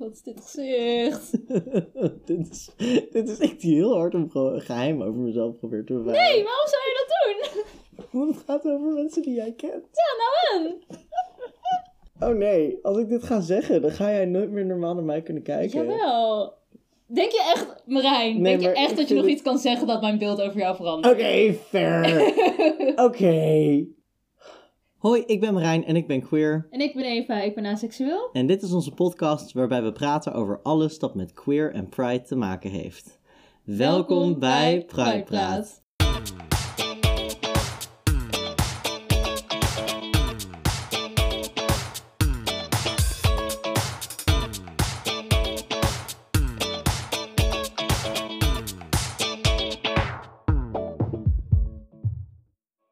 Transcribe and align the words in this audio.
Wat 0.00 0.12
is 0.12 0.22
dit 0.22 0.40
gezicht? 0.44 1.30
dit, 2.26 2.50
is, 2.50 2.70
dit 3.10 3.28
is 3.28 3.38
echt 3.38 3.62
heel 3.62 3.96
hard 3.96 4.14
om 4.14 4.30
geheim 4.60 5.02
over 5.02 5.20
mezelf 5.20 5.58
proberen 5.58 5.84
te 5.84 5.92
bewaren. 5.92 6.20
Nee, 6.20 6.44
waarom 6.44 6.66
zou 6.66 6.82
je 6.82 7.06
dat 7.06 7.16
doen? 7.24 7.62
Want 8.20 8.34
het 8.34 8.44
gaat 8.46 8.64
over 8.64 8.92
mensen 8.92 9.22
die 9.22 9.34
jij 9.34 9.52
kent. 9.56 9.84
Ja, 9.92 10.16
nou 10.18 10.66
en. 10.66 10.80
Oh 12.28 12.36
nee, 12.36 12.78
als 12.82 12.98
ik 12.98 13.08
dit 13.08 13.22
ga 13.22 13.40
zeggen, 13.40 13.82
dan 13.82 13.90
ga 13.90 14.10
jij 14.10 14.24
nooit 14.24 14.50
meer 14.50 14.66
normaal 14.66 14.94
naar 14.94 15.04
mij 15.04 15.22
kunnen 15.22 15.42
kijken. 15.42 15.86
Jawel. 15.86 16.54
Denk 17.06 17.30
je 17.30 17.52
echt, 17.54 17.82
Marijn, 17.86 18.40
Nee, 18.40 18.58
denk 18.58 18.74
je 18.74 18.80
echt 18.80 18.96
dat 18.96 19.08
je 19.08 19.14
nog 19.14 19.22
het- 19.24 19.32
iets 19.32 19.42
kan 19.42 19.58
zeggen 19.58 19.86
dat 19.86 20.00
mijn 20.00 20.18
beeld 20.18 20.40
over 20.40 20.58
jou 20.58 20.76
verandert? 20.76 21.14
Oké, 21.14 21.52
fair. 21.52 22.32
Oké. 23.06 23.84
Hoi, 25.00 25.22
ik 25.26 25.40
ben 25.40 25.54
Marijn 25.54 25.84
en 25.84 25.96
ik 25.96 26.06
ben 26.06 26.22
queer. 26.22 26.66
En 26.70 26.80
ik 26.80 26.94
ben 26.94 27.04
Eva, 27.04 27.40
ik 27.40 27.54
ben 27.54 27.66
aseksueel. 27.66 28.30
En 28.32 28.46
dit 28.46 28.62
is 28.62 28.72
onze 28.72 28.94
podcast 28.94 29.52
waarbij 29.52 29.82
we 29.82 29.92
praten 29.92 30.32
over 30.32 30.60
alles 30.62 30.98
dat 30.98 31.14
met 31.14 31.32
queer 31.32 31.72
en 31.72 31.88
pride 31.88 32.22
te 32.22 32.36
maken 32.36 32.70
heeft. 32.70 33.20
Welkom, 33.64 34.38
bij 34.38 34.84
Pride 34.84 35.22
Praat. 35.22 35.82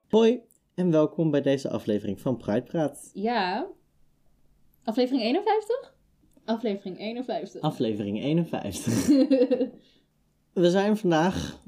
Hoi 0.08 0.47
en 0.78 0.90
welkom 0.90 1.30
bij 1.30 1.42
deze 1.42 1.70
aflevering 1.70 2.20
van 2.20 2.36
Pride 2.36 2.62
Praat. 2.62 3.10
Ja. 3.14 3.66
Aflevering 4.84 5.22
51? 5.22 5.94
Aflevering 6.44 6.98
51. 6.98 7.60
Aflevering 7.60 8.22
51. 8.22 9.06
We 10.52 10.70
zijn 10.70 10.96
vandaag 10.96 11.60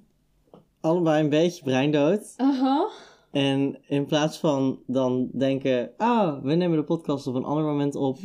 allebei 0.80 1.22
een 1.22 1.28
beetje 1.28 1.62
breindood. 1.62 2.34
Aha. 2.36 2.88
En 3.30 3.78
in 3.86 4.06
plaats 4.06 4.38
van 4.38 4.82
dan 4.86 5.28
denken, 5.32 5.90
ah, 5.96 6.42
we 6.42 6.54
nemen 6.54 6.78
de 6.78 6.84
podcast 6.84 7.26
op 7.26 7.34
een 7.34 7.44
ander 7.44 7.64
moment 7.64 7.94
op. 7.94 8.18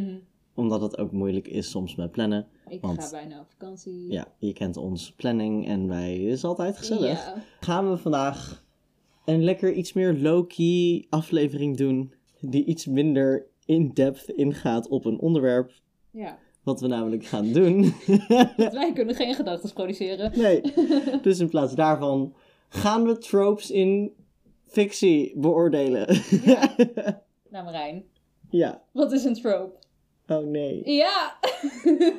Omdat 0.54 0.80
het 0.80 0.98
ook 0.98 1.12
moeilijk 1.12 1.48
is 1.48 1.70
soms 1.70 1.94
met 1.94 2.10
plannen. 2.10 2.46
ik 2.68 2.80
Want- 2.80 3.02
ga 3.04 3.10
bijna 3.10 3.40
op 3.40 3.50
vakantie. 3.50 4.12
Ja, 4.12 4.26
je 4.38 4.52
kent 4.52 4.76
ons 4.76 5.12
planning 5.12 5.66
en 5.68 5.88
wij 5.88 6.16
is 6.16 6.44
altijd 6.44 6.78
gezellig. 6.78 7.24
Ja. 7.26 7.34
Gaan 7.60 7.90
we 7.90 7.96
vandaag 7.96 8.61
een 9.24 9.44
lekker 9.44 9.72
iets 9.72 9.92
meer 9.92 10.14
low-key 10.18 11.06
aflevering 11.08 11.76
doen. 11.76 12.12
Die 12.40 12.64
iets 12.64 12.86
minder 12.86 13.46
in-depth 13.64 14.28
ingaat 14.28 14.88
op 14.88 15.04
een 15.04 15.18
onderwerp. 15.18 15.72
ja. 16.10 16.38
Wat 16.62 16.80
we 16.80 16.86
namelijk 16.86 17.24
gaan 17.24 17.52
doen. 17.52 17.94
Wij 18.56 18.92
kunnen 18.94 19.14
geen 19.14 19.34
gedachten 19.34 19.72
produceren. 19.72 20.32
nee. 20.38 20.60
Dus 21.22 21.38
in 21.38 21.48
plaats 21.48 21.74
daarvan 21.74 22.34
gaan 22.68 23.04
we 23.06 23.18
tropes 23.18 23.70
in 23.70 24.12
fictie 24.66 25.32
beoordelen. 25.38 26.06
Nou 27.50 27.64
Marijn, 27.64 28.04
ja. 28.50 28.82
wat 28.92 29.12
is 29.12 29.24
een 29.24 29.34
trope? 29.34 29.78
Oh 30.26 30.46
nee. 30.46 30.90
Ja. 30.94 31.38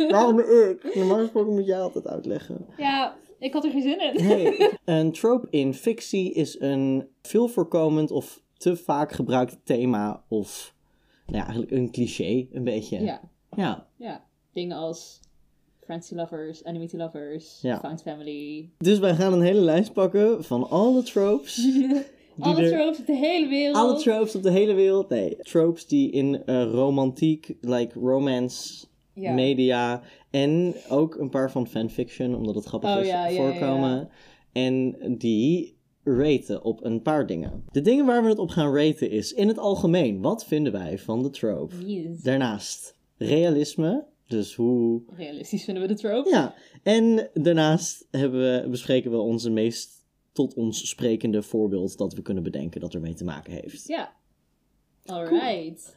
Waarom 0.10 0.40
ik? 0.40 0.96
Normaal 0.96 1.18
gesproken 1.20 1.54
moet 1.54 1.66
jij 1.66 1.80
altijd 1.80 2.08
uitleggen. 2.08 2.66
ja, 2.78 3.16
ik 3.44 3.54
had 3.54 3.64
er 3.66 3.72
geen 3.72 3.82
zin 3.82 4.00
in. 4.14 4.70
Een 4.96 5.12
trope 5.12 5.48
in 5.50 5.74
fictie 5.74 6.34
is 6.34 6.60
een 6.60 7.08
veel 7.22 7.48
voorkomend 7.48 8.12
of 8.12 8.42
te 8.58 8.76
vaak 8.76 9.12
gebruikt 9.12 9.58
thema 9.64 10.24
of 10.28 10.74
nou 11.26 11.38
ja, 11.38 11.44
eigenlijk 11.44 11.72
een 11.72 11.92
cliché 11.92 12.48
een 12.52 12.64
beetje. 12.64 13.02
Ja, 13.04 13.22
Ja. 13.56 13.88
ja. 13.98 14.26
Dingen 14.54 14.78
als 14.78 15.20
to 15.88 16.16
Lovers, 16.16 16.64
Enemy 16.64 16.90
Lovers, 16.92 17.60
Ja. 17.62 17.80
Found 17.80 18.02
Family. 18.02 18.70
Dus 18.78 19.00
wij 19.00 19.16
gaan 19.16 19.34
een 19.34 19.42
hele 19.42 19.62
lijst 19.62 19.94
pakken 19.94 20.44
van 20.44 20.70
alle 20.70 21.04
tropes. 21.04 21.58
Alle 22.40 22.62
er- 22.62 22.72
tropes 22.78 23.00
op 23.00 23.06
de 23.06 23.16
hele 23.16 23.48
wereld. 23.48 23.76
Alle 23.78 23.96
tropes 24.00 24.36
op 24.36 24.44
de 24.44 24.52
hele 24.52 24.74
wereld. 24.74 25.10
Nee, 25.10 25.36
tropes 25.38 25.86
die 25.88 26.12
in 26.12 26.46
eh, 26.46 26.64
romantiek, 26.72 27.54
like 27.62 28.00
romance, 28.00 28.86
Ja. 29.14 29.34
media 29.34 30.02
en 30.30 30.74
ook 30.90 31.16
een 31.16 31.30
paar 31.30 31.52
van 31.52 31.68
fanfiction, 31.68 32.36
omdat 32.36 32.56
het 32.56 32.66
grappig 32.66 32.96
Oh, 32.96 33.02
is, 33.02 33.08
ja, 33.08 33.30
voorkomen. 33.30 34.10
En 34.52 34.96
die 35.18 35.78
raten 36.04 36.64
op 36.64 36.84
een 36.84 37.02
paar 37.02 37.28
dingen. 37.28 37.64
De 37.72 37.82
dingen 37.82 38.06
waar 38.06 38.24
we 38.24 38.30
het 38.30 38.38
op 38.38 38.50
gaan 38.50 38.76
raten 38.76 39.10
is 39.10 39.34
in 39.34 39.48
het 39.48 39.58
algemeen, 39.58 40.22
wat 40.22 40.46
vinden 40.46 40.72
wij 40.72 40.98
van 40.98 41.24
de 41.24 41.30
trope? 41.30 41.76
Yes. 41.86 42.22
Daarnaast 42.22 42.98
realisme, 43.18 44.06
dus 44.28 44.56
hoe... 44.56 45.02
Realistisch 45.16 45.64
vinden 45.64 45.84
we 45.84 45.90
de 45.90 46.00
trope. 46.00 46.30
Ja, 46.30 46.56
en 46.84 47.30
daarnaast 47.34 48.08
hebben 48.12 48.40
we, 48.40 48.70
bespreken 48.70 49.12
we 49.12 49.18
onze 49.18 49.50
meest 49.50 50.06
tot 50.32 50.54
ons 50.54 50.90
sprekende 50.90 51.42
voorbeeld 51.42 51.98
dat 51.98 52.14
we 52.14 52.22
kunnen 52.22 52.44
bedenken 52.44 52.82
dat 52.82 52.94
ermee 52.94 53.14
te 53.14 53.24
maken 53.24 53.54
heeft. 53.54 53.88
Ja. 53.88 54.14
Alright. 55.06 55.96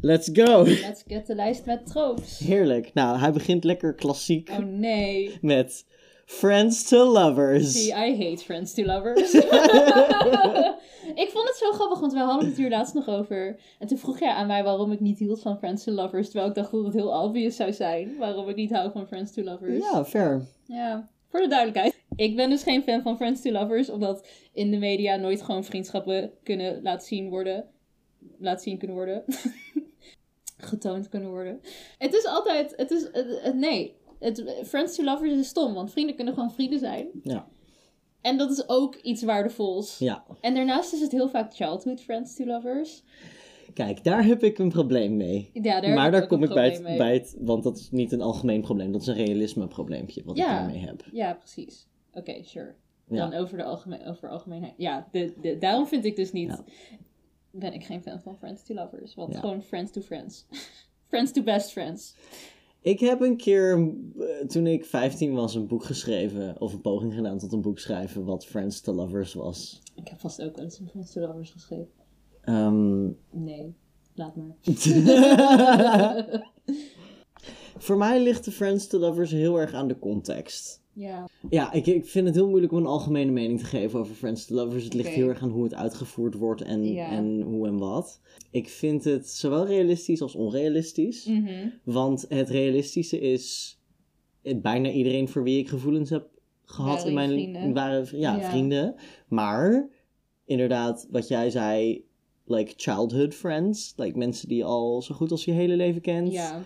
Let's 0.00 0.30
go! 0.32 0.62
Let's 0.62 1.02
get 1.06 1.26
de 1.26 1.34
lijst 1.34 1.64
met 1.64 1.86
tropes. 1.86 2.38
Heerlijk. 2.38 2.94
Nou, 2.94 3.18
hij 3.18 3.32
begint 3.32 3.64
lekker 3.64 3.94
klassiek 3.94 4.50
Oh 4.50 4.58
nee. 4.58 5.38
met 5.40 5.84
Friends 6.24 6.88
to 6.88 7.12
Lovers. 7.12 7.72
See, 7.72 7.88
I 7.88 8.24
hate 8.24 8.44
Friends 8.44 8.74
to 8.74 8.82
Lovers. 8.82 9.32
ik 11.24 11.28
vond 11.32 11.48
het 11.48 11.56
zo 11.56 11.72
grappig, 11.72 12.00
want 12.00 12.12
wij 12.12 12.22
hadden 12.22 12.48
het 12.48 12.56
hier 12.56 12.70
laatst 12.70 12.94
nog 12.94 13.08
over. 13.08 13.60
En 13.78 13.86
toen 13.86 13.98
vroeg 13.98 14.18
jij 14.18 14.30
aan 14.30 14.46
mij 14.46 14.64
waarom 14.64 14.92
ik 14.92 15.00
niet 15.00 15.18
hield 15.18 15.40
van 15.40 15.58
Friends 15.58 15.84
to 15.84 15.92
Lovers. 15.92 16.26
Terwijl 16.26 16.48
ik 16.48 16.54
dacht 16.54 16.70
dat 16.70 16.84
het 16.84 16.94
heel 16.94 17.22
obvious 17.22 17.56
zou 17.56 17.72
zijn 17.72 18.16
waarom 18.18 18.48
ik 18.48 18.56
niet 18.56 18.72
hou 18.72 18.92
van 18.92 19.06
Friends 19.06 19.32
to 19.32 19.42
Lovers. 19.42 19.90
Ja, 19.92 20.04
fair. 20.04 20.46
Ja, 20.66 21.08
voor 21.28 21.40
de 21.40 21.48
duidelijkheid. 21.48 22.00
Ik 22.16 22.36
ben 22.36 22.50
dus 22.50 22.62
geen 22.62 22.82
fan 22.82 23.02
van 23.02 23.16
Friends 23.16 23.42
to 23.42 23.50
Lovers, 23.50 23.90
omdat 23.90 24.26
in 24.52 24.70
de 24.70 24.76
media 24.76 25.16
nooit 25.16 25.42
gewoon 25.42 25.64
vriendschappen 25.64 26.30
kunnen 26.42 26.82
laten 26.82 27.06
zien 27.06 27.28
worden. 27.28 27.64
Laten 28.42 28.62
zien 28.62 28.78
kunnen 28.78 28.96
worden. 28.96 29.24
Getoond 30.56 31.08
kunnen 31.08 31.30
worden. 31.30 31.60
Het 31.98 32.14
is 32.14 32.24
altijd, 32.26 32.72
het 32.76 32.90
is, 32.90 33.02
het- 33.12 33.40
het- 33.42 33.54
nee. 33.56 33.94
Het, 34.18 34.44
Friends 34.64 34.96
to 34.96 35.04
Lovers 35.04 35.32
is 35.32 35.48
stom, 35.48 35.74
want 35.74 35.90
vrienden 35.92 36.14
kunnen 36.16 36.34
gewoon 36.34 36.52
vrienden 36.52 36.78
zijn. 36.78 37.08
Ja. 37.22 37.48
En 38.20 38.36
dat 38.36 38.50
is 38.50 38.68
ook 38.68 38.94
iets 38.96 39.22
waardevols. 39.22 39.98
Ja. 39.98 40.24
En 40.40 40.54
daarnaast 40.54 40.92
is 40.92 41.00
het 41.00 41.12
heel 41.12 41.28
vaak 41.28 41.54
childhood 41.54 42.00
Friends 42.00 42.36
to 42.36 42.44
Lovers. 42.44 43.02
Kijk, 43.74 44.04
daar 44.04 44.24
heb 44.24 44.42
ik 44.42 44.58
een 44.58 44.68
probleem 44.68 45.16
mee. 45.16 45.50
Ja, 45.52 45.80
daar 45.80 45.94
maar 45.94 46.10
daar 46.10 46.26
kom 46.26 46.42
ik 46.42 46.52
bij 46.54 46.70
het, 46.70 46.82
bij 46.82 47.14
het, 47.14 47.36
want 47.40 47.62
dat 47.62 47.76
is 47.78 47.90
niet 47.90 48.12
een 48.12 48.20
algemeen 48.22 48.60
probleem, 48.60 48.92
dat 48.92 49.00
is 49.00 49.06
een 49.06 49.14
realisme 49.24 49.66
probleempje 49.68 50.22
wat 50.24 50.38
ik 50.38 50.44
daarmee 50.44 50.78
heb. 50.78 51.04
Ja, 51.12 51.32
precies. 51.34 51.86
Oké, 52.12 52.42
sure. 52.42 52.74
Ja. 53.08 53.28
Dan 53.28 53.40
over 53.40 53.56
de 53.56 53.64
algemeen, 53.64 54.06
over 54.06 54.28
algemeenheid. 54.28 54.74
Ja, 54.76 55.08
de, 55.12 55.32
de, 55.40 55.58
daarom 55.58 55.86
vind 55.86 56.04
ik 56.04 56.16
dus 56.16 56.32
niet. 56.32 56.62
Ben 57.52 57.72
ik 57.72 57.84
geen 57.84 58.02
fan 58.02 58.20
van 58.22 58.36
Friends 58.36 58.62
to 58.64 58.74
Lovers. 58.74 59.14
Want 59.14 59.32
Ja. 59.32 59.40
gewoon 59.40 59.62
Friends 59.62 59.92
to 59.92 60.00
Friends. 60.00 60.46
friends 61.08 61.32
to 61.32 61.42
best 61.42 61.70
friends. 61.72 62.14
Ik 62.80 63.00
heb 63.00 63.20
een 63.20 63.36
keer, 63.36 63.92
eh, 64.18 64.46
toen 64.46 64.66
ik 64.66 64.84
15 64.84 65.34
was, 65.34 65.54
een 65.54 65.66
boek 65.66 65.84
geschreven, 65.84 66.60
of 66.60 66.72
een 66.72 66.80
poging 66.80 67.14
gedaan 67.14 67.38
tot 67.38 67.52
een 67.52 67.60
boek 67.60 67.78
schrijven, 67.78 68.24
wat 68.24 68.46
Friends 68.46 68.80
to 68.80 68.92
Lovers 68.92 69.34
was. 69.34 69.82
Ik 69.94 70.08
heb 70.08 70.20
vast 70.20 70.42
ook 70.42 70.56
wel 70.56 70.64
eens 70.64 70.78
een 70.78 70.88
Friends 70.88 71.12
to 71.12 71.20
Lovers 71.20 71.50
geschreven. 71.50 71.88
Ehm, 72.40 73.04
Nee, 73.30 73.74
laat 74.14 74.36
maar. 74.36 74.56
voor 77.78 77.96
mij 77.96 78.22
ligt 78.22 78.44
de 78.44 78.50
Friends 78.52 78.86
to 78.86 78.98
Lovers 78.98 79.30
heel 79.30 79.60
erg 79.60 79.72
aan 79.72 79.88
de 79.88 79.98
context. 79.98 80.81
Ja, 80.92 81.28
Ja, 81.50 81.72
ik, 81.72 81.86
ik 81.86 82.06
vind 82.06 82.26
het 82.26 82.34
heel 82.34 82.48
moeilijk 82.48 82.72
om 82.72 82.78
een 82.78 82.86
algemene 82.86 83.30
mening 83.30 83.58
te 83.58 83.64
geven 83.64 83.98
over 84.00 84.14
Friends 84.14 84.46
to 84.46 84.54
Lovers. 84.54 84.84
Het 84.84 84.94
ligt 84.94 85.08
heel 85.08 85.28
erg 85.28 85.42
aan 85.42 85.50
hoe 85.50 85.64
het 85.64 85.74
uitgevoerd 85.74 86.34
wordt 86.34 86.62
en, 86.62 86.92
Ja. 86.92 87.10
en 87.10 87.40
hoe 87.42 87.66
en 87.66 87.78
wat. 87.78 88.20
Ik 88.50 88.68
vind 88.68 89.04
het 89.04 89.28
zowel 89.28 89.66
realistisch 89.66 90.22
als 90.22 90.34
onrealistisch. 90.34 91.24
Mhm. 91.26 91.68
Want 91.84 92.24
het 92.28 92.48
realistische 92.50 93.20
is... 93.20 93.78
eh, 94.42 94.56
Bijna 94.60 94.90
iedereen 94.90 95.28
voor 95.28 95.42
wie 95.42 95.58
ik 95.58 95.68
gevoelens 95.68 96.10
heb 96.10 96.28
gehad 96.64 96.90
Waren 96.94 97.08
in 97.08 97.14
mijn... 97.14 97.30
vrienden. 97.30 97.72
Waren 97.72 98.18
ja, 98.18 98.36
Ja. 98.36 98.50
vrienden. 98.50 98.94
Maar 99.28 99.88
inderdaad, 100.44 101.06
wat 101.10 101.28
jij 101.28 101.50
zei... 101.50 102.04
Like 102.44 102.72
childhood 102.76 103.34
friends. 103.34 103.92
Like 103.96 104.18
mensen 104.18 104.48
die 104.48 104.64
al 104.64 105.02
zo 105.02 105.14
goed 105.14 105.30
als 105.30 105.44
je 105.44 105.52
hele 105.52 105.76
leven 105.76 106.00
kent. 106.00 106.32
ja, 106.32 106.62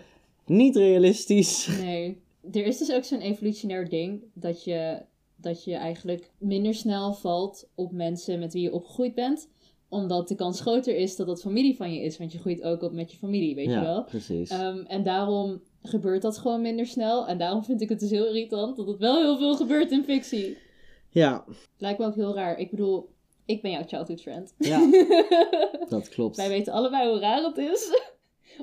Niet 0.47 0.77
realistisch. 0.77 1.69
nee. 1.81 2.19
Er 2.53 2.67
is 2.67 2.79
dus 2.79 2.93
ook 2.93 3.05
zo'n 3.05 3.21
evolutionair 3.21 3.89
ding 3.89 4.23
dat 4.35 4.65
je, 4.65 5.03
dat 5.37 5.65
je 5.65 5.75
eigenlijk 5.75 6.31
minder 6.39 6.75
snel 6.75 7.13
valt 7.13 7.69
op 7.75 7.93
mensen 7.93 8.39
met 8.39 8.53
wie 8.53 8.63
je 8.63 8.73
opgegroeid 8.73 9.15
bent. 9.15 9.49
Omdat 9.89 10.29
de 10.29 10.35
kans 10.35 10.61
groter 10.61 10.97
is 10.97 11.17
dat 11.17 11.27
dat 11.27 11.41
familie 11.41 11.77
van 11.77 11.93
je 11.93 12.01
is. 12.01 12.19
Want 12.19 12.33
je 12.33 12.39
groeit 12.39 12.63
ook 12.63 12.83
op 12.83 12.93
met 12.93 13.11
je 13.11 13.17
familie, 13.17 13.55
weet 13.55 13.65
je 13.65 13.71
ja, 13.71 13.83
wel. 13.83 14.05
precies. 14.05 14.51
Ehm, 14.51 14.79
en 14.79 15.03
daarom 15.03 15.63
gebeurt 15.83 16.23
dat 16.23 16.39
gewoon 16.39 16.61
minder 16.63 16.87
snel. 16.87 17.27
En 17.27 17.39
daarom 17.39 17.65
vind 17.65 17.81
ik 17.81 17.89
het 17.89 18.01
dus 18.01 18.11
heel 18.11 18.27
irritant 18.27 18.77
dat 18.77 18.87
het 18.87 18.99
wel 18.99 19.17
heel 19.17 19.37
veel 19.39 19.57
gebeurt 19.57 19.91
in 19.91 20.05
fictie. 20.05 20.57
ja, 21.11 21.45
Lijkt 21.79 21.99
me 21.99 22.07
ook 22.07 22.15
heel 22.15 22.35
raar. 22.35 22.59
Ik 22.59 22.71
bedoel, 22.71 23.09
ik 23.45 23.63
ben 23.63 23.71
jouw 23.71 23.85
childhood 23.87 24.21
friend. 24.21 24.55
ja, 24.59 24.91
dat 25.89 26.09
klopt. 26.09 26.37
Wij 26.37 26.49
weten 26.49 26.73
allebei 26.73 27.09
hoe 27.09 27.19
raar 27.19 27.43
het 27.43 27.59
is 27.59 28.01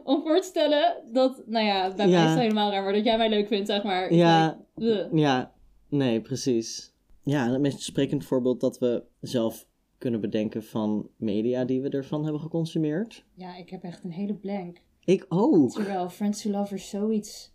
om 0.03 0.21
voor 0.21 0.39
te 0.39 0.47
stellen 0.47 1.03
dat, 1.11 1.43
nou 1.45 1.65
ja, 1.65 1.93
bij 1.95 2.07
mij 2.07 2.23
is 2.23 2.29
het 2.29 2.39
helemaal 2.39 2.71
raar, 2.71 2.83
maar 2.83 2.93
dat 2.93 3.03
jij 3.03 3.17
mij 3.17 3.29
leuk 3.29 3.47
vindt, 3.47 3.67
zeg 3.67 3.83
maar. 3.83 4.13
Ja. 4.13 4.61
Like. 4.75 5.09
Ja, 5.13 5.53
nee, 5.89 6.21
precies. 6.21 6.93
Ja, 7.21 7.51
het 7.51 7.61
meest 7.61 7.81
sprekend 7.81 8.25
voorbeeld 8.25 8.61
dat 8.61 8.79
we 8.79 9.03
zelf 9.21 9.67
kunnen 9.97 10.21
bedenken 10.21 10.63
van 10.63 11.09
media 11.15 11.65
die 11.65 11.81
we 11.81 11.89
ervan 11.89 12.23
hebben 12.23 12.41
geconsumeerd. 12.41 13.25
ja, 13.33 13.55
ik 13.55 13.69
heb 13.69 13.83
echt 13.83 14.03
een 14.03 14.11
hele 14.11 14.33
blank. 14.33 14.81
Ik 15.05 15.25
ook. 15.29 15.71
Terwijl 15.71 16.09
Friends 16.09 16.41
to 16.41 16.49
Lovers 16.49 16.89
zoiets 16.89 17.53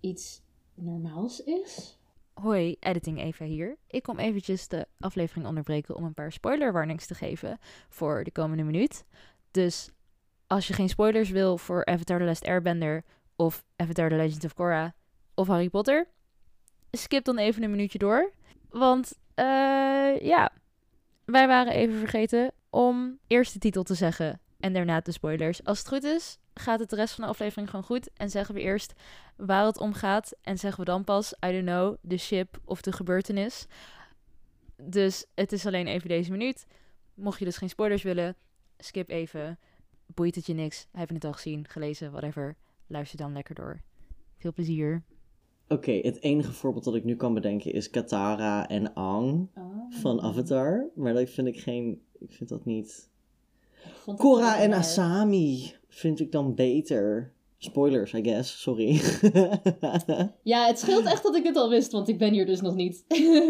iets 0.00 0.42
normaals 0.74 1.44
is. 1.44 1.98
Hoi, 2.32 2.76
editing 2.80 3.20
Eva 3.20 3.44
hier. 3.44 3.76
Ik 3.86 4.02
kom 4.02 4.18
eventjes 4.18 4.68
de 4.68 4.86
aflevering 4.98 5.46
onderbreken 5.46 5.96
om 5.96 6.04
een 6.04 6.14
paar 6.14 6.32
spoiler 6.32 6.72
warnings 6.72 7.06
te 7.06 7.14
geven 7.14 7.58
voor 7.88 8.24
de 8.24 8.30
komende 8.30 8.62
minuut. 8.62 9.04
Dus 9.50 9.90
als 10.50 10.66
je 10.66 10.74
geen 10.74 10.88
spoilers 10.88 11.30
wil 11.30 11.58
voor 11.58 11.84
Avatar 11.84 12.18
The 12.18 12.24
Last 12.24 12.46
Airbender 12.46 13.04
of 13.36 13.64
Avatar 13.76 14.08
The 14.08 14.14
Legend 14.14 14.44
of 14.44 14.54
Korra 14.54 14.94
of 15.34 15.46
Harry 15.46 15.68
Potter, 15.68 16.06
skip 16.90 17.24
dan 17.24 17.38
even 17.38 17.62
een 17.62 17.70
minuutje 17.70 17.98
door. 17.98 18.32
Want 18.68 19.18
eh, 19.34 20.20
ja, 20.20 20.52
wij 21.24 21.46
waren 21.46 21.72
even 21.72 21.98
vergeten 21.98 22.52
om 22.70 23.18
eerst 23.26 23.52
de 23.52 23.58
titel 23.58 23.82
te 23.82 23.94
zeggen 23.94 24.40
en 24.60 24.72
daarna 24.72 25.00
de 25.00 25.12
spoilers. 25.12 25.64
Als 25.64 25.78
het 25.78 25.88
goed 25.88 26.04
is, 26.04 26.38
gaat 26.54 26.80
het 26.80 26.90
de 26.90 26.96
rest 26.96 27.14
van 27.14 27.24
de 27.24 27.30
aflevering 27.30 27.70
gewoon 27.70 27.84
goed 27.84 28.10
en 28.12 28.30
zeggen 28.30 28.54
we 28.54 28.60
eerst 28.60 28.92
waar 29.36 29.64
het 29.64 29.78
om 29.78 29.92
gaat. 29.92 30.32
En 30.42 30.58
zeggen 30.58 30.80
we 30.84 30.90
dan 30.90 31.04
pas, 31.04 31.32
I 31.46 31.52
don't 31.52 31.66
know, 31.66 31.96
de 32.00 32.18
ship 32.18 32.60
of 32.64 32.80
de 32.80 32.92
gebeurtenis. 32.92 33.66
Dus 34.76 35.24
het 35.34 35.52
is 35.52 35.66
alleen 35.66 35.86
even 35.86 36.08
deze 36.08 36.30
minuut. 36.30 36.66
Mocht 37.14 37.38
je 37.38 37.44
dus 37.44 37.56
geen 37.56 37.68
spoilers 37.68 38.02
willen, 38.02 38.36
skip 38.78 39.08
even. 39.08 39.58
Boeit 40.14 40.34
het 40.34 40.46
je 40.46 40.54
niks? 40.54 40.86
Heb 40.92 41.08
je 41.08 41.14
het 41.14 41.24
al 41.24 41.32
gezien, 41.32 41.68
gelezen, 41.68 42.10
whatever. 42.10 42.56
Luister 42.86 43.18
dan 43.18 43.32
lekker 43.32 43.54
door. 43.54 43.80
Veel 44.38 44.52
plezier. 44.52 45.02
Oké, 45.68 45.92
het 45.92 46.22
enige 46.22 46.52
voorbeeld 46.52 46.84
dat 46.84 46.94
ik 46.94 47.04
nu 47.04 47.16
kan 47.16 47.34
bedenken 47.34 47.72
is 47.72 47.90
Katara 47.90 48.68
en 48.68 48.96
Aang 48.96 49.48
Oh. 49.54 49.64
van 50.00 50.20
Avatar. 50.22 50.90
Maar 50.94 51.14
dat 51.14 51.30
vind 51.30 51.46
ik 51.46 51.60
geen... 51.60 52.02
Ik 52.18 52.32
vind 52.32 52.48
dat 52.48 52.64
niet... 52.64 53.08
Het 54.06 54.16
Korra 54.18 54.58
en. 54.60 54.72
Asami 54.72 55.72
vind 55.88 56.20
ik 56.20 56.32
dan 56.32 56.54
beter. 56.54 57.32
Spoilers, 57.58 58.12
I 58.12 58.22
guess. 58.22 58.60
Sorry. 58.60 59.00
Ja, 60.42 60.66
het 60.66 60.78
scheelt 60.78 61.04
echt 61.04 61.22
dat 61.22 61.36
ik 61.36 61.42
dit 61.42 61.56
al 61.56 61.68
wist, 61.70 61.92
want 61.92 62.08
ik 62.08 62.18
ben 62.18 62.32
hier 62.32 62.46
dus 62.46 62.60
nog 62.60 62.74
niet. 62.74 63.04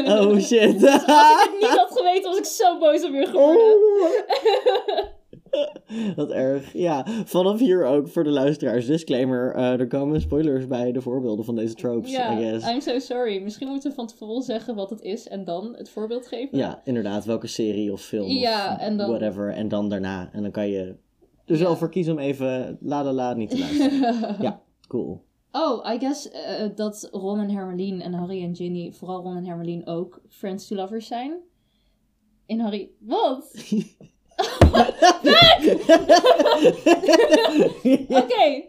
oh 0.04 0.38
shit. 0.38 0.80
Dus 0.80 0.90
als 1.06 1.44
ik 1.44 1.50
het 1.50 1.56
niet 1.60 1.78
had 1.78 1.98
geweten, 1.98 2.30
was 2.30 2.38
ik 2.38 2.44
zo 2.44 2.78
boos 2.78 3.04
op 3.04 3.12
je 3.12 3.26
geworden. 3.26 3.74
Oh. 3.74 5.04
Wat 6.16 6.30
erg. 6.30 6.72
Ja, 6.72 7.06
vanaf 7.24 7.58
hier 7.58 7.84
ook 7.84 8.08
voor 8.08 8.24
de 8.24 8.30
luisteraars. 8.30 8.86
Disclaimer, 8.86 9.54
eh, 9.54 9.80
er 9.80 9.86
komen 9.86 10.20
spoilers 10.20 10.66
bij 10.66 10.92
de 10.92 11.00
voorbeelden 11.00 11.44
van 11.44 11.54
deze 11.54 11.74
tropes, 11.74 12.10
Ja, 12.10 12.38
I 12.38 12.42
guess. 12.42 12.68
I'm 12.68 12.80
so 12.80 12.98
sorry. 12.98 13.42
Misschien 13.42 13.68
moeten 13.68 13.88
we 13.90 13.96
van 13.96 14.06
tevoren 14.06 14.42
zeggen 14.42 14.74
wat 14.74 14.90
het 14.90 15.00
is 15.02 15.28
en 15.28 15.44
dan 15.44 15.74
het 15.76 15.88
voorbeeld 15.90 16.26
geven. 16.26 16.58
Ja, 16.58 16.80
inderdaad. 16.84 17.24
Welke 17.24 17.46
serie 17.46 17.92
of 17.92 18.00
film 18.02 18.28
Ja, 18.30 18.72
of 18.74 18.78
en 18.80 18.96
dan- 18.96 19.08
whatever. 19.10 19.52
En 19.52 19.68
dan 19.68 19.88
daarna. 19.88 20.30
En 20.32 20.42
dan 20.42 20.50
kan 20.50 20.68
je 20.68 20.94
er 21.46 21.56
zelf 21.56 21.72
Ja. 21.72 21.76
voor 21.78 21.90
kiezen 21.90 22.12
om 22.12 22.18
even 22.18 22.78
la 22.80 23.04
la 23.04 23.12
la 23.12 23.34
niet 23.34 23.50
te 23.50 23.58
luisteren. 23.58 24.36
ja, 24.42 24.62
cool. 24.88 25.22
Oh, 25.52 25.92
I 25.94 25.98
guess 25.98 26.30
eh, 26.30 26.68
dat 26.74 27.08
Ron 27.12 27.38
en 27.40 27.50
Hermeline 27.50 28.02
en 28.02 28.12
Harry 28.12 28.42
en 28.42 28.56
Ginny, 28.56 28.92
vooral 28.92 29.22
Ron 29.22 29.36
en 29.36 29.44
Hermeline 29.44 29.86
ook 29.86 30.20
friends 30.28 30.66
to 30.66 30.76
lovers 30.76 31.06
zijn. 31.06 31.32
In 32.46 32.60
Harry... 32.60 32.90
Wat? 32.98 33.50
Oké. 38.22 38.64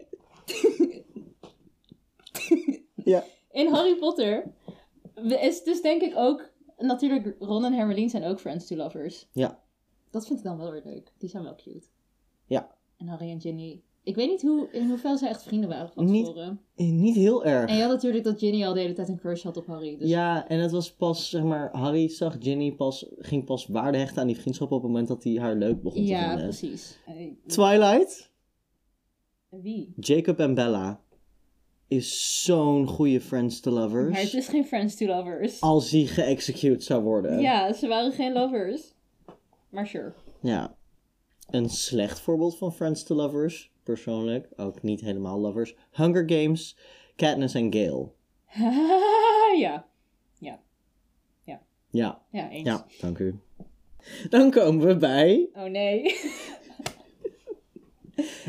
ja. 2.94 3.24
In 3.50 3.72
Harry 3.72 3.96
Potter 3.96 4.52
is 5.24 5.62
dus 5.62 5.82
denk 5.82 6.02
ik 6.02 6.16
ook... 6.16 6.50
Natuurlijk, 6.76 7.36
Ron 7.38 7.64
en 7.64 7.72
Hermeline 7.72 8.08
zijn 8.08 8.24
ook 8.24 8.40
friends 8.40 8.66
to 8.66 8.76
lovers. 8.76 9.28
Ja. 9.32 9.62
Dat 10.10 10.26
vind 10.26 10.38
ik 10.38 10.44
dan 10.44 10.58
wel 10.58 10.70
weer 10.70 10.82
leuk. 10.84 11.12
Die 11.18 11.28
zijn 11.28 11.42
wel 11.42 11.54
cute. 11.54 11.86
Ja. 12.46 12.74
En 12.96 13.08
Harry 13.08 13.30
en 13.30 13.40
Ginny... 13.40 13.82
Ik 14.04 14.14
weet 14.14 14.28
niet 14.28 14.42
hoe, 14.42 14.68
in 14.72 14.88
hoeverre 14.88 15.16
zij 15.16 15.28
echt 15.28 15.42
vrienden 15.42 15.68
waren 15.68 15.88
van 15.88 16.04
Niet- 16.04 16.24
tevoren. 16.24 16.60
Eh, 16.74 16.86
Niet 16.90 17.14
heel 17.14 17.44
erg. 17.44 17.70
En 17.70 17.76
je 17.76 17.82
had 17.82 17.90
natuurlijk 17.92 18.24
dat 18.24 18.38
Ginny 18.38 18.64
al 18.64 18.74
de 18.74 18.80
hele 18.80 18.92
tijd 18.92 19.08
een 19.08 19.18
crush 19.18 19.42
had 19.42 19.56
op 19.56 19.66
Harry. 19.66 19.96
Dus 19.98 20.08
Ja, 20.08 20.48
en 20.48 20.58
het 20.58 20.70
was 20.70 20.92
pas, 20.94 21.30
zeg 21.30 21.42
maar, 21.42 21.68
Harry 21.76 22.08
zag 22.08 22.36
Ginny 22.40 22.72
pas, 22.72 23.06
ging 23.18 23.44
pas 23.44 23.66
waarde 23.66 23.98
hechten 23.98 24.20
aan 24.20 24.26
die 24.26 24.36
vriendschap 24.38 24.70
op 24.72 24.82
het 24.82 24.90
moment 24.90 25.08
dat 25.08 25.24
hij 25.24 25.34
haar 25.34 25.54
leuk 25.56 25.82
begon 25.82 26.02
te 26.04 26.08
ja 26.08 26.28
vinden. 26.28 26.44
precies. 26.44 26.98
Eh, 27.06 27.14
Twilight, 27.46 28.30
Wie? 29.48 29.92
Jacob 29.96 30.38
en 30.38 30.54
Bella 30.54 31.00
is 31.88 32.42
zo'n 32.44 32.86
goede 32.86 33.20
friends 33.20 33.60
to 33.60 33.70
lovers. 33.70 34.10
Maar 34.10 34.20
het 34.20 34.34
is 34.34 34.48
geen 34.48 34.64
friends 34.64 34.96
to 34.96 35.06
lovers. 35.06 35.60
Als 35.60 35.90
hij 35.90 36.04
geëxecute 36.04 36.84
zou 36.84 37.02
worden. 37.02 37.40
Ja, 37.40 37.72
ze 37.72 37.88
waren 37.88 38.12
geen 38.12 38.32
lovers. 38.32 38.94
Maar 39.68 39.86
sure. 39.86 40.12
Ja. 40.40 40.76
Een 41.50 41.68
slecht 41.68 42.20
voorbeeld 42.20 42.56
van 42.56 42.72
friends 42.72 43.02
to 43.04 43.14
lovers, 43.14 43.71
persoonlijk, 43.82 44.48
ook 44.56 44.82
niet 44.82 45.00
helemaal 45.00 45.38
lovers. 45.40 45.74
Hunger 45.92 46.30
Games, 46.30 46.76
Katniss 47.16 47.54
en 47.54 47.72
Gale. 47.74 48.08
ja. 49.60 49.86
Ja, 51.90 52.20
Ja, 52.30 52.50
eens. 52.50 52.66
ja, 52.66 52.86
dank 53.00 53.18
u. 53.18 53.38
Dan 54.30 54.50
komen 54.50 54.86
we 54.86 54.96
bij 54.96 55.48
Oh 55.54 55.64
nee. 55.64 56.02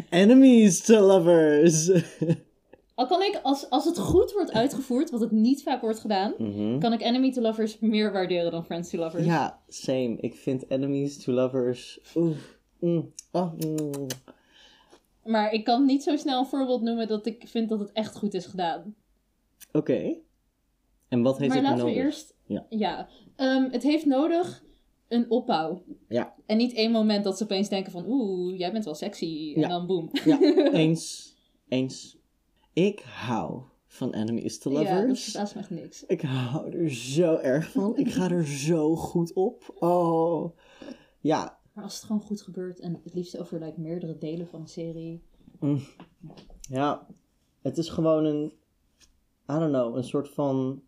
Enemies 0.09 0.81
to 0.81 1.00
Lovers. 1.00 1.89
Al 2.95 3.07
kan 3.07 3.21
ik, 3.21 3.39
als, 3.44 3.69
als 3.69 3.86
het 3.86 3.97
goed 4.00 4.31
wordt 4.31 4.51
uitgevoerd, 4.51 5.09
wat 5.09 5.19
het 5.19 5.31
niet 5.31 5.63
vaak 5.63 5.81
wordt 5.81 6.00
gedaan, 6.00 6.33
Mhm. 6.38 6.79
kan 6.79 6.94
ik 6.94 7.01
enemy 7.01 7.31
to 7.31 7.41
lovers 7.41 7.79
meer 7.79 8.12
waarderen 8.12 8.51
dan 8.51 8.65
friends 8.65 8.89
to 8.89 8.97
lovers. 8.97 9.25
Ja, 9.25 9.59
same. 9.68 10.15
Ik 10.19 10.36
vind 10.36 10.69
Enemies 10.69 11.24
to 11.24 11.31
Lovers. 11.33 12.00
Oeh. 12.15 12.36
Mm. 12.79 13.13
Oh, 13.31 13.53
mm. 13.53 14.06
Maar 15.23 15.51
ik 15.51 15.63
kan 15.63 15.85
niet 15.85 16.03
zo 16.03 16.15
snel 16.15 16.39
een 16.39 16.45
voorbeeld 16.45 16.81
noemen 16.81 17.07
dat 17.07 17.25
ik 17.25 17.43
vind 17.47 17.69
dat 17.69 17.79
het 17.79 17.91
echt 17.91 18.15
goed 18.15 18.33
is 18.33 18.45
gedaan. 18.45 18.95
Oké. 19.71 20.15
En 21.07 21.21
wat 21.21 21.37
heeft 21.37 21.49
maar 21.53 21.57
het 21.57 21.67
laten 21.67 21.83
nodig? 21.85 21.95
we 21.95 22.03
eerst. 22.03 22.35
Ja. 22.69 23.07
Ehm, 23.35 23.69
het 23.71 23.83
heeft 23.83 24.05
nodig 24.05 24.63
een 25.07 25.29
opbouw. 25.31 25.83
Ja. 26.07 26.33
En 26.45 26.57
niet 26.57 26.73
één 26.73 26.91
moment 26.91 27.23
dat 27.23 27.37
ze 27.37 27.43
opeens 27.43 27.69
denken 27.69 27.91
van 27.91 28.05
oeh, 28.07 28.57
jij 28.57 28.71
bent 28.71 28.85
wel 28.85 28.95
sexy. 28.95 29.51
En 29.55 29.61
Ja. 29.61 29.67
dan 29.67 29.87
boem. 29.87 30.09
Ja, 30.25 30.39
eens. 30.71 31.35
Eens. 31.67 32.17
Ik 32.73 32.99
hou 32.99 33.61
van 33.87 34.13
Enemies 34.13 34.59
to 34.59 34.71
Ja, 34.71 34.77
dat 34.77 34.99
Lovers. 35.01 35.24
verbaast 35.31 35.55
me 35.55 35.62
echt 35.62 35.69
niks. 35.69 36.05
ik 36.05 36.21
hou 36.21 36.71
er 36.77 36.89
zo 36.93 37.36
erg 37.36 37.71
van. 37.71 37.98
Ik 37.98 38.12
ga 38.12 38.29
er 38.29 38.48
zo 38.48 38.95
goed 38.95 39.33
op. 39.33 39.74
Oh. 39.79 40.57
Ja. 41.19 41.59
Maar 41.74 41.84
als 41.84 41.96
het 41.96 42.03
gewoon 42.03 42.22
goed 42.22 42.42
gebeurt 42.42 42.80
en 42.80 43.00
het 43.03 43.13
liefst 43.13 43.38
over 43.38 43.60
like, 43.60 43.80
meerdere 43.80 44.18
delen 44.18 44.48
van 44.48 44.62
een 44.62 44.68
serie. 44.68 45.24
Ja. 46.62 47.08
Het 47.62 47.77
is 47.77 47.89
gewoon 47.89 48.25
een... 48.25 48.53
I 49.51 49.60
don't 49.60 49.72
know. 49.72 49.96
Een 49.96 50.03
soort 50.03 50.30
van... 50.30 50.82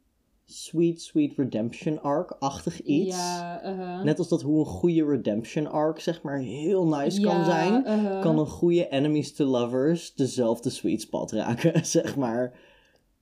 Sweet, 0.47 1.01
sweet 1.01 1.37
redemption 1.37 2.01
arc-achtig 2.01 2.81
iets. 2.81 3.15
Ja, 3.15 3.65
uh-huh. 3.65 4.03
Net 4.03 4.17
als 4.17 4.27
dat 4.27 4.41
hoe 4.41 4.59
een 4.59 4.65
goede 4.65 5.05
redemption 5.05 5.67
arc, 5.67 5.99
zeg 5.99 6.21
maar, 6.21 6.37
heel 6.37 6.87
nice 6.87 7.21
kan 7.21 7.45
zijn. 7.45 7.85
uh-huh. 7.87 8.21
Kan 8.21 8.39
een 8.39 8.47
goede 8.47 8.87
enemies 8.89 9.33
to 9.33 9.45
lovers 9.45 10.13
dezelfde 10.13 10.69
sweet 10.69 11.01
spot 11.01 11.31
raken, 11.31 11.85
zeg 11.95 12.15
maar. 12.15 12.59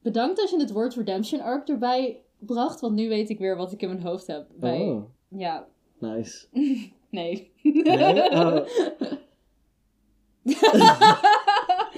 Bedankt 0.02 0.38
dat 0.38 0.50
je 0.50 0.60
het 0.60 0.72
woord 0.72 0.96
redemption 0.96 1.42
arc 1.42 1.68
erbij 1.68 2.22
bracht, 2.40 2.80
want 2.80 2.96
nu 2.96 3.10
weet 3.10 3.30
ik 3.30 3.40
weer 3.40 3.58
wat 3.58 3.72
ik 3.72 3.82
in 3.82 3.90
mijn 3.90 4.02
hoofd 4.02 4.28
heb. 4.28 4.48
Bij... 4.56 4.82
Oh, 4.82 5.04
Ja, 5.28 5.68
nice. 6.00 6.48
nee. 7.14 7.52
Nee? 7.62 8.32
Oh. 8.32 8.68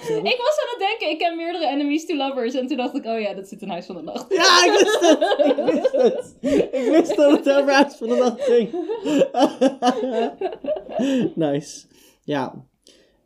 ik 0.31 0.37
was 0.37 0.59
aan 0.61 0.71
het 0.71 0.77
denken, 0.77 1.09
ik 1.09 1.17
ken 1.17 1.35
meerdere 1.35 1.67
enemies 1.67 2.05
to 2.05 2.15
lovers. 2.15 2.53
En 2.53 2.67
toen 2.67 2.77
dacht 2.77 2.95
ik, 2.95 3.05
oh 3.05 3.19
ja, 3.19 3.33
dat 3.33 3.47
zit 3.47 3.61
in 3.61 3.69
Huis 3.69 3.85
van 3.85 3.95
de 3.95 4.01
Nacht. 4.01 4.33
Ja, 4.33 4.65
ik 4.65 4.71
wist 4.71 4.99
het! 4.99 5.47
Ik 5.47 5.55
wist 5.65 5.91
het! 5.91 6.35
Ik 6.73 6.91
wist 6.91 7.15
dat 7.15 7.31
het 7.31 7.49
over 7.49 7.73
Huis 7.73 7.95
van 7.95 8.07
de 8.07 8.15
Nacht 8.15 8.41
ging. 8.41 8.71
nice. 11.51 11.85
Ja. 12.23 12.65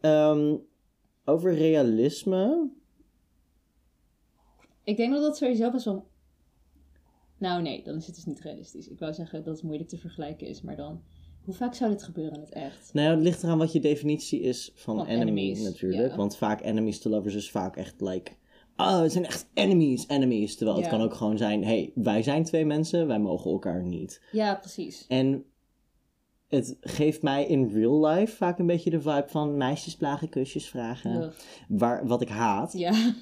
Ehm, 0.01 0.55
over 1.25 1.53
realisme. 1.53 2.69
Ik 4.84 4.98
denk 4.98 5.13
dat 5.13 5.22
dat 5.22 5.38
sowieso 5.38 5.72
best 5.72 5.86
wel... 5.86 6.08
Nou 7.38 7.62
nee, 7.62 7.84
dan 7.84 7.96
is 7.96 8.05
het 8.05 8.15
dus 8.15 8.25
niet 8.25 8.41
realistisch. 8.41 8.88
Ik 8.88 9.00
wou 9.00 9.13
zeggen 9.13 9.43
dat 9.43 9.53
het 9.53 9.63
moeilijk 9.63 9.89
te 9.89 9.98
vergelijken 9.98 10.48
is, 10.48 10.62
maar 10.62 10.75
dan... 10.75 11.03
Hoe 11.49 11.57
vaak 11.57 11.73
zou 11.73 11.91
dit 11.91 12.03
gebeuren 12.03 12.33
in 12.33 12.39
het 12.39 12.49
echt? 12.49 12.93
Nou 12.93 13.07
ja, 13.07 13.13
het 13.13 13.23
ligt 13.23 13.43
eraan 13.43 13.57
wat 13.57 13.71
je 13.71 13.79
definitie 13.79 14.41
is 14.41 14.71
van, 14.75 14.97
Van 14.97 15.05
enemy 15.05 15.21
enemies, 15.21 15.61
natuurlijk. 15.61 16.11
ja. 16.11 16.17
Want 16.17 16.35
vaak 16.35 16.61
enemies 16.61 16.99
to 16.99 17.09
lovers 17.09 17.35
is 17.35 17.51
vaak 17.51 17.75
echt 17.75 18.01
like... 18.01 18.31
Oh, 18.77 18.99
het 18.99 19.11
zijn 19.11 19.25
echt 19.25 19.49
enemies, 19.53 20.07
enemies. 20.07 20.55
Terwijl 20.55 20.77
het 20.77 20.87
kan 20.87 21.01
ook 21.01 21.13
gewoon 21.13 21.37
zijn... 21.37 21.63
hey, 21.63 21.91
wij 21.95 22.23
zijn 22.23 22.43
twee 22.43 22.65
mensen, 22.65 23.07
wij 23.07 23.19
mogen 23.19 23.51
elkaar 23.51 23.83
niet. 23.83 24.21
Ja, 24.31 24.55
precies. 24.55 25.05
En 25.07 25.45
het 26.47 26.77
geeft 26.81 27.21
mij 27.21 27.45
in 27.45 27.69
real 27.73 28.05
life 28.05 28.35
vaak 28.35 28.59
een 28.59 28.67
beetje 28.67 28.89
de 28.89 29.01
vibe 29.01 29.27
van 29.27 29.57
meisjes 29.57 29.95
plagen, 29.95 30.29
kusjes 30.29 30.69
vragen. 30.69 31.15
Ugh. 31.15 31.33
Waar, 31.67 32.07
wat 32.07 32.21
ik 32.21 32.29
haat. 32.29 32.73
Ja. 32.73 33.13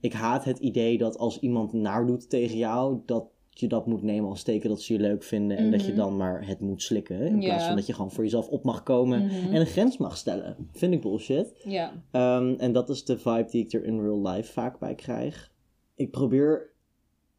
Ik 0.00 0.12
haat 0.12 0.44
het 0.44 0.58
idee 0.58 0.98
dat 0.98 1.18
als 1.18 1.38
iemand 1.38 1.72
naar 1.72 2.06
doet 2.06 2.30
tegen 2.30 2.56
jou, 2.56 3.00
dat 3.06 3.31
je 3.60 3.68
dat 3.68 3.86
moet 3.86 4.02
nemen 4.02 4.28
als 4.30 4.42
teken 4.42 4.68
dat 4.68 4.82
ze 4.82 4.92
je 4.92 4.98
leuk 4.98 5.22
vinden. 5.22 5.56
En 5.56 5.70
dat 5.70 5.80
je 5.82 5.88
Mhm. 5.92 5.96
dan 5.96 6.16
maar 6.16 6.46
het 6.46 6.60
moet 6.60 6.82
slikken. 6.82 7.20
In 7.26 7.38
plaats 7.38 7.66
van 7.66 7.76
dat 7.76 7.86
je 7.86 7.92
gewoon 7.94 8.10
voor 8.12 8.24
jezelf 8.24 8.48
op 8.48 8.64
mag 8.64 8.82
komen 8.82 9.24
Mhm. 9.24 9.34
en 9.54 9.60
een 9.60 9.66
grens 9.66 9.96
mag 9.96 10.16
stellen. 10.16 10.56
Vind 10.72 10.94
ik 10.94 11.00
bullshit. 11.00 11.52
Ja. 11.64 11.92
Ehm, 12.10 12.54
en 12.58 12.72
dat 12.72 12.88
is 12.90 13.04
de 13.04 13.18
vibe 13.18 13.48
die 13.50 13.64
ik 13.64 13.72
er 13.72 13.84
in 13.84 14.00
real 14.00 14.26
life 14.28 14.52
vaak 14.52 14.78
bij 14.78 14.94
krijg. 14.94 15.50
Ik 15.94 16.10
probeer 16.10 16.70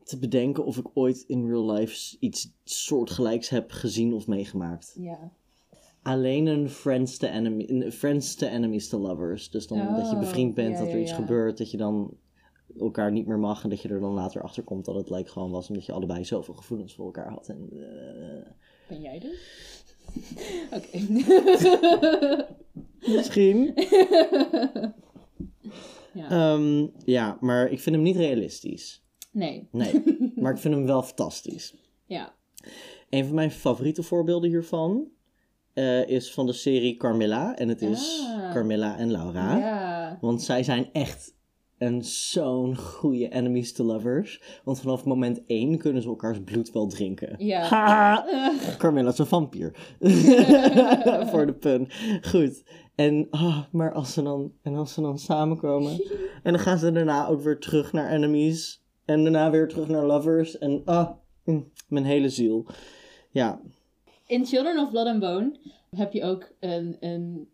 te 0.04 0.20
bedenken 0.20 0.66
of 0.66 0.78
ik 0.78 0.88
ooit 0.94 1.24
in 1.28 1.48
real 1.48 1.72
life 1.72 2.18
iets 2.20 2.52
soortgelijks 2.64 3.50
heb 3.50 3.72
gezien 3.72 4.14
of 4.14 4.28
meegemaakt. 4.28 4.96
Ja. 5.00 5.32
Alleen 6.02 6.46
een 6.46 6.70
friends 6.70 7.18
to, 7.18 7.28
enemy, 7.28 7.92
friends 7.92 8.36
to 8.36 8.48
enemies 8.48 8.90
to 8.90 9.00
lovers. 9.00 9.50
Dus 9.50 9.68
dan 9.68 9.78
dat 9.78 10.10
je 10.10 10.14
Oh, 10.16 10.20
bevriend 10.20 10.54
bent, 10.54 10.78
dat 10.78 10.88
er 10.88 11.00
iets 11.02 11.12
gebeurt, 11.12 11.58
dat 11.58 11.72
je 11.72 11.78
dan 11.78 12.12
elkaar 12.80 13.12
niet 13.12 13.28
meer 13.28 13.40
mag 13.40 13.64
en 13.64 13.70
dat 13.70 13.82
je 13.82 13.90
er 13.90 14.00
dan 14.00 14.14
later 14.14 14.42
achter 14.42 14.64
komt 14.64 14.86
dat 14.86 14.96
het 14.96 15.10
like 15.10 15.30
gewoon 15.30 15.52
was 15.52 15.70
omdat 15.70 15.86
je 15.86 15.92
allebei 15.92 16.26
zoveel 16.26 16.54
gevoelens 16.54 16.94
voor 16.96 17.06
elkaar 17.06 17.30
had. 17.30 17.48
En, 17.48 17.70
eh, 17.72 18.52
Ben 18.88 19.02
jij 19.02 19.20
dus? 19.20 19.84
Oké. 20.78 21.00
misschien. 23.16 23.74
ja. 26.14 26.30
Ehm, 26.30 26.88
ja, 27.06 27.38
maar 27.40 27.72
ik 27.72 27.80
vind 27.80 27.96
hem 27.96 28.04
niet 28.06 28.16
realistisch. 28.16 29.04
Nee. 29.32 29.68
Nee, 29.72 30.04
maar 30.36 30.52
ik 30.52 30.58
vind 30.58 30.74
hem 30.74 30.86
wel 30.86 31.04
fantastisch. 31.04 31.76
Ja. 32.06 32.34
Een 33.10 33.26
van 33.26 33.36
mijn 33.36 33.52
favoriete 33.52 34.04
voorbeelden 34.04 34.50
hiervan 34.50 35.08
eh, 35.74 36.08
is 36.08 36.34
van 36.34 36.46
de 36.46 36.54
serie 36.54 36.98
Carmilla. 36.98 37.56
En 37.58 37.68
het 37.70 37.82
is 37.82 38.26
Ah. 38.28 38.52
Carmilla 38.52 38.98
en 38.98 39.12
Laura. 39.12 39.58
Ja. 39.58 40.18
Want 40.22 40.42
zij 40.42 40.64
zijn 40.64 40.90
echt 40.92 41.36
een 41.84 42.04
zo'n 42.04 42.78
goede 42.78 43.30
enemies 43.30 43.74
to 43.74 43.84
lovers. 43.84 44.42
Want 44.64 44.80
vanaf 44.80 45.06
moment 45.06 45.46
1 45.46 45.78
kunnen 45.78 46.02
ze 46.02 46.08
elkaars 46.08 46.40
bloed 46.44 46.72
wel 46.72 46.88
drinken. 46.88 47.36
Ja. 47.38 47.62
Ha! 47.62 48.26
Carmilla 48.78 49.10
is 49.10 49.18
een 49.18 49.26
vampier. 49.26 49.96
Voor 51.32 51.46
de 51.46 51.56
pun. 51.60 51.88
Goed. 52.22 52.64
En, 52.96 53.28
ah, 53.30 53.60
maar 53.72 53.94
als 53.94 54.14
ze, 54.14 54.24
dan, 54.24 54.52
en 54.62 54.76
als 54.76 54.94
ze 54.94 55.02
dan 55.02 55.20
samenkomen. 55.20 55.92
En 56.44 56.54
dan 56.54 56.62
gaan 56.62 56.78
ze 56.78 56.92
daarna 56.92 57.28
ook 57.28 57.42
weer 57.42 57.60
terug 57.60 57.94
naar 57.94 58.12
enemies. 58.12 58.84
En 59.06 59.24
daarna 59.24 59.50
weer 59.50 59.68
terug 59.68 59.88
naar 59.88 60.06
lovers. 60.06 60.58
En 60.58 60.82
ah, 60.86 61.10
mm, 61.44 61.72
mijn 61.88 62.06
hele 62.06 62.30
ziel. 62.30 62.66
Ja, 63.32 63.62
In 64.28 64.46
Children 64.46 64.80
of 64.80 64.90
Blood 64.92 65.08
and 65.08 65.20
Bone 65.20 65.60
heb 65.90 66.14
je 66.14 66.24
ook 66.24 66.52
een, 66.60 66.98
een 67.00 67.48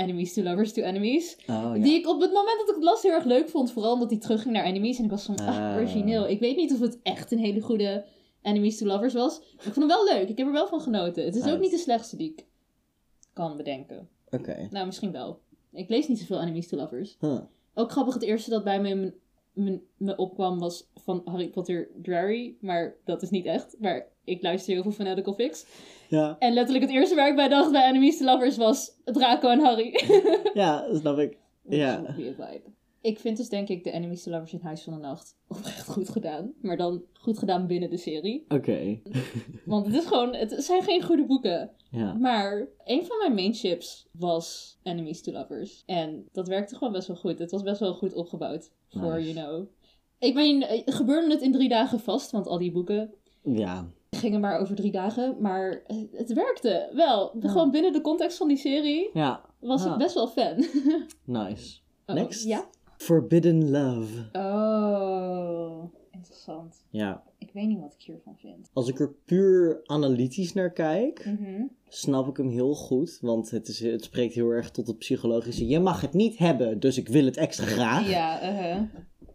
enemies 0.00 0.32
to 0.32 0.42
lovers 0.42 0.72
to 0.72 0.82
enemies. 0.82 1.36
oh, 1.46 1.72
Die 1.72 1.94
ik 1.98 2.08
op 2.08 2.20
het 2.20 2.32
moment 2.32 2.58
dat 2.58 2.68
ik 2.68 2.74
het 2.74 2.84
las 2.84 3.02
heel 3.02 3.12
erg 3.12 3.24
leuk 3.24 3.48
vond. 3.48 3.72
Vooral 3.72 3.92
omdat 3.92 4.10
hij 4.10 4.18
terugging 4.18 4.54
naar 4.54 4.64
enemies. 4.64 4.98
En 4.98 5.04
ik 5.04 5.10
was 5.10 5.24
van, 5.24 5.36
ah, 5.36 5.48
Ah. 5.70 5.76
origineel. 5.76 6.28
Ik 6.28 6.40
weet 6.40 6.56
niet 6.56 6.72
of 6.72 6.80
het 6.80 6.98
echt 7.02 7.32
een 7.32 7.38
hele 7.38 7.60
goede 7.60 8.04
enemies 8.42 8.78
to 8.78 8.86
lovers 8.86 9.14
was. 9.14 9.38
Maar 9.38 9.66
ik 9.66 9.72
vond 9.72 9.76
hem 9.76 9.86
wel 9.88 10.04
leuk. 10.04 10.28
Ik 10.28 10.38
heb 10.38 10.46
er 10.46 10.52
wel 10.52 10.66
van 10.68 10.80
genoten. 10.80 11.24
Het 11.24 11.36
is 11.36 11.46
ook 11.52 11.60
niet 11.60 11.70
de 11.70 11.78
slechtste 11.78 12.16
die 12.16 12.30
ik 12.30 12.46
kan 13.32 13.56
bedenken. 13.56 14.08
Oké. 14.30 14.68
Nou, 14.70 14.86
misschien 14.86 15.12
wel. 15.12 15.40
Ik 15.72 15.88
lees 15.88 16.08
niet 16.08 16.18
zoveel 16.18 16.40
enemies 16.40 16.68
to 16.68 16.76
lovers. 16.76 17.16
Huh. 17.20 17.38
Ook 17.74 17.90
grappig, 17.90 18.14
het 18.14 18.22
eerste 18.22 18.50
dat 18.50 18.64
bij 18.64 18.80
me, 18.80 18.94
me, 18.94 19.12
me, 19.52 19.80
me 19.96 20.16
opkwam 20.16 20.58
was 20.58 20.90
van 20.94 21.22
Harry 21.24 21.48
Potter 21.48 21.88
Drary. 22.02 22.56
Maar 22.60 22.94
dat 23.04 23.22
is 23.22 23.30
niet 23.30 23.46
echt. 23.46 23.76
Maar 23.78 24.06
ik 24.24 24.42
luister 24.42 24.72
heel 24.72 24.82
veel 24.82 24.92
Fanatical 24.92 25.34
Fix. 25.34 25.66
Ja, 26.08 26.36
En 26.38 26.52
letterlijk 26.52 26.84
het 26.84 26.94
eerste 26.94 27.14
waar 27.14 27.28
ik 27.28 27.36
bij 27.36 27.48
dacht 27.48 27.72
bij 27.72 27.88
Enemies 27.88 28.18
to 28.18 28.24
Lovers 28.24 28.56
was 28.56 28.92
Draco 29.04 29.48
en 29.48 29.60
Harry. 29.60 30.00
ja, 30.54 30.86
dat 30.86 31.00
snap 31.00 31.18
ik. 31.18 31.38
Ja. 31.68 31.98
een 31.98 32.14
goede 32.14 32.34
vibe. 32.34 32.62
Ik 33.02 33.18
vind 33.18 33.36
dus 33.36 33.48
denk 33.48 33.68
ik 33.68 33.84
de 33.84 33.90
Enemies 33.90 34.22
to 34.22 34.30
Lovers 34.30 34.52
in 34.52 34.60
Huis 34.62 34.82
van 34.82 34.92
de 34.92 34.98
Nacht 34.98 35.36
oprecht 35.48 35.88
goed 35.88 36.08
gedaan. 36.08 36.52
Maar 36.62 36.76
dan 36.76 37.02
goed 37.12 37.38
gedaan 37.38 37.66
binnen 37.66 37.90
de 37.90 37.96
serie. 37.96 38.44
Oké. 38.48 39.00
Want 39.64 39.86
het 39.86 39.94
is 39.94 40.06
gewoon, 40.06 40.34
het 40.34 40.54
zijn 40.64 40.82
geen 40.82 41.02
goede 41.02 41.24
boeken. 41.26 41.70
Ja. 41.90 42.12
Maar 42.14 42.66
een 42.84 43.06
van 43.06 43.18
mijn 43.18 43.34
main 43.34 43.54
ships 43.54 44.06
was 44.12 44.78
Enemies 44.82 45.22
to 45.22 45.32
Lovers. 45.32 45.82
En 45.86 46.28
dat 46.32 46.48
werkte 46.48 46.74
gewoon 46.76 46.92
best 46.92 47.06
wel 47.08 47.16
goed. 47.16 47.38
Het 47.38 47.50
was 47.50 47.62
best 47.62 47.80
wel 47.80 47.94
goed 47.94 48.14
opgebouwd. 48.14 48.70
Voor, 48.88 49.14
Nice. 49.14 49.32
you 49.32 49.46
know. 49.46 49.66
Ik 50.18 50.34
meen, 50.34 50.62
eh, 50.62 50.82
gebeurde 50.84 51.30
het 51.30 51.42
in 51.42 51.52
drie 51.52 51.68
dagen 51.68 52.00
vast. 52.00 52.30
Want 52.30 52.46
al 52.46 52.58
die 52.58 52.72
boeken 52.72 53.14
Ja. 53.42 53.86
gingen 54.10 54.40
maar 54.40 54.58
over 54.58 54.74
drie 54.76 54.90
dagen. 54.92 55.36
Maar 55.40 55.82
het- 55.86 56.08
het 56.16 56.32
werkte 56.32 56.90
wel. 56.94 57.34
Gewoon 57.40 57.70
binnen 57.70 57.92
de 57.92 58.00
context 58.00 58.36
van 58.36 58.48
die 58.48 58.56
serie 58.56 59.10
Ja. 59.12 59.44
was 59.60 59.84
Ah. 59.84 59.92
ik 59.92 59.98
best 59.98 60.14
wel 60.14 60.28
fan. 60.28 60.56
Nice. 61.24 61.78
Oh, 62.06 62.14
Next. 62.16 62.44
Ja? 62.44 62.68
Forbidden 63.00 63.70
Love. 63.70 64.28
Oh, 64.32 65.92
interessant. 66.10 66.84
Ja. 66.90 67.22
Ik 67.38 67.50
weet 67.52 67.66
niet 67.66 67.80
wat 67.80 67.94
ik 67.98 68.02
hiervan 68.02 68.36
vind. 68.36 68.70
Als 68.72 68.88
ik 68.88 69.00
er 69.00 69.14
puur 69.24 69.80
analytisch 69.84 70.52
naar 70.52 70.72
kijk, 70.72 71.24
Mhm. 71.24 71.62
snap 71.88 72.28
ik 72.28 72.36
hem 72.36 72.48
heel 72.48 72.74
goed. 72.74 73.18
Want 73.20 73.50
het, 73.50 73.68
is, 73.68 73.80
het 73.80 74.04
spreekt 74.04 74.34
heel 74.34 74.48
erg 74.50 74.70
tot 74.70 74.86
het 74.86 74.98
psychologische. 74.98 75.66
Je 75.66 75.80
mag 75.80 76.00
het 76.00 76.12
niet 76.12 76.38
hebben, 76.38 76.80
dus 76.80 76.98
ik 76.98 77.08
wil 77.08 77.24
het 77.24 77.36
extra 77.36 77.66
graag. 77.66 78.08
Ja, 78.08 78.42
uh 78.42 78.82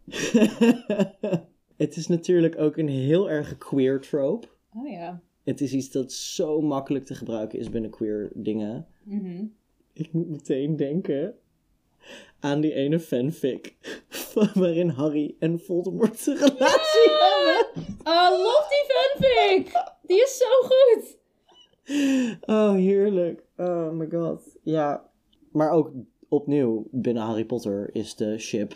het 1.78 1.96
is 1.96 2.08
natuurlijk 2.08 2.60
ook 2.60 2.78
een 2.78 2.88
heel 2.90 3.30
erg 3.30 3.58
queer 3.58 4.00
trope. 4.02 4.48
Oh 4.74 4.88
ja. 4.90 5.22
Het 5.44 5.62
is 5.62 5.74
iets 5.74 5.92
dat 5.92 6.12
zo 6.12 6.62
makkelijk 6.62 7.06
te 7.06 7.16
gebruiken 7.16 7.60
is 7.60 7.70
binnen 7.70 7.90
queer 7.92 8.32
dingen. 8.36 8.88
Mhm. 9.04 9.46
Ik 9.94 10.14
moet 10.14 10.30
meteen 10.30 10.76
denken 10.76 11.36
aan 12.40 12.62
die 12.62 12.74
ene 12.74 13.00
fanfic. 13.00 13.76
Waarin 14.54 14.90
Harry 14.90 15.36
en 15.40 15.60
Voldemort 15.60 16.28
een 16.28 16.36
relatie 16.36 17.10
hebben. 17.20 17.84
Oh, 18.04 18.30
love 18.30 18.66
die 18.70 18.94
fanfic! 18.94 19.94
Die 20.02 20.22
is 20.22 20.38
zo 20.38 20.68
goed! 20.68 21.18
Oh, 22.46 22.74
heerlijk. 22.74 23.44
Oh 23.58 23.92
my 23.92 24.08
god. 24.10 24.58
Ja. 24.64 25.10
Maar 25.52 25.72
ook 25.72 25.92
opnieuw 26.30 26.88
binnen 26.92 27.24
Harry 27.24 27.46
Potter 27.46 27.90
is 27.94 28.16
de 28.16 28.38
ship 28.38 28.76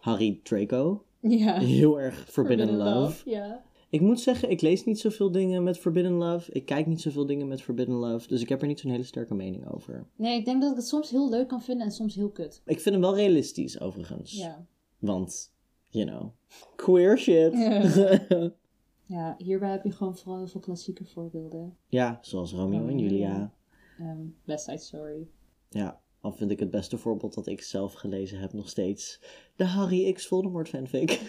Harry 0.00 0.40
Draco. 0.42 1.04
Ja. 1.20 1.58
Heel 1.58 2.00
erg 2.00 2.24
Forbidden, 2.28 2.76
Love. 2.76 3.30
Ja. 3.30 3.64
Ik 3.94 4.00
moet 4.00 4.20
zeggen, 4.20 4.50
ik 4.50 4.60
lees 4.60 4.84
niet 4.84 4.98
zoveel 5.00 5.30
dingen 5.30 5.62
met 5.62 5.78
Forbidden 5.78 6.12
Love. 6.12 6.52
Ik 6.52 6.64
kijk 6.66 6.86
niet 6.86 7.00
zoveel 7.00 7.26
dingen 7.26 7.48
met 7.48 7.62
Forbidden 7.62 7.94
Love. 7.94 8.28
Dus 8.28 8.40
ik 8.40 8.48
heb 8.48 8.60
er 8.60 8.66
niet 8.66 8.80
zo'n 8.80 8.90
hele 8.90 9.02
sterke 9.02 9.34
mening 9.34 9.72
over. 9.72 10.06
Nee, 10.16 10.38
ik 10.38 10.44
denk 10.44 10.60
dat 10.62 10.70
ik 10.70 10.76
het 10.76 10.86
soms 10.86 11.10
heel 11.10 11.30
leuk 11.30 11.48
kan 11.48 11.62
vinden 11.62 11.86
en 11.86 11.92
soms 11.92 12.14
heel 12.14 12.30
kut. 12.30 12.62
Ik 12.64 12.80
vind 12.80 12.94
hem 12.94 13.04
wel 13.04 13.14
realistisch, 13.14 13.80
overigens. 13.80 14.32
Ja. 14.32 14.66
Want, 14.98 15.52
you 15.90 16.06
know, 16.06 16.30
queer 16.76 17.18
shit. 17.18 17.52
Ja. 17.52 18.52
Ja, 19.06 19.34
hierbij 19.38 19.70
heb 19.70 19.84
je 19.84 19.92
gewoon 19.92 20.16
vooral 20.16 20.36
heel 20.38 20.46
veel 20.46 20.60
klassieke 20.60 21.04
voorbeelden. 21.04 21.76
ja, 21.88 22.18
zoals 22.20 22.52
Romeo 22.52 22.86
en 22.86 22.98
Julia. 22.98 23.52
Ehm 23.98 24.20
West 24.44 24.64
Side 24.64 24.78
Story. 24.78 25.28
Ja, 25.70 26.00
al 26.20 26.32
vind 26.32 26.50
ik 26.50 26.58
het 26.60 26.70
beste 26.70 26.98
voorbeeld 26.98 27.34
dat 27.34 27.46
ik 27.46 27.62
zelf 27.62 27.92
gelezen 27.92 28.38
heb 28.38 28.52
nog 28.52 28.68
steeds. 28.68 29.20
De 29.56 29.64
Harry 29.64 30.12
X 30.12 30.26
Voldemort 30.26 30.68
fanfic. 30.68 31.10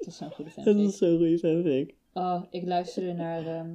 dat 0.00 0.08
is 0.08 0.16
zo'n 0.16 0.30
goede 0.30 0.50
Dat 0.54 0.64
fanfic. 0.64 0.86
is 0.88 0.98
zo'n 0.98 1.16
goede 1.16 1.38
fanfic. 1.38 1.94
Oh, 2.12 2.42
ik 2.50 2.64
luisterde 2.64 3.12
naar 3.12 3.46
ehm, 3.46 3.70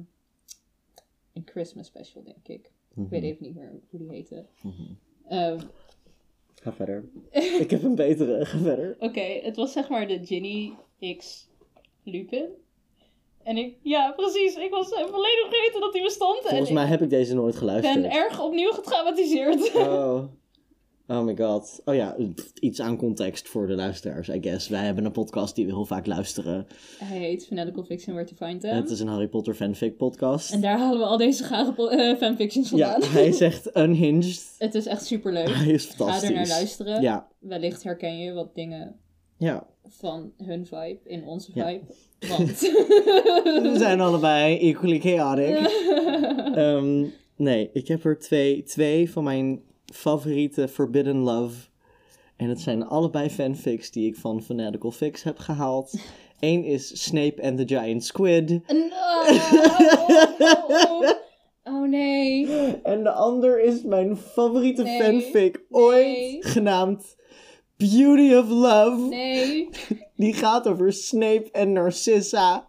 een 1.32 1.42
Christmas 1.44 1.86
special, 1.86 2.22
denk 2.22 2.48
ik. 2.48 2.70
Ik 2.96 3.08
weet 3.08 3.22
even 3.22 3.44
niet 3.46 3.54
meer 3.54 3.72
hoe 3.90 4.00
die 4.00 4.08
heette. 4.10 4.46
Mhm. 4.62 4.82
Ehm, 5.28 5.58
Ga 6.62 6.72
verder. 6.72 7.04
ik 7.62 7.70
heb 7.70 7.82
een 7.82 7.94
betere. 7.94 8.44
Ga 8.44 8.58
verder. 8.58 8.96
Oké, 8.98 9.20
het 9.20 9.56
was 9.56 9.72
zeg 9.72 9.88
maar 9.88 10.08
de 10.08 10.26
Ginny 10.26 10.72
X 11.16 11.48
Lupin. 12.02 12.48
En 13.42 13.56
ik, 13.56 13.76
ja, 13.82 14.12
precies. 14.12 14.56
Ik 14.56 14.70
was 14.70 14.92
eh, 14.92 14.98
volledig 15.06 15.46
vergeten 15.48 15.80
dat 15.80 15.92
die 15.92 16.02
bestond. 16.02 16.38
Volgens 16.38 16.68
en 16.68 16.74
mij 16.74 16.86
heb 16.86 17.02
ik 17.02 17.10
deze 17.10 17.34
nooit 17.34 17.52
ik 17.52 17.58
geluisterd. 17.58 18.02
ben 18.02 18.10
erg 18.10 18.40
opnieuw 18.42 18.70
getraumatiseerd. 18.72 19.74
Oh. 19.74 20.24
Oh 21.08 21.24
my 21.24 21.36
god. 21.36 21.80
Oh 21.84 21.94
ja, 21.94 22.16
iets 22.60 22.80
aan 22.80 22.96
context 22.96 23.48
voor 23.48 23.66
de 23.66 23.74
luisteraars, 23.74 24.28
I 24.28 24.38
guess. 24.40 24.68
Wij 24.68 24.84
hebben 24.84 25.04
een 25.04 25.12
podcast 25.12 25.54
die 25.54 25.66
we 25.66 25.72
heel 25.72 25.84
vaak 25.84 26.06
luisteren. 26.06 26.66
Hij 26.98 27.18
heet 27.18 27.46
Fanatical 27.46 27.84
Fiction 27.84 28.14
Where 28.14 28.34
to 28.34 28.46
Find 28.46 28.60
Them. 28.60 28.74
Het 28.76 28.90
is 28.90 29.00
een 29.00 29.08
Harry 29.08 29.28
Potter 29.28 29.54
fanfic 29.54 29.96
podcast. 29.96 30.52
En 30.52 30.60
daar 30.60 30.78
halen 30.78 30.98
we 30.98 31.04
al 31.04 31.16
deze 31.16 31.44
gare 31.44 31.88
eh, 31.90 32.16
fanfictions 32.16 32.68
vandaan. 32.68 33.00
Ja, 33.00 33.08
hij 33.08 33.26
is 33.26 33.40
echt 33.40 33.76
unhinged. 33.76 34.54
Het 34.58 34.74
is 34.74 34.86
echt 34.86 35.04
super 35.06 35.32
leuk. 35.32 35.48
Hij 35.48 35.66
is 35.72 35.84
Ga 35.86 35.94
fantastisch. 35.94 36.28
er 36.28 36.34
naar 36.34 36.46
luisteren. 36.46 37.02
Ja, 37.02 37.28
Wellicht 37.38 37.82
herken 37.82 38.18
je 38.18 38.32
wat 38.32 38.54
dingen 38.54 38.96
ja. 39.38 39.66
van 39.88 40.32
hun 40.36 40.66
vibe 40.66 40.98
in 41.04 41.24
onze 41.24 41.50
Ja. 41.54 41.66
vibe. 41.68 41.84
Want. 42.36 42.60
We 42.60 43.74
zijn 43.78 44.00
allebei 44.00 44.58
equally 44.58 45.00
chaotic. 45.00 45.56
Ehm, 46.54 47.04
nee, 47.36 47.70
ik 47.72 47.88
heb 47.88 48.04
er 48.04 48.18
twee, 48.18 48.62
twee 48.62 49.10
van 49.10 49.24
mijn 49.24 49.60
favoriete 49.94 50.68
Forbidden 50.68 51.16
Love. 51.16 51.68
En 52.36 52.48
het 52.48 52.60
zijn 52.60 52.84
allebei 52.86 53.30
fanfics 53.30 53.90
die 53.90 54.06
ik 54.08 54.16
van 54.16 54.42
Fanatical 54.42 54.90
Fix 54.90 55.22
heb 55.22 55.38
gehaald. 55.38 55.94
Eén 56.40 56.64
is 56.64 57.02
Snape 57.04 57.42
and 57.42 57.56
the 57.58 57.76
Giant 57.76 58.04
Squid. 58.04 58.50
Oh, 58.50 58.60
oh, 58.68 59.30
oh, 60.38 61.00
oh. 61.00 61.10
Oh, 61.64 61.88
nee. 61.88 62.46
En 62.82 63.02
de 63.02 63.10
ander 63.12 63.60
is 63.62 63.82
mijn 63.82 64.16
favoriete 64.16 64.82
Nee. 64.82 65.00
fanfic 65.02 65.64
ooit, 65.70 66.06
Nee. 66.06 66.38
genaamd 66.44 67.16
Beauty 67.76 68.34
of 68.34 68.48
Love. 68.48 69.06
Nee. 69.08 69.68
Die 70.16 70.32
gaat 70.34 70.66
over 70.68 70.92
Snape 70.92 71.48
en 71.52 71.72
Narcissa. 71.72 72.68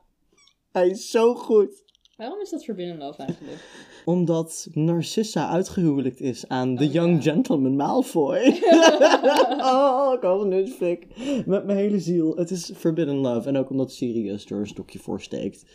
Hij 0.72 0.88
is 0.90 1.10
zo 1.10 1.36
goed. 1.36 1.84
Waarom 2.16 2.40
is 2.42 2.50
dat 2.50 2.66
Forbidden 2.66 2.98
Love 2.98 3.24
eigenlijk? 3.24 3.62
Omdat 4.08 4.68
Narcissa 4.74 5.50
uitgehuwelijkt 5.50 6.20
is 6.20 6.48
aan 6.48 6.76
de 6.76 6.86
Oh, 6.86 6.94
Young 6.94 7.24
ja. 7.24 7.32
Gentleman 7.32 7.76
Malfoy. 7.76 8.40
oh, 9.74 10.14
ik 10.16 10.22
hou 10.22 10.40
van 10.40 10.50
deze 10.50 10.74
fic. 10.74 11.08
Met 11.46 11.66
mijn 11.66 11.78
hele 11.78 12.00
ziel. 12.00 12.36
Het 12.36 12.52
is 12.52 12.72
Forbidden 12.76 13.16
Love. 13.16 13.48
En 13.48 13.58
ook 13.58 13.70
omdat 13.70 13.92
Sirius 13.92 14.46
er 14.46 14.60
een 14.60 14.68
stokje 14.68 15.00
voor 15.00 15.22
steekt. 15.22 15.66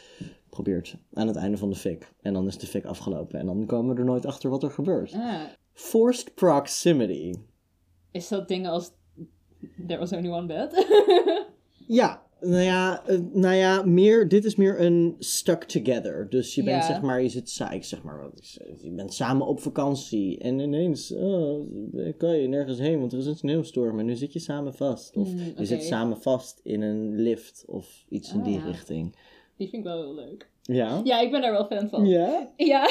Probeert 0.51 0.97
aan 1.13 1.27
het 1.27 1.37
einde 1.37 1.57
van 1.57 1.71
de 1.71 1.77
fic. 1.77 2.13
En 2.23 2.33
dan 2.33 2.47
is 2.47 2.59
de 2.59 2.67
fic 2.67 2.85
afgelopen. 2.85 3.39
En 3.39 3.47
dan 3.47 3.67
komen 3.67 3.95
we 3.95 4.01
er 4.01 4.07
nooit 4.07 4.27
achter 4.27 4.51
wat 4.51 4.63
er 4.63 4.71
gebeurt. 4.71 5.13
Ah, 5.15 5.41
Forced 5.73 6.35
proximity. 6.35 7.35
is 8.11 8.29
dat 8.29 8.49
dingen 8.49 8.71
als 8.71 8.91
There 9.87 9.99
was 9.99 10.13
only 10.13 10.31
one 10.31 10.47
bed? 10.47 10.87
Ja, 11.87 12.23
nou 12.43 12.63
ja, 12.63 13.03
eh, 13.07 13.19
nou 13.33 13.55
ja 13.55 13.83
meer, 13.85 14.29
dit 14.29 14.45
is 14.45 14.57
meer 14.57 14.81
een 14.81 15.17
stuck 15.19 15.65
together. 15.65 16.27
Dus 16.31 16.55
je 16.55 16.63
bent 16.63 16.83
Ja. 16.83 16.87
zeg 16.87 17.01
maar, 17.03 17.23
je 17.23 17.29
zit 17.29 17.51
sa- 17.51 17.71
ik 17.71 17.85
zeg 17.85 18.03
maar, 18.03 18.31
je 18.83 18.91
bent 18.91 19.15
samen 19.15 19.47
op 19.47 19.61
vakantie 19.61 20.39
en 20.39 20.59
ineens 20.59 21.13
oh, 21.15 21.67
kan 22.19 22.37
je 22.39 22.49
nergens 22.49 22.79
heen, 22.79 22.99
want 22.99 23.13
er 23.13 23.19
is 23.19 23.27
een 23.27 23.37
sneeuwstorm 23.37 23.99
en 23.99 24.07
nu 24.07 24.15
zit 24.15 24.33
je 24.33 24.39
samen 24.39 24.75
vast. 24.75 25.17
Of 25.17 25.29
Hmm, 25.29 25.53
je 25.57 25.65
zit 25.65 25.83
samen 25.83 26.21
vast 26.21 26.61
in 26.63 26.83
een 26.83 27.21
lift 27.23 27.65
of 27.67 28.05
iets 28.09 28.33
in 28.33 28.43
die 28.43 28.59
ja. 28.59 28.65
richting. 28.65 29.17
Die 29.57 29.69
vind 29.69 29.85
ik 29.87 29.93
wel 29.93 30.03
heel 30.03 30.15
leuk. 30.15 30.51
Ja? 30.63 31.01
Ja, 31.05 31.21
ik 31.21 31.31
ben 31.31 31.41
daar 31.41 31.53
wel 31.53 31.67
fan 31.67 31.89
van. 31.89 32.07
Ja? 32.07 32.51
Ja. 32.57 32.91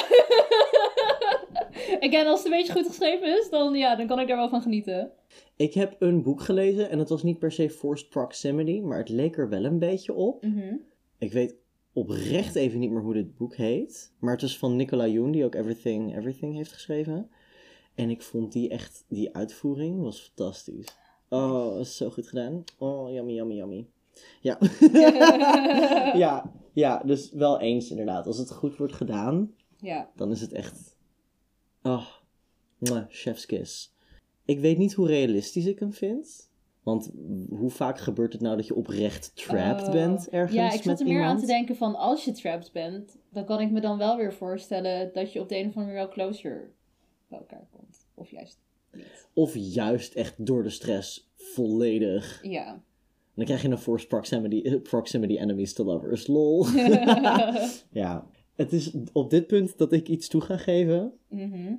Again, 2.00 2.26
als 2.26 2.42
het 2.42 2.52
een 2.52 2.58
beetje 2.58 2.72
goed 2.72 2.86
geschreven 2.86 3.38
is, 3.38 3.48
dan, 3.50 3.74
ja, 3.74 3.96
dan 3.96 4.06
kan 4.06 4.20
ik 4.20 4.28
daar 4.28 4.36
wel 4.36 4.48
van 4.48 4.62
genieten. 4.62 5.10
Ik 5.62 5.74
heb 5.74 5.96
een 5.98 6.22
boek 6.22 6.40
gelezen 6.40 6.90
en 6.90 6.98
het 6.98 7.08
was 7.08 7.22
niet 7.22 7.38
per 7.38 7.52
se 7.52 7.70
forced 7.70 8.08
proximity, 8.08 8.80
maar 8.80 8.98
het 8.98 9.08
leek 9.08 9.36
er 9.36 9.48
wel 9.48 9.64
een 9.64 9.78
beetje 9.78 10.12
op. 10.14 10.44
Mhm. 10.44 10.74
Ik 11.18 11.32
weet 11.32 11.54
oprecht 11.92 12.54
even 12.54 12.78
niet 12.78 12.90
meer 12.90 13.00
hoe 13.02 13.12
dit 13.14 13.36
boek 13.36 13.56
heet. 13.56 14.12
Maar 14.18 14.32
het 14.32 14.42
is 14.42 14.58
van 14.58 14.76
Nicola 14.76 15.06
Yoon, 15.06 15.30
die 15.30 15.44
ook 15.44 15.54
Everything, 15.54 16.16
Everything 16.16 16.54
heeft 16.54 16.72
geschreven. 16.72 17.30
En 17.94 18.10
ik 18.10 18.22
vond 18.22 18.52
die 18.52 18.68
echt, 18.68 19.04
die 19.08 19.34
uitvoering 19.34 20.02
was 20.02 20.20
fantastisch. 20.20 20.86
Oh, 21.28 21.80
is 21.80 21.96
zo 21.96 22.10
goed 22.10 22.28
gedaan. 22.28 22.64
Oh, 22.78 23.10
yummy, 23.10 23.32
yummy, 23.32 23.54
yummy. 23.54 23.86
Ja. 24.40 24.58
ja, 26.24 26.52
ja, 26.72 27.02
dus 27.04 27.30
wel 27.30 27.60
eens 27.60 27.90
inderdaad. 27.90 28.26
Als 28.26 28.38
het 28.38 28.50
goed 28.52 28.76
wordt 28.76 28.92
gedaan, 28.94 29.54
Ja. 29.76 30.10
dan 30.16 30.30
is 30.30 30.40
het 30.40 30.52
echt... 30.52 30.96
Oh, 31.82 32.06
chef's 33.08 33.46
kiss. 33.46 33.91
Ik 34.44 34.60
weet 34.60 34.78
niet 34.78 34.92
hoe 34.92 35.06
realistisch 35.06 35.66
ik 35.66 35.78
hem 35.78 35.92
vind. 35.92 36.50
Want 36.82 37.10
hoe 37.48 37.70
vaak 37.70 37.98
gebeurt 37.98 38.32
het 38.32 38.42
nou 38.42 38.56
dat 38.56 38.66
je 38.66 38.74
oprecht 38.74 39.32
trapped 39.34 39.86
Oh. 39.86 39.92
bent 39.92 40.28
ergens 40.28 40.54
Ja, 40.54 40.72
ik 40.72 40.82
zat 40.82 41.00
er 41.00 41.06
meer 41.06 41.22
aan 41.22 41.38
te 41.40 41.46
denken 41.46 41.76
van 41.76 41.94
als 41.94 42.24
je 42.24 42.32
trapped 42.32 42.72
bent, 42.72 43.18
dan 43.30 43.44
kan 43.44 43.60
ik 43.60 43.70
me 43.70 43.80
dan 43.80 43.98
wel 43.98 44.16
weer 44.16 44.32
voorstellen 44.32 45.10
dat 45.12 45.32
je 45.32 45.40
op 45.40 45.48
de 45.48 45.56
een 45.56 45.66
of 45.68 45.76
andere 45.76 45.94
manier 45.94 45.94
wel 45.94 46.08
closer 46.08 46.70
bij 47.28 47.38
elkaar 47.38 47.66
komt. 47.70 48.06
Of 48.14 48.30
juist 48.30 48.58
niet. 48.92 49.26
Of 49.32 49.54
juist 49.56 50.14
echt 50.14 50.46
door 50.46 50.62
de 50.62 50.70
stress 50.70 51.30
volledig. 51.34 52.40
Ja. 52.42 52.82
Dan 53.34 53.44
krijg 53.44 53.62
je 53.62 53.68
een 53.68 53.78
forced 53.78 54.08
proximity, 54.08 54.78
proximity 54.78 55.36
enemies 55.36 55.72
to 55.72 55.84
lovers. 55.84 56.26
Lol. 56.26 56.66
ja. 58.02 58.26
Het 58.54 58.72
is 58.72 58.92
op 59.12 59.30
dit 59.30 59.46
punt 59.46 59.78
dat 59.78 59.92
ik 59.92 60.08
iets 60.08 60.28
toe 60.28 60.40
ga 60.40 60.56
geven. 60.56 61.12
Mhm. 61.28 61.74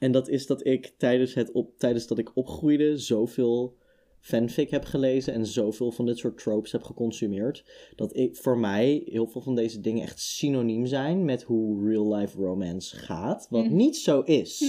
En 0.00 0.12
dat 0.12 0.28
is 0.28 0.46
dat 0.46 0.66
ik 0.66 0.92
tijdens, 0.96 1.34
het 1.34 1.52
op, 1.52 1.78
tijdens 1.78 2.06
dat 2.06 2.18
ik 2.18 2.30
opgroeide 2.34 2.98
zoveel 2.98 3.78
fanfic 4.22 4.70
heb 4.70 4.84
gelezen 4.84 5.32
en 5.34 5.46
zoveel 5.46 5.90
van 5.90 6.06
dit 6.06 6.18
soort 6.18 6.38
tropes 6.38 6.72
heb 6.72 6.82
geconsumeerd. 6.82 7.64
Dat 7.96 8.16
ik 8.16 8.36
voor 8.36 8.58
mij 8.58 9.02
heel 9.04 9.26
veel 9.26 9.40
van 9.40 9.54
deze 9.54 9.80
dingen 9.80 10.02
echt 10.02 10.20
synoniem 10.20 10.86
zijn 10.86 11.24
met 11.24 11.42
hoe 11.42 11.88
real 11.88 12.14
life 12.14 12.38
romance 12.38 12.96
gaat. 12.96 13.46
Wat 13.50 13.64
Mhm. 13.64 13.76
niet 13.76 13.96
zo 13.96 14.20
is. 14.20 14.60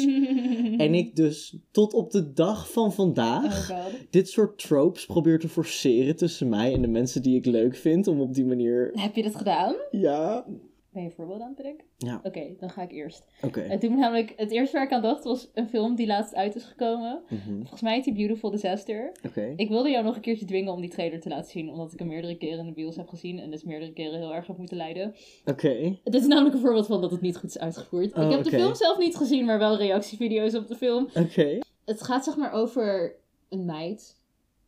En 0.78 0.94
ik 0.94 1.16
dus 1.16 1.58
tot 1.72 1.94
op 1.94 2.12
de 2.12 2.34
dag 2.34 2.72
van 2.72 2.94
vandaag 2.94 3.72
Oh 3.72 3.86
dit 4.10 4.30
soort 4.30 4.58
tropes 4.60 5.06
probeer 5.06 5.40
te 5.40 5.50
forceren 5.50 6.16
tussen 6.16 6.50
mij 6.50 6.74
en 6.74 6.82
de 6.82 6.88
mensen 6.88 7.22
die 7.22 7.36
ik 7.36 7.46
leuk 7.46 7.76
vind. 7.76 8.08
Om 8.08 8.22
op 8.22 8.34
die 8.34 8.46
manier. 8.46 8.90
Heb 8.94 9.16
je 9.16 9.24
dat 9.24 9.36
gedaan? 9.36 9.76
Ja. 9.92 10.46
Ben 10.92 11.02
je 11.04 11.08
een 11.10 11.16
voorbeeld 11.16 11.42
aan 11.42 11.48
het 11.48 11.56
bedenken? 11.56 11.86
Ja, 11.98 12.22
Oké, 12.24 12.56
dan 12.60 12.70
ga 12.70 12.82
ik 12.82 12.92
eerst. 12.92 13.24
oké. 13.42 13.60
Het 13.62 13.82
doet 13.82 13.90
me 13.90 13.96
namelijk, 13.96 14.34
het 14.38 14.52
eerste 14.52 14.76
waar 14.76 14.86
ik 14.86 14.92
aan 14.92 15.02
dacht 15.02 15.24
was 15.24 15.50
een 15.54 15.68
film 15.70 15.96
die 15.96 16.08
laatst 16.08 16.36
uit 16.36 16.56
is 16.56 16.64
gekomen. 16.64 17.22
Mhm, 17.30 17.58
Volgens 17.60 17.82
mij 17.82 17.94
heet 17.96 18.04
die 18.04 18.14
Beautiful 18.14 18.50
Disaster. 18.52 19.12
Oké. 19.26 19.54
Ik 19.56 19.70
wilde 19.70 19.90
jou 19.90 20.04
nog 20.04 20.16
een 20.16 20.22
keertje 20.22 20.46
dwingen 20.46 20.74
om 20.74 20.82
die 20.82 20.90
trailer 20.90 21.20
te 21.20 21.30
laten 21.30 21.52
zien, 21.52 21.70
omdat 21.70 21.94
ik 21.94 22.00
hem 22.00 22.08
meerdere 22.08 22.38
keren 22.38 22.60
in 22.60 22.66
de 22.66 22.72
bios 22.72 22.96
heb 22.96 23.08
gezien 23.08 23.40
en 23.40 23.52
dus 23.52 23.64
meerdere 23.64 23.94
keren 23.94 24.20
heel 24.20 24.34
erg 24.34 24.48
heb 24.48 24.58
moeten 24.58 24.78
lijden. 24.78 25.16
Oké. 25.46 25.98
Dit 26.04 26.16
is 26.22 26.28
namelijk 26.28 26.56
een 26.56 26.62
voorbeeld 26.62 26.86
van 26.88 27.02
dat 27.02 27.12
het 27.12 27.22
niet 27.22 27.38
goed 27.38 27.50
is 27.50 27.60
uitgevoerd. 27.60 28.14
Oh, 28.14 28.24
ik 28.24 28.32
heb 28.32 28.44
de 28.44 28.50
film 28.50 28.76
zelf 28.76 28.98
niet 28.98 29.16
gezien, 29.16 29.46
maar 29.46 29.60
wel 29.60 29.78
reactievideo's 29.78 30.56
op 30.56 30.68
de 30.68 30.76
film. 30.76 31.08
Oké. 31.16 31.60
Het 31.86 32.02
gaat 32.02 32.24
zeg 32.24 32.36
maar 32.38 32.52
over 32.52 33.16
een 33.50 33.66
meid 33.66 34.18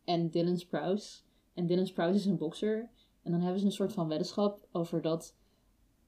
en 0.05 0.29
Dylan 0.29 0.57
Sprouse. 0.57 1.21
En 1.53 1.65
Dylan 1.65 1.87
Sprouse 1.87 2.17
is 2.19 2.25
een 2.25 2.37
bokser. 2.37 2.89
En 3.23 3.31
dan 3.31 3.41
hebben 3.41 3.59
ze 3.59 3.65
een 3.65 3.71
soort 3.71 3.93
van 3.93 4.07
weddenschap 4.07 4.67
over 4.71 5.01
dat 5.01 5.35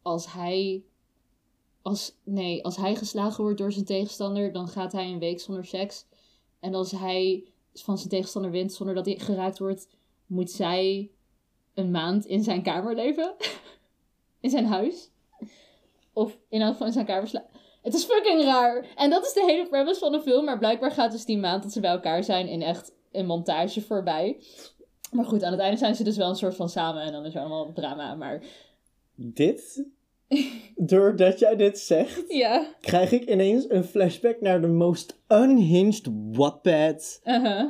als 0.06 0.34
hij, 0.34 0.84
als, 1.82 2.16
nee, 2.24 2.64
als 2.64 2.78
hij 2.78 2.96
geslagen 2.96 3.44
wordt 3.44 3.58
door 3.58 3.72
zijn 3.72 3.86
tegenstander, 3.86 4.52
dan 4.52 4.68
gaat 4.68 4.92
hij 4.92 5.06
een 5.06 5.20
week 5.20 5.40
zonder 5.40 5.66
seks. 5.66 6.06
En 6.60 6.74
als 6.74 6.92
hij 6.92 7.48
van 7.74 7.98
zijn 7.98 8.10
tegenstander 8.10 8.52
wint 8.52 8.74
zonder 8.74 8.96
dat 8.96 9.06
hij 9.06 9.18
geraakt 9.18 9.60
wordt, 9.60 9.88
moet 10.26 10.52
zij 10.52 11.12
een 11.74 11.92
maand 11.92 12.26
in 12.26 12.44
zijn 12.44 12.64
kamer 12.64 12.96
leven. 12.96 13.36
in 14.42 14.50
zijn 14.50 14.66
huis. 14.66 15.12
Of 16.14 16.38
in 16.50 16.62
elk 16.62 16.80
in 16.80 16.92
zijn 16.92 17.06
kamer 17.06 17.28
slapen. 17.28 17.60
Het 17.82 17.94
is 17.94 18.04
fucking 18.04 18.44
raar. 18.44 18.88
En 18.96 19.10
dat 19.10 19.26
is 19.26 19.34
de 19.34 19.44
hele 19.46 19.68
premise 19.68 20.00
van 20.00 20.12
de 20.12 20.22
film. 20.22 20.46
Maar 20.46 20.58
blijkbaar 20.58 20.92
gaat 20.92 21.12
dus 21.12 21.26
die 21.26 21.38
maand 21.38 21.64
dat 21.64 21.72
ze 21.72 21.80
bij 21.80 21.92
elkaar 21.92 22.24
zijn 22.24 22.48
in 22.48 22.62
echt 22.62 22.94
een 23.12 23.26
montage 23.26 23.82
voorbij. 23.82 24.44
Maar 25.12 25.26
goed, 25.26 25.44
aan 25.44 25.52
het 25.52 25.62
einde 25.62 25.78
zijn 25.78 25.96
ze 25.96 26.04
dus 26.04 26.18
wel 26.18 26.30
een 26.30 26.36
soort 26.36 26.56
van 26.56 26.70
samen. 26.70 27.02
En 27.02 27.12
dan 27.12 27.26
is 27.26 27.36
er 27.36 27.40
allemaal 27.40 27.74
drama. 27.74 28.16
Maar 28.16 28.44
Dit, 29.16 29.86
doordat 30.76 31.40
jij 31.40 31.56
dit 31.56 31.80
zegt, 31.80 32.24
ja. 32.28 32.68
krijg 32.82 33.12
ik 33.12 33.30
ineens 33.30 33.70
een 33.70 33.84
flashback 33.84 34.42
naar 34.42 34.62
de 34.62 34.68
most 34.68 35.20
unhinged 35.28 36.08
Wattpad 36.32 37.20
Uh-huh. 37.24 37.70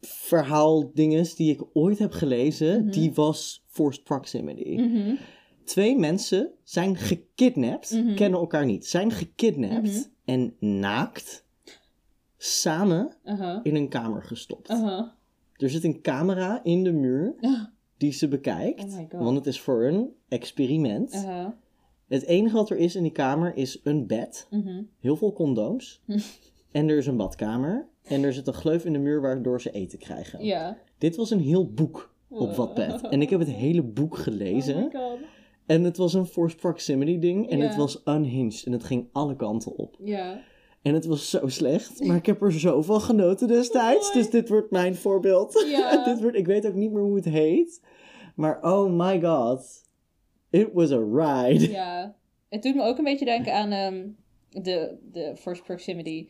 verhaal 0.00 0.90
dinges 0.94 1.34
die 1.34 1.52
ik 1.52 1.62
ooit 1.72 1.98
heb 1.98 2.12
gelezen. 2.12 2.80
Mhm. 2.82 2.90
Die 2.90 3.12
was 3.12 3.64
Forced 3.66 4.04
Proximity. 4.04 4.74
Mhm. 4.76 5.14
Twee 5.64 5.98
mensen 5.98 6.50
zijn 6.62 6.96
gekidnapt, 6.96 7.90
Mhm. 7.90 8.14
kennen 8.14 8.40
elkaar 8.40 8.64
niet, 8.66 8.86
zijn 8.86 9.10
gekidnapt 9.10 10.10
en 10.24 10.54
naakt 10.58 11.44
samen 12.36 13.12
Uh-huh. 13.24 13.60
in 13.62 13.74
een 13.74 13.88
kamer 13.88 14.22
gestopt. 14.22 14.70
Uh-huh. 14.70 15.06
Er 15.56 15.70
zit 15.70 15.84
een 15.84 16.00
camera 16.00 16.60
in 16.64 16.84
de 16.84 16.92
muur 16.92 17.34
die 17.96 18.12
ze 18.12 18.28
bekijkt, 18.28 18.84
Oh 19.12 19.20
want 19.20 19.36
het 19.36 19.46
is 19.46 19.60
voor 19.60 19.84
een 19.84 20.08
experiment. 20.28 21.26
Het 22.10 22.24
enige 22.26 22.54
wat 22.54 22.70
er 22.70 22.76
is 22.76 22.94
in 22.96 23.02
die 23.02 23.12
kamer 23.12 23.56
is 23.56 23.80
een 23.84 24.06
bed, 24.06 24.46
Mhm. 24.50 24.82
heel 25.00 25.16
veel 25.16 25.32
condooms 25.32 26.02
en 26.70 26.88
er 26.88 26.96
is 26.96 27.06
een 27.06 27.16
badkamer 27.16 27.88
en 28.02 28.22
er 28.22 28.32
zit 28.32 28.46
een 28.46 28.54
gleuf 28.54 28.84
in 28.84 28.92
de 28.92 28.98
muur 28.98 29.20
waardoor 29.20 29.60
ze 29.60 29.70
eten 29.70 29.98
krijgen. 29.98 30.44
Ja. 30.44 30.78
Dit 30.98 31.16
was 31.16 31.30
een 31.30 31.40
heel 31.40 31.72
boek 31.72 32.14
op 32.28 32.54
Wattpad 32.54 33.08
en 33.08 33.22
ik 33.22 33.30
heb 33.30 33.40
het 33.40 33.50
hele 33.50 33.82
boek 33.82 34.16
gelezen. 34.16 34.90
Oh. 34.94 35.12
En 35.66 35.84
het 35.84 35.96
was 35.96 36.14
een 36.14 36.26
forced 36.26 36.60
proximity 36.60 37.18
ding. 37.18 37.50
En 37.50 37.58
Ja. 37.58 37.64
het 37.66 37.76
was 37.76 38.02
unhinged. 38.04 38.62
En 38.66 38.72
het 38.72 38.84
ging 38.84 39.08
alle 39.12 39.36
kanten 39.36 39.76
op. 39.76 39.96
Ja. 40.04 40.40
En 40.82 40.94
het 40.94 41.04
was 41.06 41.30
zo 41.30 41.48
slecht. 41.48 42.04
Maar 42.04 42.16
ik 42.16 42.26
heb 42.26 42.42
er 42.42 42.52
zo 42.52 42.82
van 42.82 43.00
genoten 43.00 43.48
destijds. 43.48 44.12
Dus 44.12 44.30
dit 44.30 44.48
wordt 44.48 44.70
mijn 44.70 44.94
voorbeeld. 44.94 45.64
Ja. 45.70 46.04
dit 46.14 46.20
wordt, 46.20 46.36
ik 46.36 46.46
weet 46.46 46.66
ook 46.66 46.74
niet 46.74 46.92
meer 46.92 47.02
hoe 47.02 47.16
het 47.16 47.24
heet. 47.24 47.80
Maar 48.34 48.62
oh 48.62 48.92
my 48.92 49.20
god. 49.20 49.88
It 50.50 50.68
was 50.72 50.90
a 50.92 50.98
ride. 51.12 51.70
Ja. 51.70 52.14
Het 52.48 52.62
doet 52.62 52.74
me 52.74 52.82
ook 52.82 52.98
een 52.98 53.04
beetje 53.04 53.24
denken 53.24 53.54
aan 53.54 53.70
ehm, 53.70 54.06
de, 54.64 54.96
de 55.12 55.32
First 55.36 55.64
Proximity. 55.64 56.28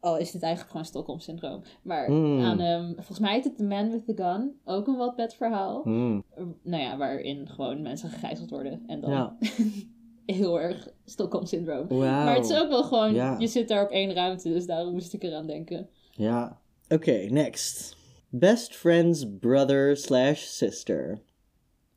Al 0.00 0.18
is 0.18 0.30
dit 0.30 0.42
eigenlijk 0.42 0.70
gewoon 0.72 0.86
Stockholm 0.86 1.18
Syndroom. 1.20 1.62
Maar 1.82 2.10
Mm. 2.10 2.40
aan, 2.40 2.60
ehm, 2.60 2.94
volgens 2.94 3.18
mij 3.18 3.32
heet 3.32 3.44
het 3.44 3.56
The 3.56 3.64
Man 3.64 3.90
with 3.90 4.04
the 4.06 4.22
Gun. 4.22 4.60
Ook 4.64 4.86
een 4.86 4.96
Wattpad 4.96 5.34
verhaal. 5.34 5.82
Hmm. 5.82 6.24
Nou 6.62 6.82
ja, 6.82 6.96
waarin 6.96 7.48
gewoon 7.48 7.82
mensen 7.82 8.08
gegijzeld 8.10 8.50
worden. 8.50 8.82
En 8.86 9.00
dan 9.00 9.10
Ja. 9.10 9.36
heel 10.26 10.60
erg 10.60 10.88
Stockholm 11.04 11.46
Syndroom. 11.46 11.88
Wauw. 11.88 12.00
Maar 12.00 12.34
het 12.36 12.50
is 12.50 12.58
ook 12.60 12.68
wel 12.68 12.84
gewoon, 12.84 13.14
Ja. 13.14 13.36
je 13.38 13.46
zit 13.46 13.68
daar 13.68 13.84
op 13.84 13.90
één 13.90 14.12
ruimte. 14.12 14.48
Dus 14.48 14.66
daarom 14.66 14.92
moest 14.92 15.12
ik 15.12 15.22
eraan 15.22 15.46
denken. 15.46 15.88
Ja. 16.12 16.60
Oké, 16.88 17.12
next. 17.12 17.96
Best 18.28 18.74
friend's 18.76 19.26
brother 19.40 19.96
slash 19.96 20.42
sister. 20.42 21.22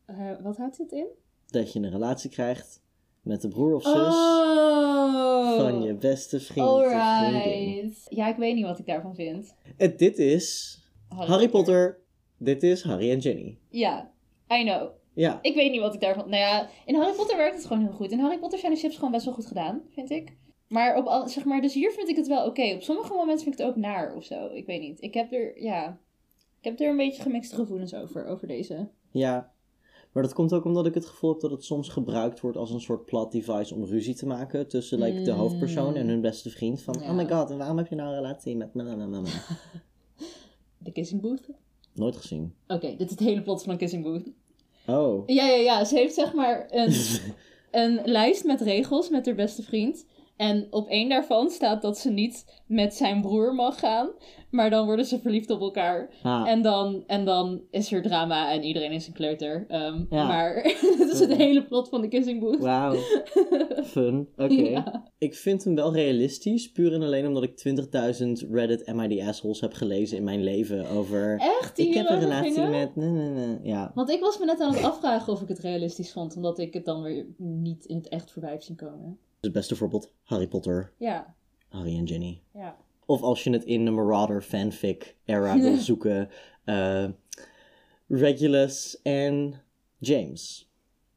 Eh, 0.06 0.32
wat 0.42 0.58
houdt 0.58 0.78
dit 0.78 0.92
in? 0.92 1.08
Dat 1.52 1.74
je 1.74 1.80
een 1.80 1.92
relatie 1.92 2.30
krijgt 2.30 2.82
met 3.22 3.42
de 3.42 3.48
broer 3.48 3.76
of 3.76 3.84
zus 3.84 3.94
Oh! 3.94 5.56
van 5.56 5.82
je 5.82 5.94
beste 5.94 6.40
vriend 6.40 6.68
of 6.68 6.80
vriendin. 6.80 7.00
Alright. 7.00 8.06
Ja, 8.10 8.28
ik 8.28 8.36
weet 8.36 8.56
niet 8.56 8.66
wat 8.66 8.80
ik 8.80 8.86
daarvan 8.86 9.16
vind. 9.16 9.56
En 9.78 9.98
dit 9.98 10.18
is 10.18 10.78
Harry 11.08 11.50
Potter. 11.50 12.00
Dit 12.38 12.64
is 12.64 12.84
Harry 12.84 13.12
en 13.12 13.22
Ginny. 13.22 13.58
Ja, 13.70 14.12
I 14.52 14.64
know. 14.64 14.90
Ja. 15.14 15.40
Ik 15.42 15.56
weet 15.56 15.72
niet 15.72 15.82
wat 15.82 15.94
ik 15.94 16.00
daarvan... 16.00 16.30
Nou 16.30 16.42
ja, 16.42 16.70
in 16.86 16.96
Harry 16.96 17.16
Potter 17.16 17.38
werkt 17.38 17.56
het 17.56 17.66
gewoon 17.66 17.84
heel 17.84 17.92
goed. 17.92 18.12
In 18.12 18.20
Harry 18.20 18.40
Potter 18.40 18.60
zijn 18.60 18.74
de 18.74 18.80
chips 18.80 18.96
gewoon 18.96 19.12
best 19.12 19.26
wel 19.26 19.34
goed 19.34 19.46
gedaan, 19.46 19.82
vind 19.90 20.10
ik. 20.10 20.38
Maar 20.68 20.98
op 20.98 21.06
al, 21.06 21.28
zeg 21.28 21.46
maar, 21.46 21.62
dus 21.62 21.74
hier 21.74 21.92
vind 21.92 22.10
ik 22.10 22.16
het 22.16 22.28
wel 22.28 22.46
oké. 22.46 22.74
Op 22.74 22.82
sommige 22.82 23.14
momenten 23.14 23.44
vind 23.44 23.60
ik 23.60 23.62
het 23.62 23.70
ook 23.70 23.76
naar 23.76 24.16
of 24.16 24.24
zo. 24.24 24.50
Ik 24.54 24.66
weet 24.66 24.82
niet. 24.82 25.02
Ik 25.02 25.14
heb 25.14 25.34
er, 25.34 25.62
ja... 25.62 26.00
Ik 26.60 26.66
heb 26.66 26.80
er 26.80 26.90
een 26.90 26.98
beetje 26.98 27.22
gemixte 27.22 27.56
gevoelens 27.56 27.94
over, 27.94 28.26
over 28.26 28.48
deze. 28.48 28.90
Ja. 29.12 29.52
Maar 30.14 30.24
dat 30.24 30.34
komt 30.34 30.54
ook 30.54 30.66
omdat 30.66 30.86
ik 30.86 30.94
het 30.94 31.06
gevoel 31.06 31.32
heb 31.32 31.40
dat 31.42 31.52
het 31.52 31.64
soms 31.64 31.90
gebruikt 31.90 32.40
wordt 32.40 32.58
als 32.58 32.72
een 32.72 32.82
soort 32.82 33.06
plot 33.06 33.32
device 33.32 33.76
om 33.76 33.86
ruzie 33.86 34.16
te 34.16 34.26
maken 34.26 34.68
tussen 34.68 35.00
like, 35.00 35.22
de 35.22 35.32
Mm. 35.32 35.38
hoofdpersoon 35.38 35.96
en 35.96 36.08
hun 36.08 36.22
beste 36.22 36.50
vriend. 36.50 36.82
Van, 36.82 36.96
Ja. 37.02 37.10
oh 37.10 37.16
my 37.16 37.28
god, 37.28 37.50
en 37.50 37.58
waarom 37.58 37.78
heb 37.78 37.88
je 37.88 37.96
nou 37.96 38.10
een 38.10 38.16
relatie 38.16 38.56
met 38.58 38.74
me? 38.74 38.84
De 40.78 40.92
Kissing 40.92 41.22
Booth. 41.22 41.50
Nooit 41.94 42.16
gezien. 42.18 42.54
Oké, 42.68 42.88
dit 42.88 43.02
is 43.02 43.10
het 43.10 43.20
hele 43.20 43.42
plot 43.42 43.64
van 43.64 43.72
een 43.72 43.78
Kissing 43.78 44.04
Booth. 44.04 44.30
Oh. 44.88 45.24
Ja, 45.28 45.46
ja, 45.48 45.56
ja. 45.56 45.86
Ze 45.86 45.96
heeft 45.96 46.14
zeg 46.14 46.34
maar 46.34 46.68
een, 46.70 46.94
een 47.82 48.00
lijst 48.06 48.44
met 48.44 48.62
regels 48.62 49.10
met 49.10 49.26
haar 49.26 49.36
beste 49.36 49.64
vriend. 49.64 50.06
En 50.40 50.68
op 50.70 50.88
één 50.88 51.10
daarvan 51.10 51.50
staat 51.50 51.82
dat 51.82 51.98
ze 51.98 52.12
niet 52.12 52.62
met 52.68 52.94
zijn 52.94 53.22
broer 53.22 53.56
mag 53.56 53.80
gaan. 53.80 54.10
Maar 54.52 54.70
dan 54.70 54.86
worden 54.86 55.06
ze 55.06 55.20
verliefd 55.20 55.50
op 55.50 55.62
elkaar. 55.62 56.10
Ah. 56.24 56.50
En, 56.50 56.62
dan, 56.62 57.04
en 57.08 57.26
dan 57.26 57.62
is 57.72 57.92
er 57.92 58.02
drama 58.02 58.52
en 58.52 58.64
iedereen 58.64 58.92
is 58.92 59.08
een 59.08 59.14
kleuter. 59.14 59.66
Ehm, 59.68 60.06
Ja. 60.10 60.28
Maar 60.28 60.56
het 61.00 61.10
is 61.12 61.20
het 61.20 61.34
hele 61.34 61.66
plot 61.66 61.90
van 61.90 62.02
de 62.02 62.08
Kissing 62.08 62.40
Booth. 62.40 62.60
Wauw. 62.60 62.96
Fun. 63.84 64.28
Oké. 64.38 64.54
Ja. 64.54 65.10
Ik 65.18 65.36
vind 65.36 65.64
hem 65.64 65.76
wel 65.76 65.94
realistisch, 65.94 66.72
puur 66.72 66.94
en 66.94 67.02
alleen 67.02 67.28
omdat 67.28 67.44
ik 67.44 67.78
20.000 68.46 68.50
Reddit 68.52 68.94
MID 68.94 69.22
assholes 69.22 69.62
heb 69.62 69.74
gelezen 69.74 70.18
in 70.18 70.24
mijn 70.24 70.44
leven 70.44 70.90
over... 70.90 71.38
Echt? 71.38 71.76
Die 71.76 71.88
ik 71.88 71.94
heb 71.94 72.10
een 72.10 72.20
relatie 72.20 72.54
gingen? 72.54 72.70
met... 72.70 72.96
Nee, 72.96 73.10
nee, 73.10 73.30
nee. 73.30 73.58
Ja. 73.64 73.92
Want 73.96 74.10
ik 74.10 74.20
was 74.20 74.40
me 74.40 74.46
net 74.46 74.60
aan 74.60 74.74
het 74.74 74.84
afvragen 74.84 75.34
of 75.34 75.42
ik 75.42 75.48
het 75.48 75.60
realistisch 75.60 76.12
vond. 76.12 76.36
Omdat 76.36 76.60
ik 76.60 76.74
het 76.74 76.86
dan 76.86 77.02
weer 77.02 77.26
niet 77.38 77.86
in 77.86 77.96
het 77.96 78.08
echt 78.08 78.32
voorbij 78.32 78.52
heb 78.52 78.62
zien 78.62 78.76
komen. 78.76 79.20
Dus 79.40 79.50
het 79.50 79.52
beste 79.52 79.76
voorbeeld, 79.76 80.12
Harry 80.24 80.48
Potter, 80.48 80.94
Ja, 80.98 81.36
Harry 81.70 81.98
en 81.98 82.08
Ginny. 82.08 82.42
ja. 82.54 82.78
Of 83.06 83.22
als 83.22 83.44
je 83.44 83.50
het 83.50 83.64
in 83.64 83.86
de 83.86 83.92
Marauder 83.92 84.42
fanfic 84.42 85.16
era 85.26 85.58
wil 85.60 85.76
zoeken, 85.78 86.30
eh, 86.64 87.08
Regulus 88.08 89.00
en 89.02 89.62
James. 89.98 90.70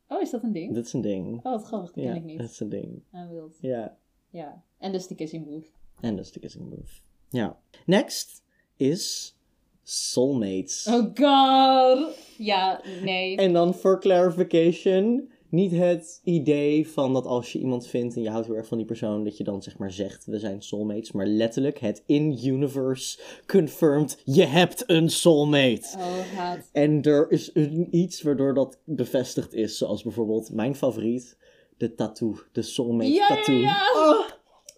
Oh, 0.09 0.21
is 0.21 0.31
dat 0.31 0.43
een 0.43 0.53
ding? 0.53 0.75
Dat 0.75 0.85
is 0.85 0.93
een 0.93 1.01
ding. 1.01 1.37
Oh, 1.37 1.43
wat 1.53 1.65
grappig. 1.65 1.93
Dat 1.93 2.05
Ja, 2.05 2.11
ken 2.13 2.21
ik 2.21 2.25
niet. 2.27 2.39
dat 2.39 2.51
is 2.51 2.61
een 2.61 2.69
ding. 2.69 3.03
Ah, 3.13 3.29
wild. 3.31 3.57
Ja, 3.61 3.97
Ja. 4.31 4.63
En 4.79 4.93
dus 4.93 5.07
de 5.07 5.15
Kissing 5.15 5.47
Booth. 5.47 5.71
en 6.01 6.19
is 6.19 6.33
de 6.33 6.41
kissing 6.41 6.69
move. 6.71 7.01
Ja. 7.29 7.59
Next 7.87 8.43
is 8.77 9.37
Soulmates. 9.83 10.87
Oh 10.87 11.11
god! 11.15 12.19
Ja, 12.39 12.81
nee. 13.03 13.37
En 13.37 13.53
dan 13.53 13.75
voor 13.75 14.01
clarification, 14.01 15.32
niet 15.53 15.73
het 15.73 16.21
idee 16.25 16.89
van 16.89 17.13
dat 17.13 17.27
als 17.27 17.53
je 17.53 17.59
iemand 17.59 17.87
vindt 17.87 18.17
en 18.17 18.23
je 18.23 18.31
houdt 18.31 18.47
heel 18.47 18.57
erg 18.57 18.67
van 18.67 18.77
die 18.79 18.87
persoon, 18.87 19.25
dat 19.25 19.37
je 19.37 19.45
dan 19.45 19.63
zeg 19.63 19.79
maar 19.79 19.93
zegt 19.93 20.25
we 20.25 20.39
zijn 20.39 20.63
soulmates, 20.63 21.13
maar 21.13 21.27
letterlijk 21.27 21.79
het 21.79 22.03
in-universe 22.07 23.19
confirmed, 23.47 24.23
je 24.25 24.45
hebt 24.45 24.85
een 24.87 25.11
soulmate. 25.11 25.89
Oh, 25.99 26.37
haat. 26.37 26.69
En 26.73 27.03
er 27.03 27.31
is 27.31 27.51
een, 27.55 27.89
iets 27.91 28.23
waardoor 28.23 28.55
dat 28.55 28.79
bevestigd 28.85 29.55
is, 29.55 29.79
zoals 29.79 30.03
bijvoorbeeld 30.03 30.53
mijn 30.53 30.75
favoriet, 30.75 31.37
de 31.77 31.95
tattoo, 31.95 32.35
de 32.53 32.63
soulmate 32.63 33.11
Ja, 33.13 33.27
ja, 33.29 33.35
tattoo. 33.35 33.55
ja. 33.55 33.91
Oh, 33.95 34.27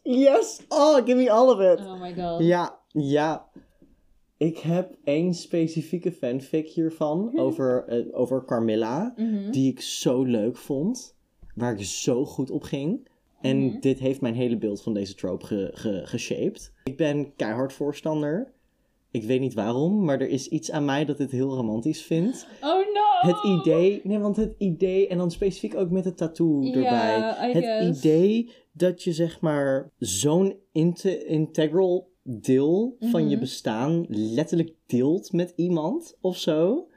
yes! 0.03 0.61
Oh, 0.69 0.95
give 0.97 1.15
me 1.15 1.31
all 1.31 1.49
of 1.49 1.61
it! 1.61 1.87
Oh 1.87 2.01
my 2.01 2.15
god. 2.15 2.41
Ja, 2.45 2.79
ja. 2.89 3.49
Ik 4.45 4.59
heb 4.59 4.97
één 5.05 5.35
specifieke 5.35 6.13
fanfic 6.13 6.69
hiervan 6.69 7.39
over, 7.39 7.85
eh, 7.89 8.05
over 8.21 8.45
Carmilla, 8.45 9.13
Mhm. 9.17 9.51
die 9.51 9.71
ik 9.71 9.81
zo 9.81 10.23
leuk 10.23 10.57
vond, 10.57 11.17
waar 11.55 11.73
ik 11.73 11.85
zo 11.85 12.25
goed 12.25 12.51
op 12.51 12.63
ging. 12.63 13.09
En 13.41 13.65
Mhm. 13.65 13.81
dit 13.81 13.99
heeft 13.99 14.21
mijn 14.21 14.35
hele 14.35 14.57
beeld 14.59 14.83
van 14.83 14.95
deze 14.95 15.15
trope 15.15 15.47
ge, 15.47 15.71
ge, 15.75 16.01
geshaped. 16.05 16.73
Ik 16.85 16.97
ben 16.97 17.35
keihard 17.37 17.73
voorstander. 17.73 18.53
Ik 19.11 19.25
weet 19.25 19.41
niet 19.41 19.55
waarom, 19.55 20.05
maar 20.05 20.21
er 20.21 20.29
is 20.29 20.49
iets 20.49 20.71
aan 20.71 20.85
mij 20.85 21.05
dat 21.05 21.17
dit 21.17 21.31
heel 21.31 21.55
romantisch 21.55 22.03
vindt. 22.03 22.47
Oh 22.61 22.77
no! 22.77 23.31
Het 23.33 23.45
idee, 23.45 24.01
nee, 24.05 24.19
want 24.19 24.37
het 24.37 24.55
idee, 24.59 25.09
en 25.09 25.19
dan 25.19 25.31
specifiek 25.31 25.75
ook 25.77 25.91
met 25.91 26.05
het 26.05 26.17
tattoo 26.17 26.63
erbij. 26.73 27.21
Het 27.37 27.65
guess. 27.65 27.99
idee 27.99 28.51
dat 28.73 29.03
je 29.03 29.13
zeg 29.13 29.41
maar 29.41 29.91
zo'n 29.99 30.57
inte- 30.73 31.25
integral 31.27 32.13
deel 32.27 32.97
van 33.01 33.23
je 33.23 33.37
Mhm. 33.37 33.41
bestaan 33.41 34.05
letterlijk 34.09 34.75
deelt 34.87 35.33
met 35.33 35.53
iemand 35.57 36.17
of 36.21 36.37
zo. 36.37 36.89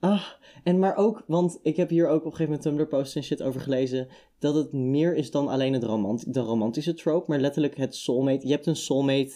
Ah, 0.00 0.24
en 0.62 0.78
maar 0.78 0.96
ook, 0.96 1.24
want 1.26 1.58
ik 1.62 1.76
heb 1.76 1.88
hier 1.88 2.08
ook 2.08 2.18
op 2.20 2.24
een 2.24 2.30
gegeven 2.30 2.44
moment 2.44 2.62
Tumblr 2.62 2.86
posts 2.86 3.14
en 3.14 3.22
shit 3.22 3.42
over 3.42 3.60
gelezen, 3.60 4.08
dat 4.38 4.54
het 4.54 4.72
meer 4.72 5.14
is 5.14 5.30
dan 5.30 5.48
alleen 5.48 5.72
het 5.72 5.82
romant 5.84 6.34
de 6.34 6.40
romantische 6.40 6.94
trope, 6.94 7.30
maar 7.30 7.40
letterlijk 7.40 7.76
het 7.76 7.94
soulmate. 7.94 8.46
Je 8.46 8.52
hebt 8.52 8.66
een 8.66 8.76
soulmate 8.76 9.32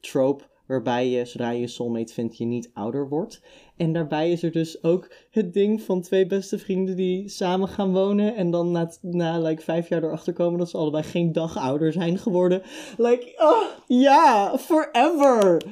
trope 0.00 0.44
waarbij 0.66 1.08
je, 1.08 1.24
zodra 1.24 1.50
je 1.50 1.60
je 1.60 1.66
soulmate 1.66 2.12
vindt, 2.12 2.36
je 2.36 2.44
niet 2.44 2.70
ouder 2.72 3.08
wordt. 3.08 3.42
En 3.76 3.92
daarbij 3.92 4.30
is 4.30 4.42
er 4.42 4.52
dus 4.52 4.82
ook 4.84 5.10
het 5.30 5.52
ding 5.52 5.82
van 5.82 6.00
twee 6.00 6.26
beste 6.26 6.58
vrienden 6.58 6.96
die 6.96 7.28
samen 7.28 7.68
gaan 7.68 7.92
wonen 7.92 8.34
en 8.36 8.50
dan 8.50 8.70
na, 8.70 8.90
na 9.00 9.38
like, 9.38 9.62
vijf 9.62 9.88
jaar 9.88 10.02
erachter 10.02 10.32
komen 10.32 10.58
dat 10.58 10.70
ze 10.70 10.76
allebei 10.76 11.02
geen 11.02 11.32
dag 11.32 11.56
ouder 11.56 11.92
zijn 11.92 12.18
geworden. 12.18 12.62
Like, 12.98 13.32
oh, 13.38 13.62
ja, 14.00 14.58
forever. 14.58 15.62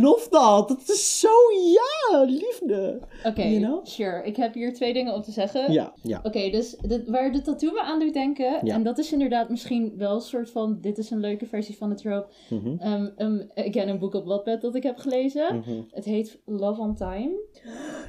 Lof 0.00 0.28
dat. 0.28 0.68
Dat 0.68 0.82
is 0.88 1.20
zo, 1.20 1.28
ja, 1.72 2.22
liefde. 2.24 3.00
Oké, 3.24 3.42
You 3.42 3.58
know? 3.60 3.86
sure. 3.86 4.22
Ik 4.24 4.36
heb 4.36 4.54
hier 4.54 4.74
twee 4.74 4.92
dingen 4.92 5.14
op 5.14 5.24
te 5.24 5.30
zeggen. 5.32 5.72
Ja, 5.72 5.92
ja. 6.02 6.20
Oké, 6.22 6.50
dus 6.50 6.76
de, 6.80 7.04
waar 7.06 7.32
de 7.32 7.42
tattoo 7.42 7.72
me 7.72 7.80
aan 7.82 8.00
doet 8.00 8.12
denken, 8.12 8.58
Ja. 8.66 8.74
en 8.74 8.82
dat 8.82 8.98
is 8.98 9.12
inderdaad 9.12 9.48
misschien 9.48 9.92
wel 9.96 10.14
een 10.14 10.20
soort 10.20 10.50
van, 10.50 10.78
dit 10.80 10.98
is 10.98 11.10
een 11.10 11.20
leuke 11.20 11.46
versie 11.46 11.76
van 11.76 11.88
de 11.88 11.94
trope. 11.94 12.26
Mhm, 12.50 12.74
Um, 12.86 13.12
um, 13.18 13.50
again, 13.54 13.88
een 13.88 13.98
boek 13.98 14.14
op 14.14 14.26
Wattpad 14.26 14.60
dat 14.60 14.74
ik 14.74 14.82
heb 14.82 14.96
gelezen. 14.96 15.56
mhm. 15.56 15.80
Het 15.90 16.04
heet 16.04 16.38
Love 16.44 16.80
on 16.80 16.94
Time. 16.94 17.30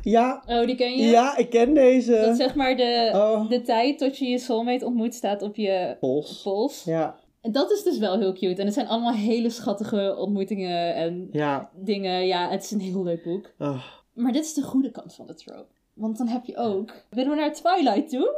Ja, 0.02 0.44
Oh, 0.48 0.66
die 0.66 0.76
ken 0.76 0.98
je? 0.98 1.04
ja, 1.08 1.38
ik 1.38 1.50
ken 1.50 1.74
deze. 1.74 2.12
Dat 2.26 2.38
zeg 2.38 2.56
maar 2.56 2.76
de, 2.76 3.12
Oh. 3.14 3.50
de 3.50 3.62
tijd 3.62 3.98
tot 3.98 4.18
je 4.18 4.26
je 4.26 4.38
soulmate 4.38 4.86
ontmoet 4.86 5.14
staat 5.14 5.42
op 5.42 5.56
je 5.56 5.98
Pols. 6.00 6.42
pols. 6.42 6.84
Ja, 6.84 7.16
En 7.42 7.52
dat 7.52 7.72
is 7.72 7.84
dus 7.84 7.98
wel 7.98 8.18
heel 8.20 8.34
cute. 8.34 8.60
En 8.60 8.66
het 8.66 8.74
zijn 8.74 8.88
allemaal 8.88 9.14
hele 9.14 9.50
schattige 9.50 10.16
ontmoetingen 10.18 10.96
en 10.96 11.28
ja. 11.32 11.70
dingen. 11.76 12.26
Ja, 12.28 12.50
het 12.50 12.64
is 12.64 12.72
een 12.72 12.80
heel 12.80 13.04
leuk 13.04 13.24
boek. 13.24 13.54
Oh. 13.60 13.84
Maar 14.14 14.32
dit 14.32 14.46
is 14.46 14.54
de 14.54 14.62
goede 14.62 14.92
kant 14.92 15.14
van 15.16 15.28
de 15.28 15.34
trope. 15.34 15.74
Want 15.94 16.18
dan 16.18 16.28
heb 16.28 16.46
je 16.46 16.58
ook... 16.58 16.94
Willen 17.10 17.32
we 17.32 17.36
naar 17.38 17.54
Twilight 17.54 18.10
toe? 18.10 18.36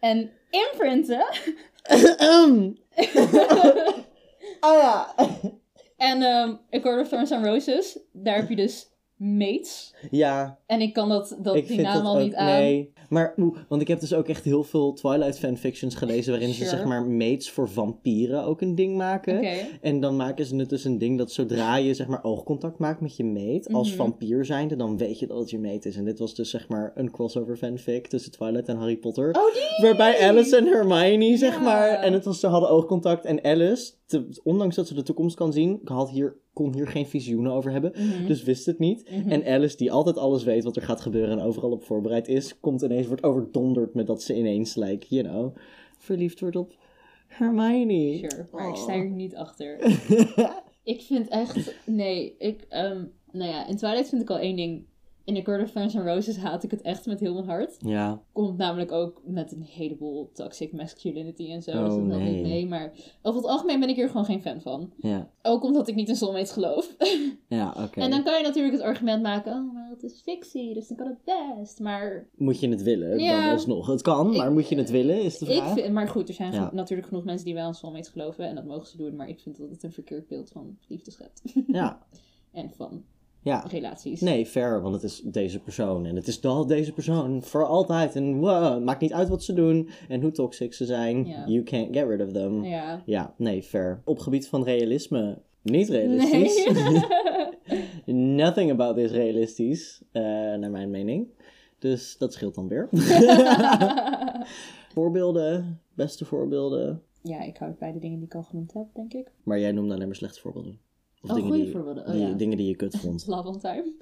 En 0.00 0.30
imprinten. 0.50 1.24
Ah 4.60 4.80
ja. 4.80 5.14
En 5.96 6.22
um, 6.22 6.58
A 6.74 6.80
Court 6.80 7.00
of 7.00 7.08
Thorns 7.08 7.32
and 7.32 7.44
Roses. 7.46 7.98
Daar 8.12 8.36
heb 8.36 8.48
je 8.48 8.56
dus 8.56 8.88
mates. 9.22 9.94
Ja, 10.10 10.58
En 10.66 10.80
ik 10.80 10.92
kan 10.92 11.08
dat, 11.08 11.36
dat 11.42 11.56
ik 11.56 11.68
die 11.68 11.80
naam 11.80 12.06
al 12.06 12.18
niet 12.18 12.34
aan. 12.34 12.46
Nee, 12.46 12.92
maar 13.08 13.34
oeh, 13.38 13.56
want 13.68 13.82
ik 13.82 13.88
heb 13.88 14.00
dus 14.00 14.14
ook 14.14 14.28
echt 14.28 14.44
heel 14.44 14.62
veel 14.64 14.92
Twilight 14.92 15.38
fanfictions 15.38 15.94
gelezen 15.94 16.32
waarin 16.32 16.52
ze 16.54 16.64
zeg 16.64 16.84
maar 16.84 17.04
mates 17.06 17.50
voor 17.50 17.68
vampieren 17.68 18.44
ook 18.44 18.60
een 18.60 18.74
ding 18.74 18.96
maken. 18.96 19.44
En 19.80 20.00
dan 20.00 20.16
maken 20.16 20.46
ze 20.46 20.56
het 20.56 20.68
dus 20.68 20.84
een 20.84 20.98
ding 20.98 21.18
dat 21.18 21.32
zodra 21.32 21.76
je 21.76 21.94
zeg 21.94 22.06
maar 22.06 22.24
oogcontact 22.24 22.78
maakt 22.78 23.00
met 23.00 23.16
je 23.16 23.24
mate, 23.24 23.72
als 23.72 23.88
Mhm. 23.88 23.96
vampier 23.96 24.44
zijnde, 24.44 24.76
dan 24.76 24.96
weet 24.96 25.18
je 25.18 25.26
dat 25.26 25.38
het 25.38 25.50
je 25.50 25.58
mate 25.58 25.88
is. 25.88 25.96
En 25.96 26.04
dit 26.04 26.18
was 26.18 26.34
dus 26.34 26.50
zeg 26.50 26.68
maar 26.68 26.92
een 26.94 27.10
crossover 27.10 27.56
fanfic 27.56 28.06
tussen 28.06 28.32
Twilight 28.32 28.68
en 28.68 28.76
Harry 28.76 28.96
Potter. 28.96 29.28
Oh, 29.30 29.52
die! 29.54 29.86
Waarbij 29.86 30.28
Alice 30.28 30.56
en 30.56 30.66
Hermione, 30.66 31.36
zeg 31.36 31.54
Ja. 31.54 31.60
maar. 31.60 31.88
En 31.88 32.12
het 32.12 32.24
was, 32.24 32.40
ze 32.40 32.46
hadden 32.46 32.70
oogcontact. 32.70 33.24
En 33.24 33.44
Alice, 33.44 33.92
te- 34.20 34.40
ondanks 34.44 34.76
dat 34.76 34.86
ze 34.86 34.94
de 34.94 35.02
toekomst 35.02 35.36
kan 35.36 35.52
zien, 35.52 35.80
had 35.84 36.10
hier, 36.10 36.36
kon 36.52 36.74
hier 36.74 36.86
geen 36.88 37.06
visioenen 37.06 37.52
over 37.52 37.70
hebben. 37.72 37.92
Mhm. 37.96 38.26
Dus 38.26 38.42
wist 38.42 38.66
het 38.66 38.78
niet. 38.78 39.10
Mhm. 39.10 39.30
En 39.30 39.44
Alice, 39.46 39.76
die 39.76 39.92
altijd 39.92 40.16
alles 40.18 40.44
weet 40.44 40.64
wat 40.64 40.76
er 40.76 40.82
gaat 40.82 41.00
gebeuren 41.00 41.38
en 41.38 41.44
overal 41.44 41.70
op 41.70 41.82
voorbereid 41.84 42.28
is, 42.28 42.60
komt 42.60 42.82
ineens, 42.82 43.06
wordt 43.06 43.22
overdonderd 43.22 43.94
met 43.94 44.06
dat 44.06 44.22
ze 44.22 44.36
ineens, 44.36 44.74
like, 44.74 45.06
you 45.08 45.28
know, 45.28 45.56
verliefd 45.98 46.40
wordt 46.40 46.56
op 46.56 46.74
Hermione. 47.26 48.16
Sure, 48.16 48.46
maar 48.52 48.68
ik 48.68 48.74
Oh. 48.74 48.82
sta 48.82 48.92
er 48.94 49.10
niet 49.10 49.36
achter. 49.36 49.78
ik 50.94 51.00
vind 51.02 51.28
echt... 51.28 51.74
Nee, 51.86 52.34
ik... 52.38 52.66
ehm, 52.68 53.04
nou 53.32 53.50
ja, 53.50 53.66
in 53.66 53.76
Twilight 53.76 54.08
vind 54.08 54.22
ik 54.22 54.30
al 54.30 54.38
één 54.38 54.56
ding. 54.56 54.84
In 55.24 55.34
The 55.34 55.42
Court 55.42 55.62
of 55.62 55.70
Thorns 55.70 55.96
and 55.96 56.06
Roses 56.06 56.36
haat 56.36 56.62
ik 56.62 56.70
het 56.70 56.80
echt 56.82 57.06
met 57.06 57.20
heel 57.20 57.34
mijn 57.34 57.46
hart. 57.46 57.76
ja, 57.78 58.22
Komt 58.32 58.56
namelijk 58.58 58.92
ook 58.92 59.20
met 59.24 59.52
een 59.52 59.62
heleboel 59.62 60.30
toxic 60.32 60.72
masculinity 60.72 61.50
en 61.50 61.62
zo. 61.62 61.70
Oh, 61.70 61.84
dus 61.84 61.94
dat 61.94 62.04
nee. 62.04 62.32
niet 62.34 62.42
mee. 62.42 62.66
Maar 62.66 62.92
over 63.22 63.40
het 63.40 63.50
algemeen 63.50 63.80
ben 63.80 63.88
ik 63.88 63.96
hier 63.96 64.08
gewoon 64.08 64.24
geen 64.24 64.42
fan 64.42 64.60
van. 64.60 64.92
ja, 64.98 65.30
Ook 65.42 65.64
omdat 65.64 65.88
ik 65.88 65.94
niet 65.94 66.08
in 66.08 66.16
soulmates 66.16 66.50
geloof. 66.52 66.96
ja, 67.48 67.74
oké. 67.78 68.00
En 68.00 68.10
dan 68.10 68.22
kan 68.24 68.36
je 68.38 68.42
natuurlijk 68.44 68.74
het 68.74 68.82
argument 68.82 69.22
maken... 69.22 69.52
Oh, 69.52 69.72
maar 69.74 69.82
wereld 69.82 70.02
is 70.02 70.20
fictie, 70.22 70.74
dus 70.74 70.88
dan 70.88 70.96
kan 70.96 71.06
het 71.06 71.24
best. 71.58 71.80
Maar 71.80 72.28
Moet 72.36 72.60
je 72.60 72.68
het 72.68 72.82
willen, 72.82 73.18
Ja. 73.18 73.42
dan 73.42 73.52
alsnog. 73.52 73.86
Het 73.86 74.02
kan, 74.02 74.36
maar 74.36 74.46
Ik- 74.46 74.52
moet 74.52 74.68
je 74.68 74.76
het 74.76 74.90
willen, 74.90 75.22
is 75.22 75.38
de 75.38 75.46
ik 75.46 75.56
vraag. 75.56 75.72
vind, 75.74 75.92
maar 75.92 76.08
goed, 76.08 76.28
er 76.28 76.34
zijn 76.34 76.52
Ja. 76.52 76.70
natuurlijk 76.72 77.08
genoeg 77.08 77.24
mensen 77.24 77.44
die 77.46 77.54
wel 77.54 77.68
in 77.68 77.74
soulmates 77.74 78.08
geloven 78.08 78.44
en 78.48 78.54
dat 78.54 78.64
mogen 78.64 78.86
ze 78.86 78.96
doen. 78.96 79.16
Maar 79.16 79.28
ik 79.28 79.40
vind 79.40 79.58
dat 79.58 79.70
het 79.70 79.82
een 79.82 79.92
verkeerd 79.92 80.26
beeld 80.28 80.50
van 80.50 80.78
liefde 80.88 81.10
schept. 81.10 81.42
Ja, 81.66 82.06
en 82.52 82.70
van 82.76 83.04
ja. 83.42 83.64
relaties. 83.70 84.20
Nee, 84.20 84.46
fair, 84.46 84.82
want 84.82 84.94
het 84.94 85.02
is 85.02 85.20
deze 85.24 85.60
persoon. 85.60 86.06
En 86.06 86.16
het 86.16 86.26
is 86.26 86.42
al 86.42 86.66
deze 86.66 86.92
persoon 86.92 87.42
voor 87.42 87.66
altijd. 87.66 88.16
En 88.16 88.38
wow, 88.38 88.74
het 88.74 88.84
maakt 88.84 89.00
niet 89.00 89.12
uit 89.12 89.28
wat 89.28 89.42
ze 89.42 89.52
doen 89.52 89.88
en 90.08 90.20
hoe 90.20 90.30
toxic 90.30 90.74
ze 90.74 90.84
zijn. 90.84 91.26
You 91.46 91.62
can't 91.62 91.96
get 91.96 92.08
rid 92.08 92.22
of 92.22 92.32
them. 92.32 92.64
Ja. 92.64 93.02
Ja, 93.06 93.34
nee, 93.36 93.62
fair. 93.62 94.02
Op 94.04 94.18
gebied 94.18 94.48
van 94.48 94.64
realisme, 94.64 95.38
niet 95.62 95.88
realistisch. 95.88 96.68
Nee. 96.72 97.04
Nothing 98.44 98.70
about 98.70 98.96
this 98.96 99.10
realistisch, 99.10 100.02
eh, 100.12 100.22
naar 100.54 100.70
mijn 100.70 100.90
mening. 100.90 101.26
Dus 101.78 102.16
dat 102.18 102.32
scheelt 102.32 102.54
dan 102.54 102.68
weer. 102.68 102.88
voorbeelden, 104.94 105.80
beste 105.94 106.24
voorbeelden. 106.24 107.02
ja, 107.22 107.40
ik 107.40 107.56
hou 107.56 107.72
bij 107.78 107.92
de 107.92 107.98
dingen 107.98 108.18
die 108.18 108.26
ik 108.26 108.34
al 108.34 108.42
genoemd 108.42 108.72
heb, 108.72 108.86
denk 108.92 109.12
ik. 109.12 109.30
Maar 109.42 109.60
jij 109.60 109.72
noemde 109.72 109.94
alleen 109.94 110.06
maar 110.06 110.16
slechte 110.16 110.40
voorbeelden. 110.40 110.78
Of 111.22 111.30
Oh, 111.30 111.36
dingen 111.36 111.52
die, 111.52 111.70
voorbeelden. 111.70 112.06
Oh, 112.06 112.12
die- 112.12 112.20
ja. 112.20 112.32
Dingen 112.32 112.56
die 112.56 112.66
je 112.68 112.76
kut 112.76 112.96
vond. 112.96 113.26
Love 113.26 113.48
on 113.48 113.58
time. 113.58 113.92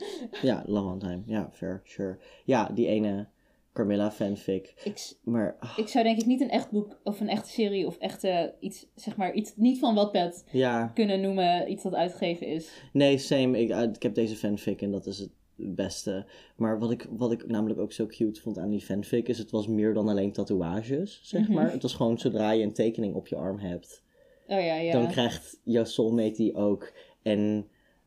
ja, 0.43 0.63
long 0.67 0.93
on 0.93 0.99
time. 0.99 1.23
Ja, 1.27 1.51
fair, 1.53 1.81
sure. 1.85 2.19
Ja, 2.45 2.69
die 2.75 2.87
ene 2.87 3.29
Carmilla 3.73 4.11
fanfic. 4.11 4.75
Ik, 4.85 5.13
Maar 5.25 5.57
ah, 5.61 5.79
ik 5.79 5.89
zou 5.89 6.05
denk 6.05 6.19
ik 6.19 6.27
niet 6.27 6.41
een 6.41 6.51
echt 6.51 6.71
boek 6.71 7.01
of 7.05 7.21
een 7.21 7.29
echte 7.29 7.51
serie 7.51 7.87
of 7.87 7.97
echte 7.99 8.55
iets, 8.61 8.87
zeg 8.95 9.17
maar, 9.17 9.33
iets 9.35 9.53
niet 9.57 9.79
van 9.79 9.95
Wattpad 9.95 10.45
ja, 10.53 10.87
kunnen 10.95 11.21
noemen, 11.21 11.71
iets 11.71 11.83
dat 11.83 11.95
uitgegeven 11.95 12.47
is. 12.47 12.71
nee, 12.93 13.19
same. 13.19 13.59
Ik, 13.61 13.71
eh, 13.71 13.83
ik 13.83 14.03
heb 14.03 14.15
deze 14.15 14.37
fanfic 14.37 14.83
en 14.83 14.91
dat 14.91 15.07
is 15.07 15.19
het 15.19 15.31
beste. 15.57 16.27
Maar 16.57 16.79
wat 16.79 16.91
ik, 16.91 17.07
wat 17.11 17.33
ik 17.33 17.47
namelijk 17.49 17.81
ook 17.81 17.93
zo 17.93 18.07
cute 18.07 18.41
vond 18.41 18.59
aan 18.59 18.71
die 18.71 18.81
fanfic 18.81 19.29
is, 19.29 19.39
het 19.39 19.51
was 19.51 19.67
meer 19.67 19.95
dan 19.95 20.09
alleen 20.09 20.33
tatoeages, 20.33 21.21
zeg 21.23 21.43
Mhm. 21.43 21.53
maar. 21.53 21.73
Het 21.73 21.83
was 21.83 21.95
gewoon 21.95 22.19
zodra 22.19 22.51
je 22.51 22.63
een 22.65 22.73
tekening 22.73 23.15
op 23.15 23.27
je 23.27 23.37
arm 23.37 23.59
hebt, 23.59 24.03
Oh 24.47 24.61
ja, 24.61 24.75
ja. 24.75 24.93
dan 24.93 25.09
krijgt 25.09 25.61
jouw 25.65 25.85
soulmate 25.85 26.33
die 26.37 26.55
ook. 26.55 26.93
En 27.23 27.67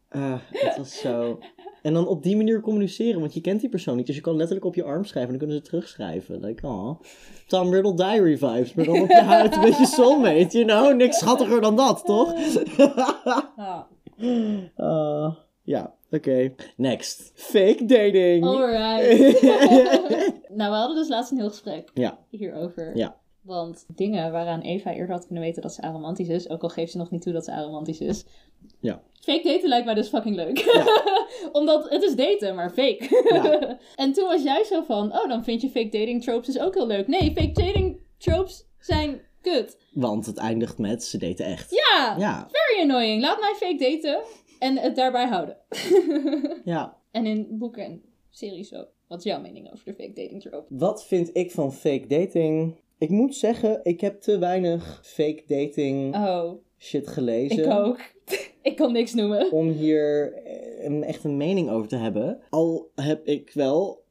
ah, 0.10 0.40
het 0.52 0.78
was 0.78 1.00
zo... 1.00 1.40
En 1.82 1.94
dan 1.94 2.08
op 2.08 2.24
die 2.24 2.36
manier 2.36 2.62
communiceren, 2.62 3.20
want 3.20 3.34
je 3.34 3.42
kent 3.42 3.60
die 3.60 3.70
persoon 3.70 3.96
niet. 3.98 4.06
Dus 4.06 4.16
je 4.16 4.22
kan 4.22 4.36
letterlijk 4.36 4.66
op 4.66 4.76
je 4.76 4.84
arm 4.84 5.06
schrijven 5.06 5.34
en 5.34 5.40
dan 5.40 5.48
kunnen 5.48 5.56
ze 5.66 5.70
terugschrijven. 5.70 6.40
Like, 6.40 6.68
oh, 6.68 7.00
Tom 7.48 7.74
Riddle 7.74 7.96
Diary 7.96 8.38
vibes, 8.38 8.74
maar 8.74 8.86
dan 8.86 9.02
op 9.02 9.10
je 9.10 9.22
huid 9.34 9.56
een 9.56 9.62
beetje 9.62 9.86
soulmate, 9.86 10.58
you 10.58 10.66
know? 10.66 10.96
Niks 10.98 11.18
schattiger 11.18 11.62
dan 11.62 11.76
dat, 11.76 12.06
toch? 12.06 12.34
Ah, 14.76 15.36
ja, 15.64 15.94
oké. 16.12 16.54
Next. 16.78 17.32
Fake 17.36 17.86
dating. 17.86 18.46
alright. 18.46 19.42
nou, 20.58 20.72
we 20.72 20.78
hadden 20.78 20.96
dus 20.96 21.08
laatst 21.10 21.32
een 21.32 21.38
heel 21.38 21.50
gesprek 21.50 21.90
Ja. 21.94 22.20
hierover. 22.30 22.98
Ja. 22.98 23.22
Want 23.44 23.86
dingen 23.88 24.32
waaraan 24.32 24.62
Eva 24.62 24.94
eerder 24.94 25.16
had 25.16 25.26
kunnen 25.26 25.44
weten 25.44 25.62
dat 25.62 25.74
ze 25.74 25.82
aromantisch 25.82 26.28
is, 26.28 26.50
ook 26.50 26.64
al 26.64 26.70
geeft 26.70 26.92
ze 26.92 26.98
nog 26.98 27.12
niet 27.12 27.22
toe 27.22 27.34
dat 27.34 27.46
ze 27.46 27.52
aromantisch 27.52 28.00
is. 28.00 28.26
Ja. 28.80 29.02
Fake 29.14 29.44
daten 29.44 29.70
lijkt 29.70 29.86
mij 29.86 29.94
dus 29.94 30.08
fucking 30.08 30.36
leuk. 30.36 30.58
Ja. 30.58 30.86
Omdat 31.60 31.90
het 31.90 32.04
is 32.04 32.16
daten, 32.16 32.56
maar 32.56 32.70
fake. 32.70 33.24
Ja. 33.30 33.78
en 34.04 34.14
toen 34.14 34.28
was 34.28 34.44
jij 34.44 34.64
zo 34.64 34.82
van, 34.82 35.14
oh, 35.14 35.28
dan 35.28 35.44
vind 35.44 35.62
je 35.62 35.70
fake 35.70 35.90
dating 35.90 36.24
tropes 36.24 36.46
dus 36.46 36.60
ook 36.60 36.74
heel 36.74 36.88
leuk. 36.88 37.08
Nee, 37.08 37.32
fake 37.36 37.52
dating 37.52 38.00
tropes 38.18 38.66
zijn 38.80 39.22
kut. 39.42 39.78
Want 39.92 40.26
het 40.26 40.38
eindigt 40.38 40.78
met 40.78 41.04
ze 41.04 41.18
daten 41.18 41.46
echt. 41.46 41.72
Ja, 41.72 42.16
Ja, 42.18 42.48
very 42.52 42.82
annoying. 42.82 43.22
Laat 43.22 43.40
mij 43.40 43.54
fake 43.56 43.78
daten 43.78 44.24
en 44.60 44.78
het 44.78 44.96
daarbij 44.96 45.28
houden. 45.28 45.58
ja. 46.64 46.98
en 47.12 47.26
in 47.26 47.48
boeken 47.50 47.84
en 47.84 48.02
series 48.30 48.74
ook. 48.74 48.88
Wat 49.08 49.18
is 49.18 49.32
jouw 49.32 49.42
mening 49.42 49.72
over 49.72 49.86
de 49.86 49.94
fake 49.94 50.14
dating 50.14 50.42
trope? 50.42 50.66
Wat 50.70 51.06
vind 51.06 51.30
ik 51.34 51.52
van 51.52 51.74
fake 51.74 52.08
dating? 52.08 52.76
Ik 52.98 53.10
moet 53.10 53.36
zeggen, 53.36 53.80
ik 53.84 54.02
heb 54.02 54.22
te 54.22 54.38
weinig 54.38 55.02
fake 55.04 55.44
dating 55.48 56.16
Oh, 56.16 56.52
shit 56.78 57.08
gelezen. 57.08 57.64
ik 57.64 57.72
ook. 57.72 58.00
ik 58.62 58.76
kan 58.76 58.92
niks 58.92 59.14
noemen. 59.14 59.52
Om 59.52 59.70
hier 59.70 60.34
eh, 60.34 60.86
een 60.86 61.04
echt 61.04 61.24
een 61.24 61.38
mening 61.38 61.70
over 61.70 61.88
te 61.88 61.96
hebben. 61.96 62.40
Al 62.50 62.92
heb 62.96 63.26
ik 63.28 63.52
wel 63.54 64.04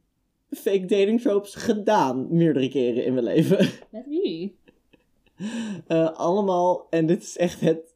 fake 0.51 0.85
dating 0.85 1.21
tropes 1.21 1.55
gedaan 1.55 2.27
meerdere 2.31 2.69
keren 2.69 3.05
in 3.05 3.13
mijn 3.15 3.25
leven. 3.27 3.69
Met 3.91 4.07
wie? 4.07 4.57
Eh, 5.87 6.13
allemaal, 6.13 6.87
en 6.91 7.07
dit 7.07 7.23
is 7.23 7.37
echt 7.37 7.61
het, 7.61 7.92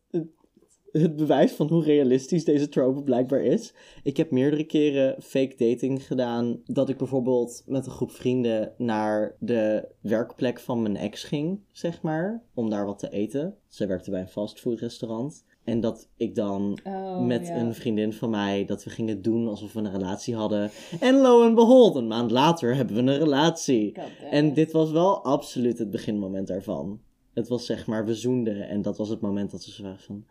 het, 1.00 1.16
bewijs 1.16 1.52
van 1.52 1.68
hoe 1.68 1.82
realistisch 1.82 2.44
deze 2.44 2.68
trope 2.68 3.02
blijkbaar 3.02 3.42
is. 3.42 3.74
Ik 4.02 4.16
heb 4.16 4.30
meerdere 4.30 4.64
keren 4.64 5.22
fake 5.22 5.54
dating 5.56 6.06
gedaan. 6.06 6.60
Dat 6.64 6.88
ik 6.88 6.96
bijvoorbeeld 6.96 7.62
met 7.66 7.86
een 7.86 7.92
groep 7.92 8.10
vrienden 8.10 8.72
naar 8.78 9.36
de 9.38 9.88
werkplek 10.00 10.60
van 10.60 10.82
mijn 10.82 10.96
ex 10.96 11.24
ging, 11.24 11.60
zeg 11.72 12.02
maar. 12.02 12.42
Om 12.54 12.70
daar 12.70 12.86
wat 12.86 12.98
te 12.98 13.10
eten. 13.10 13.56
Zij 13.68 13.88
werkte 13.88 14.10
bij 14.10 14.20
een 14.20 14.28
fastfoodrestaurant. 14.28 15.44
En 15.64 15.80
dat 15.80 16.08
ik 16.16 16.34
dan 16.34 16.78
Oh, 16.84 17.26
met 17.26 17.46
ja. 17.46 17.56
een 17.56 17.74
vriendin 17.74 18.12
van 18.12 18.30
mij 18.30 18.64
dat 18.64 18.84
we 18.84 18.90
gingen 18.90 19.22
doen 19.22 19.48
alsof 19.48 19.72
we 19.72 19.78
een 19.78 19.90
relatie 19.90 20.34
hadden. 20.34 20.70
En 21.00 21.20
lo 21.20 21.46
en 21.46 21.54
behold, 21.54 21.96
een 21.96 22.06
maand 22.06 22.30
later 22.30 22.74
hebben 22.74 22.94
we 22.94 23.00
een 23.00 23.18
relatie. 23.18 23.94
En 24.30 24.54
dit 24.54 24.72
was 24.72 24.90
wel 24.90 25.24
absoluut 25.24 25.78
het 25.78 25.90
beginmoment 25.90 26.46
daarvan. 26.46 27.00
Het 27.34 27.48
was 27.48 27.66
zeg 27.66 27.86
maar, 27.86 28.04
we 28.06 28.14
zoenden 28.14 28.68
en 28.68 28.82
dat 28.82 28.96
was 28.96 29.08
het 29.08 29.20
moment 29.20 29.50
dat 29.50 29.62
ze 29.62 29.82
waren 29.82 29.98
van... 29.98 30.24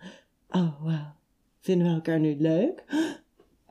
Oh, 0.55 0.83
wow. 0.83 1.05
Vinden 1.59 1.87
we 1.87 1.93
elkaar 1.93 2.19
nu 2.19 2.35
leuk? 2.39 2.83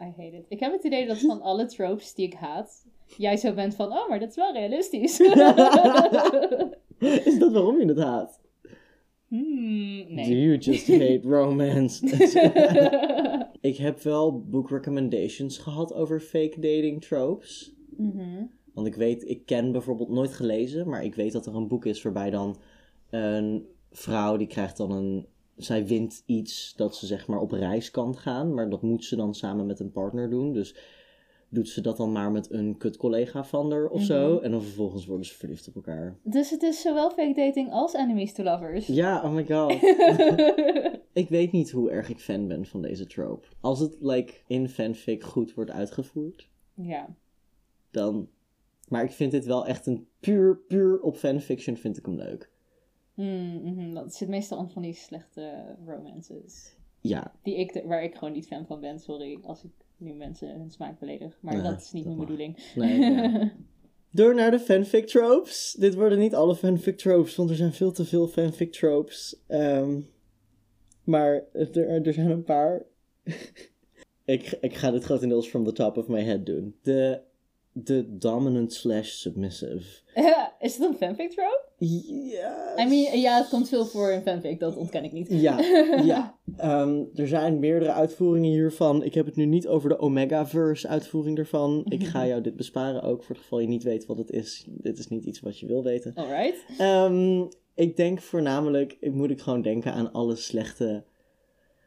I 0.00 0.04
hate 0.16 0.36
it. 0.36 0.44
Ik 0.48 0.60
heb 0.60 0.72
het 0.72 0.84
idee 0.84 1.06
dat 1.06 1.18
van 1.18 1.42
alle 1.42 1.66
tropes 1.66 2.14
die 2.14 2.26
ik 2.26 2.34
haat, 2.34 2.86
jij 3.16 3.36
zo 3.36 3.54
bent 3.54 3.74
van, 3.74 3.92
oh, 3.92 4.08
maar 4.08 4.18
dat 4.18 4.28
is 4.28 4.36
wel 4.36 4.52
realistisch. 4.52 5.20
Is 7.24 7.38
dat 7.38 7.52
waarom 7.52 7.80
je 7.80 7.86
het 7.86 7.98
haat? 7.98 8.40
hmm, 9.28 10.04
Do 10.08 10.14
nee. 10.14 10.40
you 10.40 10.56
just 10.56 10.88
hate 10.88 11.20
romance? 11.36 12.06
ik 13.60 13.76
heb 13.76 14.00
wel 14.00 14.42
book 14.42 14.70
recommendations 14.70 15.58
gehad 15.58 15.94
over 15.94 16.20
fake 16.20 16.60
dating 16.60 17.04
tropes. 17.04 17.72
Mhm. 17.96 18.44
Want 18.74 18.86
ik 18.86 18.94
weet, 18.94 19.28
ik 19.28 19.46
ken 19.46 19.72
bijvoorbeeld 19.72 20.08
nooit 20.08 20.32
gelezen, 20.32 20.88
maar 20.88 21.04
ik 21.04 21.14
weet 21.14 21.32
dat 21.32 21.46
er 21.46 21.54
een 21.54 21.68
boek 21.68 21.84
is 21.84 22.02
waarbij 22.02 22.30
dan 22.30 22.56
een 23.10 23.66
vrouw 23.90 24.36
die 24.36 24.46
krijgt 24.46 24.76
dan 24.76 24.90
een. 24.90 25.26
Zij 25.56 25.86
wint 25.86 26.22
iets 26.26 26.74
dat 26.76 26.96
ze 26.96 27.06
zeg 27.06 27.26
maar 27.26 27.40
op 27.40 27.50
reis 27.50 27.90
kan 27.90 28.16
gaan, 28.16 28.54
maar 28.54 28.70
dat 28.70 28.82
moet 28.82 29.04
ze 29.04 29.16
dan 29.16 29.34
samen 29.34 29.66
met 29.66 29.80
een 29.80 29.92
partner 29.92 30.30
doen. 30.30 30.52
Dus 30.52 30.74
doet 31.54 31.68
ze 31.68 31.80
dat 31.80 31.96
dan 31.96 32.12
maar 32.12 32.30
met 32.30 32.50
een 32.50 32.76
kut 32.76 32.96
collega 32.96 33.44
van 33.44 33.70
haar 33.70 33.88
of 33.88 34.02
zo. 34.02 34.34
Mhm. 34.34 34.44
En 34.44 34.50
dan 34.50 34.62
vervolgens 34.62 35.06
worden 35.06 35.26
ze 35.26 35.34
verliefd 35.34 35.68
op 35.68 35.74
elkaar. 35.74 36.18
Dus 36.22 36.50
het 36.50 36.62
is 36.62 36.80
zowel 36.80 37.10
fake 37.10 37.34
dating 37.34 37.70
als 37.72 37.94
enemies 37.94 38.32
to 38.32 38.42
lovers. 38.42 38.86
Ja, 38.86 39.22
oh 39.22 39.32
my 39.32 39.46
god. 39.46 39.72
ik 41.22 41.28
weet 41.28 41.52
niet 41.52 41.70
hoe 41.70 41.90
erg 41.90 42.08
ik 42.08 42.18
fan 42.18 42.48
ben 42.48 42.66
van 42.66 42.82
deze 42.82 43.06
trope. 43.06 43.46
Als 43.60 43.80
het 43.80 43.96
like 44.00 44.34
in 44.46 44.68
fanfic 44.68 45.22
goed 45.22 45.54
wordt 45.54 45.70
uitgevoerd, 45.70 46.48
ja. 46.74 47.14
dan. 47.90 48.28
Maar 48.88 49.04
ik 49.04 49.12
vind 49.12 49.30
dit 49.30 49.44
wel 49.44 49.66
echt 49.66 49.86
een 49.86 50.06
puur, 50.20 50.56
puur 50.68 51.00
op 51.00 51.16
fanfiction 51.16 51.76
vind 51.76 51.96
ik 51.96 52.06
hem 52.06 52.16
leuk. 52.16 52.50
Hmm, 53.14 53.60
mhm. 53.62 53.94
Dat 53.94 54.14
zit 54.14 54.28
meestal 54.28 54.58
aan 54.58 54.70
van 54.70 54.82
die 54.82 54.94
slechte 54.94 55.76
romances. 55.86 56.76
Ja, 57.00 57.32
Die 57.42 57.56
ik, 57.56 57.82
waar 57.84 58.02
ik 58.02 58.14
gewoon 58.14 58.34
niet 58.34 58.46
fan 58.46 58.66
van 58.66 58.80
ben, 58.80 58.98
sorry 58.98 59.38
als 59.42 59.64
ik 59.64 59.70
nu 59.96 60.12
mensen 60.12 60.48
hun 60.58 60.70
smaak 60.70 60.98
beledig. 60.98 61.38
Maar 61.40 61.62
dat 61.62 61.80
is 61.80 61.92
niet 61.92 62.04
dat 62.04 62.16
mijn 62.16 62.28
mag. 62.28 62.36
bedoeling. 62.36 62.72
nee. 62.74 63.00
ja. 63.00 63.52
Door 64.10 64.34
naar 64.34 64.50
de 64.50 64.58
fanfic 64.58 65.06
tropes. 65.06 65.76
Dit 65.78 65.94
worden 65.94 66.18
niet 66.18 66.34
alle 66.34 66.56
fanfic 66.56 66.96
tropes, 66.98 67.36
want 67.36 67.50
er 67.50 67.56
zijn 67.56 67.72
veel 67.72 67.92
te 67.92 68.04
veel 68.04 68.28
fanfic 68.28 68.72
tropes. 68.72 69.36
Ehm, 69.46 70.00
maar 71.04 71.44
er, 71.52 72.06
er 72.06 72.12
zijn 72.12 72.30
een 72.30 72.42
paar. 72.42 72.82
ik, 74.24 74.58
ik 74.60 74.74
ga 74.74 74.90
dit 74.90 75.04
grotendeels 75.04 75.48
from 75.48 75.64
the 75.64 75.72
top 75.72 75.96
of 75.96 76.08
my 76.08 76.22
head 76.22 76.46
doen. 76.46 76.76
De, 76.82 77.20
de 77.76 78.16
dominant 78.18 78.72
slash 78.72 79.10
submissive. 79.10 80.02
is 80.60 80.76
het 80.76 80.88
een 80.88 80.96
fanfic 80.96 81.30
trope? 81.30 81.62
Ja. 81.78 82.74
I 82.78 82.88
mean, 82.88 83.20
ja, 83.20 83.36
het 83.36 83.48
komt 83.48 83.68
veel 83.68 83.86
voor 83.86 84.10
in 84.10 84.22
fanfic, 84.22 84.60
dat 84.60 84.76
ontken 84.76 85.04
ik 85.04 85.12
niet. 85.12 85.26
Ja, 85.30 85.60
ja. 86.04 86.38
Ehm, 86.56 87.02
er 87.14 87.28
zijn 87.28 87.58
meerdere 87.58 87.92
uitvoeringen 87.92 88.50
hiervan. 88.50 89.02
Ik 89.02 89.14
heb 89.14 89.26
het 89.26 89.36
nu 89.36 89.44
niet 89.44 89.66
over 89.66 89.88
de 89.88 89.98
Omega-verse 89.98 90.88
uitvoering 90.88 91.38
ervan. 91.38 91.82
Ik 91.88 92.04
ga 92.04 92.26
jou 92.26 92.40
dit 92.40 92.56
besparen 92.56 93.02
ook, 93.02 93.22
voor 93.22 93.34
het 93.34 93.44
geval 93.44 93.60
je 93.60 93.68
niet 93.68 93.82
weet 93.82 94.06
wat 94.06 94.18
het 94.18 94.30
is. 94.30 94.64
Dit 94.68 94.98
is 94.98 95.08
niet 95.08 95.24
iets 95.24 95.40
wat 95.40 95.58
je 95.58 95.66
wil 95.66 95.82
weten. 95.82 96.14
Alright. 96.14 96.64
Ehm, 96.78 97.44
ik 97.74 97.96
denk 97.96 98.20
voornamelijk, 98.20 98.96
ik 99.00 99.12
moet 99.12 99.30
ik 99.30 99.40
gewoon 99.40 99.62
denken 99.62 99.92
aan 99.92 100.12
alle 100.12 100.36
slechte 100.36 101.04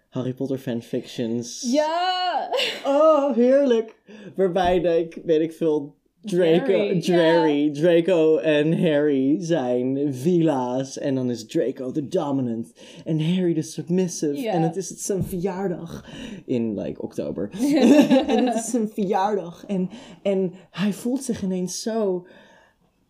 Harry 0.09 0.33
Potter 0.33 0.57
fanfictions. 0.57 1.67
Ja! 1.71 2.49
Oh, 2.85 3.35
heerlijk. 3.35 3.95
Waarbij 4.35 4.79
ik 4.79 5.21
weet 5.23 5.41
ik 5.41 5.53
veel, 5.53 5.95
Draco, 6.21 6.99
Drarry, 6.99 7.71
Draco 7.71 8.37
en 8.37 8.81
Harry 8.81 9.37
zijn 9.39 10.13
villa's. 10.13 10.97
En 10.97 11.15
dan 11.15 11.29
is 11.29 11.45
Draco 11.45 11.91
de 11.91 12.07
dominant. 12.07 12.71
En 13.05 13.35
Harry 13.35 13.53
de 13.53 13.61
submissive. 13.61 14.49
En 14.49 14.61
het 14.61 14.75
is 14.75 14.87
zijn 14.87 15.23
verjaardag. 15.23 16.05
In, 16.45 16.79
like, 16.79 17.01
oktober. 17.01 17.49
en 18.27 18.45
het 18.45 18.55
is 18.55 18.69
zijn 18.69 18.89
verjaardag. 18.89 19.65
En, 19.67 19.89
en 20.21 20.53
hij 20.71 20.93
voelt 20.93 21.23
zich 21.23 21.43
ineens 21.43 21.81
zo... 21.81 22.27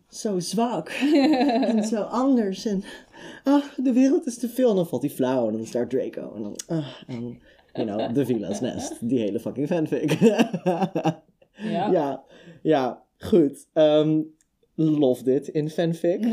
Zo 0.08 0.38
zwak. 0.38 0.88
en 1.72 1.84
zo 1.84 2.00
anders. 2.02 2.66
En 2.66 2.84
ah, 3.48 3.64
de 3.76 3.92
wereld 3.92 4.26
is 4.26 4.38
te 4.38 4.48
veel. 4.48 4.70
En 4.70 4.76
dan 4.76 4.86
valt 4.86 5.02
hij 5.02 5.10
flauw. 5.10 5.46
En 5.46 5.52
dan 5.52 5.66
start 5.66 5.90
Draco. 5.90 6.32
En 6.34 6.42
dan... 6.42 6.56
ah, 6.66 6.86
en, 7.06 7.38
you 7.72 7.86
know, 7.86 8.14
de 8.14 8.26
villa's 8.26 8.60
nest. 8.60 9.08
Die 9.08 9.18
hele 9.18 9.40
fucking 9.40 9.66
fanfic. 9.66 10.12
Ja. 11.60 11.90
Ja, 11.90 12.24
ja, 12.62 13.02
goed. 13.18 13.66
Ehm 13.72 14.20
love 14.78 15.24
dit 15.24 15.48
in 15.48 15.70
fanfic. 15.70 16.24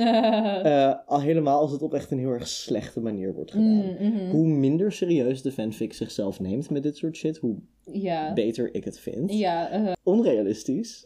Eh, 0.66 0.94
al 1.06 1.22
helemaal 1.22 1.60
als 1.60 1.72
het 1.72 1.82
op 1.82 1.94
echt 1.94 2.12
een 2.12 2.20
heel 2.20 2.30
erg 2.30 2.48
slechte 2.48 3.00
manier 3.02 3.34
wordt 3.34 3.52
gedaan. 3.52 3.68
Mm, 3.68 3.96
mhm. 4.00 4.30
Hoe 4.30 4.48
minder 4.48 4.92
serieus 4.92 5.42
de 5.42 5.52
fanfic 5.52 5.94
zichzelf 5.94 6.40
neemt 6.40 6.70
met 6.70 6.84
dit 6.84 6.98
soort 6.98 7.16
shit, 7.16 7.38
hoe 7.38 7.56
Ja. 7.92 8.34
beter 8.34 8.74
ik 8.74 8.84
het 8.84 9.00
vind. 9.00 9.34
Ja. 9.34 9.70
eh. 9.70 9.92
Onrealistisch, 10.04 11.06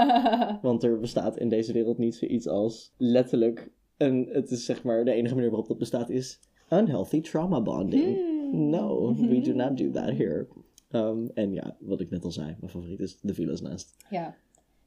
want 0.62 0.82
er 0.82 1.00
bestaat 1.00 1.36
in 1.38 1.48
deze 1.48 1.72
wereld 1.72 1.98
niet 1.98 2.14
zoiets 2.14 2.48
als 2.48 2.92
letterlijk 2.96 3.70
een, 3.96 4.28
het 4.32 4.50
is 4.50 4.64
zeg 4.64 4.82
maar, 4.82 5.04
de 5.04 5.12
enige 5.12 5.34
manier 5.34 5.50
waarop 5.50 5.68
dat 5.68 5.78
bestaat 5.78 6.10
is 6.10 6.40
unhealthy 6.70 7.20
trauma 7.20 7.60
bonding. 7.60 8.16
Hmm. 8.16 8.70
No, 8.70 9.14
we 9.14 9.40
do 9.40 9.52
not 9.52 9.76
do 9.76 9.90
that 9.90 10.10
here. 10.16 10.46
Um, 10.90 11.30
en 11.34 11.52
ja, 11.52 11.76
wat 11.80 12.00
ik 12.00 12.10
net 12.10 12.24
al 12.24 12.30
zei, 12.30 12.56
mijn 12.60 12.72
favoriet 12.72 13.00
is 13.00 13.18
The 13.20 13.34
Villa's 13.34 13.60
Nest. 13.60 13.96
Ja. 14.10 14.36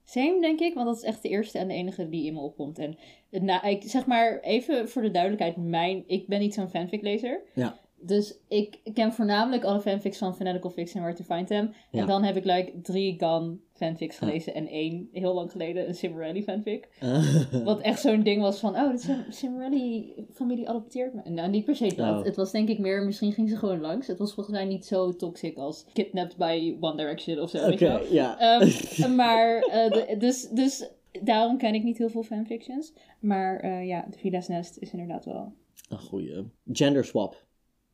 Same, 0.03 0.41
denk 0.41 0.59
ik, 0.59 0.73
want 0.73 0.87
dat 0.87 0.95
is 0.95 1.03
echt 1.03 1.21
de 1.21 1.29
eerste 1.29 1.57
en 1.57 1.67
de 1.67 1.73
enige 1.73 2.09
die 2.09 2.25
in 2.25 2.33
me 2.33 2.39
opkomt. 2.39 2.79
En 2.79 2.97
nou, 3.29 3.67
ik 3.67 3.83
zeg 3.83 4.05
maar 4.05 4.39
even 4.39 4.89
voor 4.89 5.01
de 5.01 5.11
duidelijkheid, 5.11 5.57
mijn, 5.57 6.03
ik 6.07 6.27
ben 6.27 6.39
niet 6.39 6.53
zo'n 6.53 6.69
fanfic-lezer. 6.69 7.41
Ja. 7.55 7.79
Dus 8.01 8.39
ik 8.47 8.79
ken 8.93 9.13
voornamelijk 9.13 9.63
alle 9.63 9.81
fanfics 9.81 10.17
van 10.17 10.35
Fanatical 10.35 10.71
Fiction 10.71 11.03
en 11.03 11.09
Where 11.09 11.23
to 11.23 11.35
Find 11.35 11.47
Them. 11.47 11.73
Ja. 11.91 11.99
En 11.99 12.07
dan 12.07 12.23
heb 12.23 12.35
ik 12.35 12.45
like 12.45 12.81
drie 12.81 13.15
Gun 13.17 13.61
fanfics 13.79 14.17
gelezen 14.17 14.53
en 14.53 14.67
één, 14.67 15.09
heel 15.11 15.33
lang 15.33 15.51
geleden, 15.51 15.87
een 15.87 15.95
Cimarelli 15.95 16.43
fanfic. 16.43 16.87
Wat 17.63 17.79
echt 17.81 17.99
zo'n 18.01 18.23
ding 18.23 18.41
was 18.41 18.59
van, 18.59 18.75
oh, 18.75 18.91
de 18.91 18.97
Sim- 18.97 19.25
Cimarelli-familie 19.29 20.69
adopteert 20.69 21.13
me. 21.13 21.29
Nou, 21.29 21.49
niet 21.49 21.65
per 21.65 21.75
se 21.75 21.93
dat. 21.95 22.19
Oh. 22.19 22.23
Het 22.25 22.35
was 22.35 22.51
denk 22.51 22.69
ik 22.69 22.79
meer, 22.79 23.03
misschien 23.05 23.31
ging 23.31 23.49
ze 23.49 23.57
gewoon 23.57 23.79
langs. 23.81 24.07
Het 24.07 24.17
was 24.19 24.33
volgens 24.33 24.55
mij 24.55 24.65
niet 24.65 24.85
zo 24.85 25.15
toxic 25.15 25.57
als 25.57 25.85
Kidnapped 25.93 26.37
by 26.37 26.75
One 26.79 26.95
Direction 26.95 27.39
of 27.39 27.49
zo. 27.49 27.69
Oké, 27.71 28.01
ja. 28.11 28.39
Ehm, 28.59 29.15
maar, 29.21 29.57
eh, 29.57 29.91
de- 29.91 30.15
dus, 30.17 30.49
dus 30.49 30.89
daarom 31.23 31.57
ken 31.57 31.73
ik 31.73 31.83
niet 31.83 31.97
heel 31.97 32.09
veel 32.09 32.23
fanfictions. 32.23 32.93
Maar 33.19 33.59
eh, 33.59 33.87
ja, 33.87 34.05
de 34.09 34.17
Villa's 34.17 34.47
Nest 34.47 34.77
is 34.77 34.91
inderdaad 34.91 35.25
wel... 35.25 35.53
Een 35.89 35.99
goeie. 35.99 36.51
Gender 36.71 37.05
swap. 37.05 37.47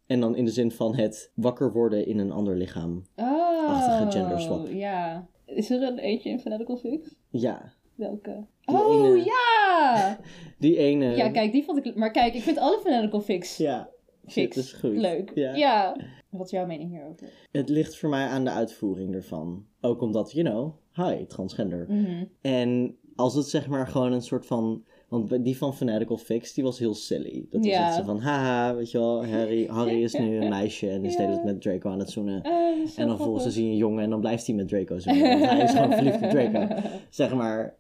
En 0.08 0.20
dan 0.20 0.36
in 0.36 0.46
de 0.46 0.52
zin 0.52 0.72
van 0.72 0.96
het 0.96 1.32
wakker 1.36 1.72
worden 1.72 2.08
in 2.08 2.20
een 2.20 2.32
ander 2.32 2.56
lichaam. 2.56 3.04
Oh, 3.16 3.68
Achtige 3.70 4.20
genderswap. 4.20 4.68
Ja. 4.68 5.28
Is 5.46 5.70
er 5.70 5.82
een 5.82 5.98
eentje 6.00 6.30
in 6.30 6.40
Fanatical 6.40 6.78
Fix? 6.78 7.16
Ja, 7.30 7.74
Welke? 7.96 8.46
Die 8.66 8.76
oh, 8.76 9.06
ene- 9.06 9.24
ja! 9.24 10.20
die 10.60 10.78
ene. 10.78 11.16
Ja, 11.16 11.30
kijk, 11.30 11.52
die 11.52 11.64
vond 11.64 11.86
ik... 11.86 11.96
Maar 11.96 12.12
kijk, 12.12 12.34
ik 12.34 12.42
vind 12.42 12.58
alle 12.58 12.80
Fanatical 12.84 13.22
Fix 13.22 13.58
Ja, 13.58 13.90
fix 14.26 14.56
dat 14.56 14.64
is 14.64 14.74
goed. 14.74 14.98
leuk. 14.98 15.32
Ja. 15.36 15.56
Ja. 15.56 15.96
Wat 16.30 16.46
is 16.46 16.52
jouw 16.52 16.66
mening 16.66 16.90
hierover? 16.90 17.30
Het 17.52 17.70
ligt 17.70 17.98
voor 17.98 18.10
mij 18.10 18.28
aan 18.28 18.44
de 18.44 18.50
uitvoering 18.50 19.14
ervan. 19.14 19.66
Ook 19.82 20.02
omdat, 20.02 20.32
you 20.32 20.46
know, 20.46 20.74
hi, 21.08 21.26
transgender. 21.26 21.86
Mhm. 21.90 22.26
En 22.42 22.98
als 23.16 23.36
het 23.36 23.46
zeg 23.48 23.68
maar 23.68 23.88
gewoon 23.88 24.12
een 24.12 24.22
soort 24.22 24.46
van... 24.46 24.84
Want 25.08 25.44
die 25.44 25.58
van 25.58 25.76
Fanatical 25.76 26.18
Fix, 26.18 26.54
die 26.54 26.64
was 26.64 26.80
heel 26.80 26.94
silly. 26.94 27.46
Dat 27.50 27.66
was 27.66 27.74
echt 27.74 27.96
zo 27.96 28.04
van, 28.04 28.20
haha, 28.20 28.76
weet 28.76 28.92
je 28.92 28.98
wel, 28.98 29.26
Harry, 29.26 29.66
Harry 29.68 30.04
is 30.04 30.14
nu 30.14 30.38
een 30.42 30.50
meisje 30.60 30.90
en 30.90 31.06
is 31.06 31.16
de 31.16 31.22
hele 31.22 31.34
tijd 31.34 31.46
met 31.46 31.62
Draco 31.62 31.90
aan 31.90 32.00
het 32.00 32.10
zoenen. 32.10 32.42
Zo 32.88 33.02
En 33.02 33.08
dan 33.08 33.18
volgens 33.18 33.54
zie 33.54 33.66
je 33.66 33.72
een 33.72 33.78
jongen 33.78 34.04
en 34.04 34.10
dan 34.10 34.20
blijft 34.20 34.46
hij 34.46 34.56
met 34.56 34.68
Draco 34.68 35.00
zoenen. 35.00 35.30
Want 35.30 35.46
hij 35.52 35.64
is 35.64 35.72
gewoon 35.72 35.92
verliefd 35.92 36.22
op 36.22 36.30
Draco. 36.30 36.76
Zeg 37.10 37.34
maar, 37.34 37.76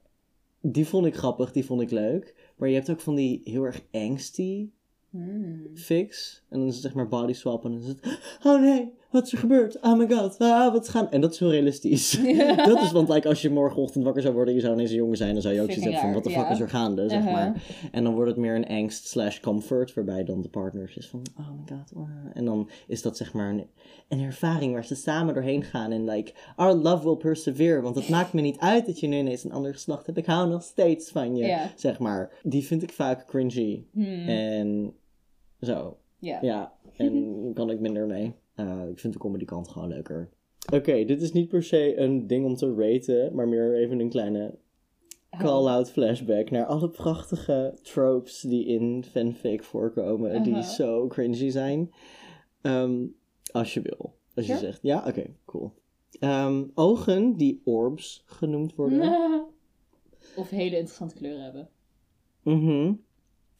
die 0.61 0.87
vond 0.87 1.05
ik 1.05 1.15
grappig, 1.15 1.51
die 1.51 1.65
vond 1.65 1.81
ik 1.81 1.91
leuk. 1.91 2.35
Maar 2.55 2.69
je 2.69 2.75
hebt 2.75 2.89
ook 2.89 3.01
van 3.01 3.15
die 3.15 3.41
heel 3.43 3.63
erg 3.63 3.81
angsty 3.91 4.69
Hmm. 5.15 5.69
fix. 5.73 6.41
En 6.49 6.59
dan 6.59 6.67
is 6.67 6.73
het 6.73 6.83
zeg 6.83 6.93
maar 6.93 7.07
body 7.07 7.33
swap 7.33 7.65
en 7.65 7.71
dan 7.71 7.81
is 7.81 7.87
het... 7.87 8.19
Oh 8.43 8.61
nee, 8.61 8.93
wat 9.15 9.25
is 9.25 9.31
er 9.31 9.37
gebeurd? 9.37 9.81
Oh 9.81 9.97
my 9.97 10.07
god, 10.07 10.39
ah, 10.39 10.73
wat 10.73 10.89
gaan... 10.89 11.11
En 11.11 11.21
dat 11.21 11.33
is 11.33 11.39
heel 11.39 11.51
realistisch. 11.51 12.11
dat 12.71 12.81
is, 12.81 12.91
want 12.91 13.09
like, 13.09 13.27
als 13.27 13.41
je 13.41 13.49
morgenochtend 13.49 14.03
wakker 14.03 14.21
zou 14.21 14.33
worden 14.33 14.53
en 14.53 14.59
je 14.59 14.65
zou 14.65 14.75
ineens 14.75 14.91
een 14.91 14.97
jongen 14.97 15.17
zijn... 15.17 15.33
dan 15.33 15.41
zou 15.41 15.53
je 15.53 15.61
ook 15.61 15.71
zoiets 15.71 15.83
hebben 15.83 16.01
van, 16.01 16.13
wat 16.13 16.23
de 16.23 16.29
fuck 16.29 16.43
ja. 16.43 16.49
is 16.49 16.59
er 16.59 16.69
gaande, 16.69 17.09
zeg 17.09 17.19
Uh-huh. 17.19 17.33
maar. 17.33 17.63
En 17.91 18.03
dan 18.03 18.13
wordt 18.13 18.29
het 18.29 18.39
meer 18.39 18.55
een 18.55 18.67
angst 18.67 19.07
slash 19.07 19.39
comfort... 19.39 19.93
waarbij 19.93 20.23
dan 20.23 20.41
de 20.41 20.49
partners 20.49 20.97
is 20.97 21.07
van, 21.07 21.21
oh 21.37 21.49
my 21.49 21.77
god. 21.77 22.07
En 22.33 22.45
dan 22.45 22.69
is 22.87 23.01
dat 23.01 23.17
zeg 23.17 23.33
maar 23.33 23.49
een, 23.49 23.67
een 24.07 24.19
ervaring 24.19 24.73
waar 24.73 24.85
ze 24.85 24.95
samen 24.95 25.33
doorheen 25.33 25.63
gaan... 25.63 25.91
en 25.91 26.05
like, 26.05 26.33
our 26.55 26.73
love 26.73 27.03
will 27.03 27.15
persevere... 27.17 27.81
want 27.81 27.95
het 27.95 28.09
maakt 28.09 28.33
me 28.33 28.41
niet 28.41 28.59
uit 28.59 28.85
dat 28.85 28.99
je 28.99 29.07
nu 29.07 29.17
ineens 29.17 29.43
een 29.43 29.51
ander 29.53 29.73
geslacht 29.73 30.05
hebt... 30.05 30.17
ik 30.17 30.25
hou 30.25 30.49
nog 30.49 30.63
steeds 30.63 31.09
van 31.11 31.35
je, 31.35 31.45
Ja. 31.45 31.71
zeg 31.75 31.99
maar. 31.99 32.31
Die 32.43 32.65
vind 32.65 32.83
ik 32.83 32.91
vaak 32.91 33.25
cringy. 33.25 33.85
Hmm. 33.91 34.27
En 34.27 34.93
zo. 35.61 35.97
Ja. 36.19 36.39
Ja, 36.41 36.73
en 36.97 37.35
kan 37.53 37.69
ik 37.69 37.79
minder 37.79 38.05
mee. 38.07 38.35
Eh, 38.55 38.89
ik 38.89 38.99
vind 38.99 39.13
de 39.13 39.19
comedy 39.19 39.45
kant 39.45 39.67
gewoon 39.67 39.87
leuker. 39.87 40.29
Oké, 40.73 41.05
dit 41.05 41.21
is 41.21 41.31
niet 41.31 41.47
per 41.47 41.63
se 41.63 41.97
een 41.97 42.27
ding 42.27 42.45
om 42.45 42.55
te 42.55 42.73
raten, 42.75 43.35
maar 43.35 43.47
meer 43.47 43.75
even 43.75 43.99
een 43.99 44.09
kleine 44.09 44.57
Oh. 45.31 45.41
call-out 45.41 45.91
flashback 45.91 46.49
naar 46.51 46.65
alle 46.65 46.89
prachtige 46.89 47.77
tropes 47.81 48.41
die 48.41 48.65
in 48.65 49.03
fanfic 49.11 49.63
voorkomen, 49.63 50.43
die 50.43 50.53
Uh-huh. 50.53 50.67
zo 50.69 51.07
cringy 51.07 51.49
zijn. 51.49 51.91
Ehm, 52.61 53.05
als 53.51 53.73
je 53.73 53.81
wil. 53.81 54.15
Als 54.35 54.47
je 54.47 54.57
zegt, 54.57 54.79
ja, 54.81 55.03
oké, 55.07 55.25
cool. 55.45 55.71
Ehm, 56.19 56.63
ogen 56.73 57.33
die 57.37 57.61
orbs 57.65 58.23
genoemd 58.25 58.75
worden. 58.75 59.01
Of 60.35 60.49
hele 60.49 60.75
interessante 60.77 61.15
kleuren 61.15 61.43
hebben. 61.43 61.69
Mhm. 62.43 62.93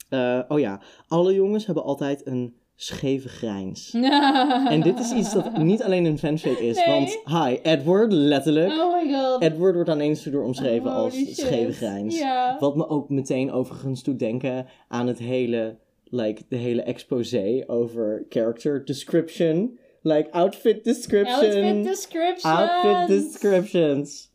Eh, 0.10 0.42
oh 0.48 0.60
ja, 0.60 0.82
alle 1.08 1.34
jongens 1.34 1.66
hebben 1.66 1.84
altijd 1.84 2.26
een 2.26 2.56
scheve 2.76 3.30
grijns. 3.30 3.94
En 4.70 4.82
dit 4.82 5.00
is 5.00 5.12
iets 5.12 5.34
dat 5.34 5.58
niet 5.58 5.84
alleen 5.84 6.06
een 6.06 6.18
fanfic 6.18 6.58
is, 6.60 6.76
Nee. 6.86 6.86
want 6.88 7.20
hi, 7.26 7.58
Edward, 7.64 8.12
letterlijk. 8.12 8.72
Oh 8.72 9.04
my 9.04 9.14
god. 9.14 9.42
Edward 9.42 9.74
wordt 9.76 9.90
aan 9.90 10.00
eens 10.00 10.24
door 10.24 10.44
omschreven 10.44 10.92
als 10.92 11.14
shit. 11.16 11.38
scheve 11.38 11.72
grijns. 11.72 12.24
Wat 12.60 12.76
me 12.76 12.88
ook 12.88 13.10
meteen 13.10 13.52
overigens 13.52 14.04
doet 14.04 14.20
denken 14.20 14.66
aan 14.88 15.08
het 15.08 15.20
hele, 15.20 15.78
like, 16.04 16.42
de 16.50 16.56
hele 16.56 16.82
exposé 16.82 17.64
over 17.68 18.26
character 18.30 18.86
description. 18.86 19.78
Like, 20.02 20.32
outfit 20.32 20.84
description. 20.84 21.36
Outfit 21.36 21.84
description. 21.84 22.52
Outfit 22.52 23.08
descriptions. 23.08 24.34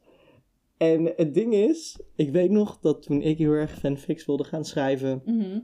En 0.76 1.12
het 1.16 1.34
ding 1.34 1.54
is, 1.54 2.00
ik 2.16 2.30
weet 2.30 2.50
nog 2.50 2.78
dat 2.80 3.02
toen 3.02 3.22
ik 3.22 3.38
heel 3.38 3.52
erg 3.52 3.78
fanfics 3.78 4.26
wilde 4.26 4.44
gaan 4.44 4.64
schrijven 4.64 5.22
Mhm, 5.24 5.58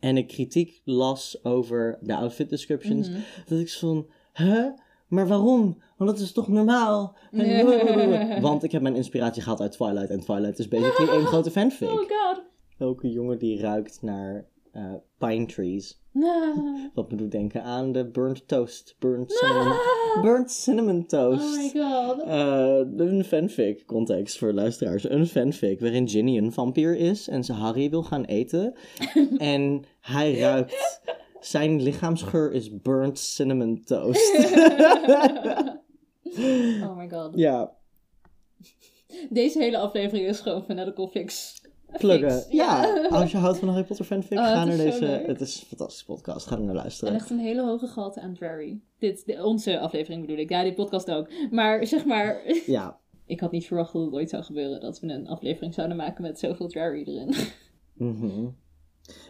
en 0.00 0.16
ik 0.16 0.28
kritiek 0.28 0.80
las 0.84 1.44
over 1.44 1.98
de 2.00 2.14
outfit 2.16 2.50
descriptions, 2.50 3.08
mhm. 3.08 3.18
dat 3.46 3.58
ik 3.58 3.68
zo 3.68 3.78
van, 3.78 4.06
huh? 4.46 4.66
Maar 5.08 5.28
waarom? 5.28 5.82
Want 5.96 6.10
dat 6.10 6.20
is 6.20 6.32
toch 6.32 6.48
normaal? 6.48 7.16
Want 8.40 8.62
ik 8.62 8.72
heb 8.72 8.82
mijn 8.82 8.96
inspiratie 8.96 9.42
gehad 9.42 9.60
uit 9.60 9.72
Twilight 9.72 10.10
en 10.10 10.20
Twilight 10.20 10.58
is 10.58 10.68
basically 10.68 11.12
één 11.16 11.26
grote 11.26 11.50
fanfic. 11.50 11.88
Oh 11.88 11.96
god. 11.96 12.42
Elke 12.78 13.10
jongen 13.10 13.38
die 13.38 13.60
ruikt 13.60 14.02
naar 14.02 14.44
eh, 14.72 14.94
pine 15.18 15.46
trees. 15.46 16.00
Wat 16.94 17.10
me 17.10 17.16
doet 17.16 17.30
denken 17.30 17.62
aan 17.62 17.92
de 17.92 18.06
burnt 18.06 18.48
toast. 18.48 18.96
Burnt 18.98 19.32
cinnamon, 19.32 19.76
burnt 20.22 20.50
cinnamon 20.50 21.06
toast. 21.06 21.42
Oh 21.42 21.56
my 21.56 21.70
god. 21.82 22.22
Eh, 22.22 23.06
een 23.06 23.24
fanfic, 23.24 23.86
context 23.86 24.38
voor 24.38 24.52
luisteraars. 24.52 25.10
Een 25.10 25.26
fanfic 25.26 25.80
waarin 25.80 26.08
Ginny 26.08 26.38
een 26.38 26.52
vampier 26.52 26.96
is 26.96 27.28
en 27.28 27.44
ze 27.44 27.52
Harry 27.52 27.90
wil 27.90 28.02
gaan 28.02 28.24
eten. 28.24 28.74
en 29.38 29.84
hij 30.00 30.38
ruikt... 30.38 31.00
Zijn 31.40 31.82
lichaamsgeur 31.82 32.52
is 32.52 32.80
burnt 32.82 33.18
cinnamon 33.18 33.82
toast. 33.84 34.34
oh 36.82 36.96
my 36.96 37.08
god. 37.08 37.32
ja, 37.34 37.76
Deze 39.30 39.58
hele 39.58 39.78
aflevering 39.78 40.26
is 40.26 40.40
gewoon 40.40 40.64
Fanatical 40.64 41.08
Fix. 41.08 41.60
Pluggen. 41.98 42.44
Ja, 42.56 42.94
als 43.10 43.30
je 43.30 43.36
houdt 43.36 43.58
van 43.58 43.68
Harry 43.68 43.84
Potter 43.84 44.04
fanfic, 44.04 44.38
Oh, 44.38 44.44
ga 44.44 44.64
naar 44.64 44.76
deze... 44.76 45.04
Het 45.04 45.40
is 45.40 45.60
een 45.60 45.66
fantastische 45.66 46.04
podcast, 46.04 46.46
ga 46.46 46.54
er 46.54 46.60
naar 46.60 46.68
En 46.68 46.74
luisteren. 46.76 47.14
echt 47.14 47.30
een 47.30 47.38
hele 47.38 47.62
hoge 47.64 47.86
gehalte 47.86 48.20
aan 48.20 48.34
Drarry. 48.34 48.80
Dit, 48.98 49.26
de- 49.26 49.44
onze 49.44 49.78
aflevering 49.78 50.20
bedoel 50.20 50.38
ik. 50.40 50.48
Ja, 50.48 50.62
die 50.62 50.74
podcast 50.74 51.10
ook. 51.10 51.28
Maar 51.50 51.86
zeg 51.86 52.04
maar, 52.04 52.40
Ja, 52.66 52.98
ik 53.26 53.40
had 53.40 53.50
niet 53.52 53.66
verwacht 53.66 53.92
dat 53.92 54.04
het 54.04 54.12
ooit 54.14 54.30
zou 54.30 54.42
gebeuren 54.42 54.80
dat 54.80 55.00
we 55.00 55.06
een 55.12 55.28
aflevering 55.28 55.74
zouden 55.74 55.96
maken 55.96 56.22
met 56.22 56.38
zoveel 56.38 56.68
Drarry 56.68 57.02
erin. 57.06 57.34
Mhm. 57.94 58.46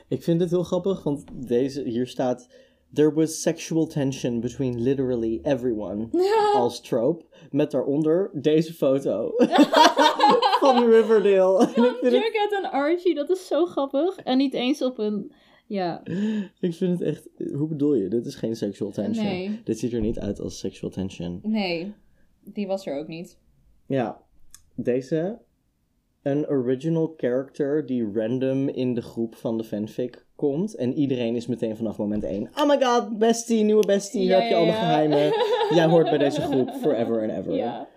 Ik 0.08 0.22
vind 0.22 0.40
het 0.40 0.50
heel 0.50 0.62
grappig, 0.62 1.02
want 1.02 1.24
deze, 1.34 1.82
hier 1.82 2.06
staat 2.06 2.48
There 2.92 3.12
was 3.12 3.42
sexual 3.42 3.86
tension 3.86 4.40
between 4.40 4.82
literally 4.82 5.40
everyone. 5.42 6.08
Als 6.54 6.80
trope. 6.80 7.24
Met 7.50 7.70
daaronder 7.70 8.30
deze 8.32 8.74
foto. 8.74 9.32
van 10.60 10.90
Riverdale. 10.90 11.66
Het, 11.66 12.12
Jughead 12.12 12.52
en 12.52 12.70
Archie, 12.70 13.14
dat 13.14 13.30
is 13.30 13.46
zo 13.46 13.66
grappig. 13.66 14.16
En 14.16 14.38
niet 14.38 14.54
eens 14.54 14.82
op 14.82 14.98
een... 14.98 15.32
Ja, 15.66 16.02
ik 16.60 16.74
vind 16.74 16.98
het 16.98 17.00
echt... 17.00 17.28
Hoe 17.52 17.68
bedoel 17.68 17.94
je? 17.94 18.08
Dit 18.08 18.26
is 18.26 18.34
geen 18.34 18.56
sexual 18.56 18.90
tension. 18.90 19.26
Nee. 19.26 19.60
Dit 19.64 19.78
ziet 19.78 19.92
er 19.92 20.00
niet 20.00 20.18
uit 20.18 20.40
als 20.40 20.58
sexual 20.58 20.90
tension. 20.90 21.40
nee. 21.42 21.94
Die 22.52 22.66
was 22.66 22.86
er 22.86 22.98
ook 22.98 23.08
niet. 23.08 23.38
Ja, 23.86 24.22
deze. 24.74 25.38
Een 26.22 26.48
original 26.48 27.14
character 27.16 27.86
die 27.86 28.12
random 28.12 28.68
in 28.68 28.94
de 28.94 29.02
groep 29.02 29.34
van 29.34 29.58
de 29.58 29.64
fanfic 29.64 30.26
komt. 30.38 30.74
En 30.74 30.94
iedereen 30.94 31.36
is 31.36 31.46
meteen 31.46 31.76
vanaf 31.76 31.96
moment 31.98 32.24
1. 32.24 32.50
Oh 32.56 32.68
my 32.68 32.82
god, 32.82 33.18
bestie, 33.18 33.64
nieuwe 33.64 33.86
bestie. 33.86 34.20
Hier 34.20 34.30
Ja, 34.30 34.38
heb 34.38 34.48
je 34.48 34.54
ja, 34.54 34.60
al 34.60 34.64
de 34.66 34.70
ja. 34.70 34.78
geheimen. 34.78 35.32
Jij 35.78 35.86
hoort 35.86 36.08
bij 36.08 36.18
deze 36.18 36.40
groep 36.40 36.70
forever 36.70 37.22
and 37.22 37.30
ever. 37.30 37.54
Ja. 37.54 37.88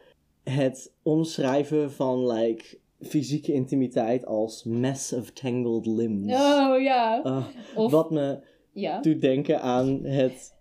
Het 0.43 0.93
omschrijven 1.03 1.91
van 1.91 2.27
like, 2.27 2.77
fysieke 3.01 3.53
intimiteit 3.53 4.25
als 4.25 4.63
mess 4.63 5.13
of 5.13 5.31
tangled 5.31 5.85
limbs. 5.85 6.33
Oh 6.33 6.81
ja. 6.81 7.19
Ah, 7.23 7.45
Of, 7.75 7.91
Wat 7.91 8.11
me 8.11 8.39
doet 9.01 9.21
denken 9.21 9.61
aan 9.61 10.03
het, 10.03 10.53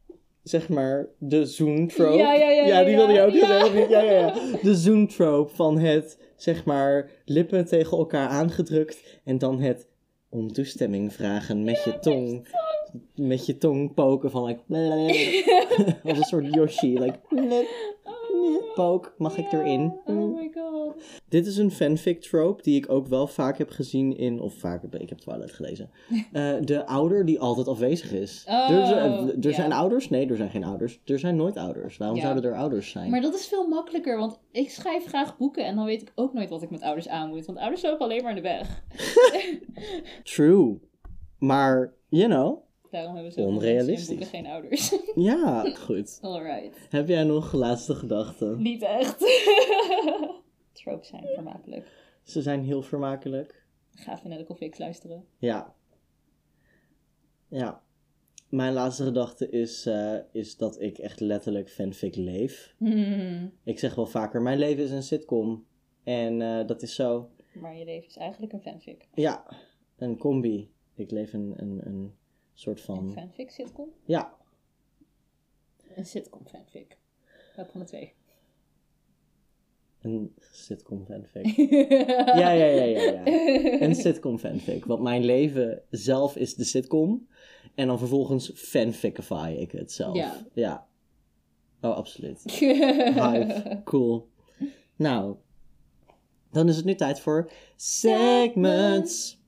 zeg 0.42 0.68
maar, 0.68 1.08
de 1.18 1.46
zoentrope. 1.46 2.16
Ja, 2.16 2.34
ja, 2.34 2.50
ja, 2.50 2.66
ja, 2.66 2.84
die 2.84 2.96
wilde 2.96 3.12
je 3.12 3.22
ook 3.22 3.34
zeggen, 3.34 3.88
ja, 3.88 4.00
ja. 4.00 4.34
De 4.62 4.74
zoentrope 4.74 5.54
van 5.54 5.78
het, 5.78 6.18
zeg 6.36 6.64
maar, 6.64 7.10
lippen 7.24 7.66
tegen 7.66 7.98
elkaar 7.98 8.28
aangedrukt 8.28 9.20
en 9.24 9.38
dan 9.38 9.60
het 9.60 9.88
om 10.30 10.52
toestemming 10.52 11.12
vragen 11.12 11.64
met 11.64 11.84
je 11.84 11.98
tong. 11.98 12.48
Met 13.14 13.46
je 13.46 13.58
tong 13.58 13.94
poken 13.94 14.30
van, 14.30 14.44
like, 14.44 14.62
als 16.04 16.18
een 16.18 16.24
soort 16.24 16.54
Yoshi, 16.54 16.98
like, 16.98 17.18
poke, 18.74 19.12
mag 19.18 19.36
ik 19.36 19.52
erin? 19.52 20.00
Oh 20.04 20.34
my 20.34 20.50
god. 20.54 20.69
Dit 21.28 21.46
is 21.46 21.56
een 21.56 21.70
fanfic 21.70 22.20
trope 22.20 22.62
die 22.62 22.76
ik 22.76 22.90
ook 22.90 23.06
wel 23.06 23.26
vaak 23.26 23.58
heb 23.58 23.70
gezien 23.70 24.16
in, 24.16 24.40
of 24.40 24.54
vaak, 24.54 24.82
ik 24.82 25.08
heb 25.08 25.18
Twilight 25.18 25.52
gelezen. 25.52 25.90
Eh, 26.32 26.54
de 26.60 26.86
ouder 26.86 27.24
die 27.24 27.40
altijd 27.40 27.68
afwezig 27.68 28.12
is. 28.12 28.44
Oh, 28.48 28.70
er 28.70 28.86
zijn, 28.86 29.42
er 29.42 29.54
zijn 29.54 29.72
ouders? 29.72 30.08
Nee, 30.08 30.28
er 30.28 30.36
zijn 30.36 30.50
geen 30.50 30.64
ouders. 30.64 31.00
Er 31.04 31.18
zijn 31.18 31.36
nooit 31.36 31.56
ouders. 31.56 31.96
Waarom 31.96 32.18
zouden 32.18 32.44
er 32.44 32.56
ouders 32.56 32.90
zijn? 32.90 33.10
Maar 33.10 33.20
dat 33.20 33.34
is 33.34 33.46
veel 33.46 33.68
makkelijker, 33.68 34.18
want 34.18 34.38
ik 34.50 34.70
schrijf 34.70 35.06
graag 35.06 35.36
boeken 35.36 35.64
en 35.64 35.76
dan 35.76 35.84
weet 35.84 36.02
ik 36.02 36.12
ook 36.14 36.32
nooit 36.32 36.50
wat 36.50 36.62
ik 36.62 36.70
met 36.70 36.82
ouders 36.82 37.08
aan 37.08 37.28
moet. 37.28 37.46
Want 37.46 37.58
ouders 37.58 37.82
lopen 37.82 38.04
alleen 38.04 38.22
maar 38.22 38.36
in 38.36 38.42
de 38.42 38.48
weg. 38.48 38.82
True. 40.34 40.80
Maar, 41.38 41.94
you 42.08 42.28
know, 42.28 42.62
Daarom 42.90 43.14
hebben 43.14 43.32
ze 43.32 43.40
Onrealistisch. 43.40 44.28
geen 44.28 44.46
ouders. 44.46 44.94
ja, 45.14 45.74
goed. 45.74 46.18
Alright. 46.20 46.86
Heb 46.88 47.08
jij 47.08 47.24
nog 47.24 47.52
laatste 47.52 47.94
gedachten? 47.94 48.62
Niet 48.62 48.82
echt. 48.82 49.24
Tropes 50.80 51.08
zijn 51.08 51.26
vermakelijk. 51.26 51.90
Ze 52.22 52.42
zijn 52.42 52.64
heel 52.64 52.82
vermakelijk. 52.82 53.64
Ga 53.94 54.16
even 54.16 54.28
naar 54.28 54.38
de 54.38 54.54
Fix 54.54 54.78
luisteren. 54.78 55.26
Ja. 55.38 55.74
Ja. 57.48 57.82
Mijn 58.48 58.72
laatste 58.72 59.04
gedachte 59.04 59.50
is, 59.50 59.86
eh, 59.86 60.18
is 60.32 60.56
dat 60.56 60.80
ik 60.80 60.98
echt 60.98 61.20
letterlijk 61.20 61.70
fanfic 61.70 62.16
leef. 62.16 62.74
Hmm. 62.76 63.52
Ik 63.64 63.78
zeg 63.78 63.94
wel 63.94 64.06
vaker, 64.06 64.42
mijn 64.42 64.58
leven 64.58 64.84
is 64.84 64.90
een 64.90 65.02
sitcom. 65.02 65.66
En 66.02 66.42
eh, 66.42 66.66
dat 66.66 66.82
is 66.82 66.94
zo. 66.94 67.30
Maar 67.54 67.76
je 67.76 67.84
leven 67.84 68.08
is 68.08 68.16
eigenlijk 68.16 68.52
een 68.52 68.60
fanfic. 68.62 69.08
Ja, 69.14 69.56
een 69.96 70.18
combi. 70.18 70.72
Ik 70.94 71.10
leef 71.10 71.32
een, 71.32 71.54
een, 71.56 71.86
een 71.86 72.14
soort 72.54 72.78
Een 72.78 72.84
van... 72.84 73.12
fanfic 73.12 73.50
sitcom? 73.50 73.92
Ja, 74.04 74.36
Een 75.94 76.06
sitcom 76.06 76.46
fanfic. 76.46 76.98
Welke 77.56 77.70
van 77.70 77.80
de 77.80 77.86
twee? 77.86 78.14
Een 80.02 80.34
sitcom 80.52 81.04
fanfic. 81.06 81.56
Ja, 82.40 82.50
ja, 82.50 82.64
ja, 82.64 82.82
ja, 82.82 83.00
ja. 83.00 83.22
Een 83.80 83.94
sitcom 83.94 84.38
fanfic. 84.38 84.84
Want 84.84 85.02
mijn 85.02 85.24
leven 85.24 85.82
zelf 85.90 86.36
is 86.36 86.54
de 86.54 86.64
sitcom. 86.64 87.28
En 87.74 87.86
dan 87.86 87.98
vervolgens 87.98 88.50
fanficify 88.54 89.56
ik 89.58 89.72
het 89.72 89.92
zelf. 89.92 90.16
Ja. 90.16 90.46
Ja. 90.52 90.86
Oh, 91.80 91.96
absoluut. 91.96 92.42
Hive. 93.20 93.80
Cool. 93.84 94.28
Nou, 94.96 95.36
dan 96.50 96.68
is 96.68 96.76
het 96.76 96.84
nu 96.84 96.94
tijd 96.94 97.20
voor 97.20 97.50
segments. 97.76 99.39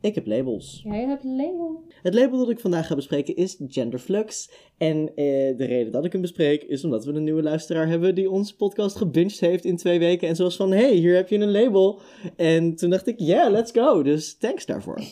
Ik 0.00 0.14
heb 0.14 0.26
labels. 0.26 0.80
Jij 0.84 1.04
hebt 1.04 1.24
label. 1.24 1.84
Het 2.02 2.14
label 2.14 2.38
dat 2.38 2.50
ik 2.50 2.60
vandaag 2.60 2.86
ga 2.86 2.94
bespreken 2.94 3.36
is 3.36 3.60
Genderflux. 3.68 4.50
En 4.78 5.08
eh, 5.08 5.16
de 5.56 5.64
reden 5.64 5.92
dat 5.92 6.04
ik 6.04 6.12
hem 6.12 6.20
bespreek 6.20 6.62
is 6.62 6.84
omdat 6.84 7.04
we 7.04 7.12
een 7.12 7.24
nieuwe 7.24 7.42
luisteraar 7.42 7.88
hebben 7.88 8.14
die 8.14 8.30
onze 8.30 8.56
podcast 8.56 8.96
gebinged 8.96 9.40
heeft 9.40 9.64
in 9.64 9.76
twee 9.76 9.98
weken. 9.98 10.28
En 10.28 10.36
zoals 10.36 10.56
van, 10.56 10.70
hey, 10.70 10.94
hier 10.94 11.14
heb 11.14 11.28
je 11.28 11.38
een 11.38 11.50
label. 11.50 12.00
En 12.36 12.74
toen 12.74 12.90
dacht 12.90 13.06
ik, 13.06 13.18
yeah, 13.18 13.50
let's 13.50 13.72
go. 13.72 14.02
Dus 14.02 14.38
thanks 14.38 14.66
daarvoor. 14.66 15.00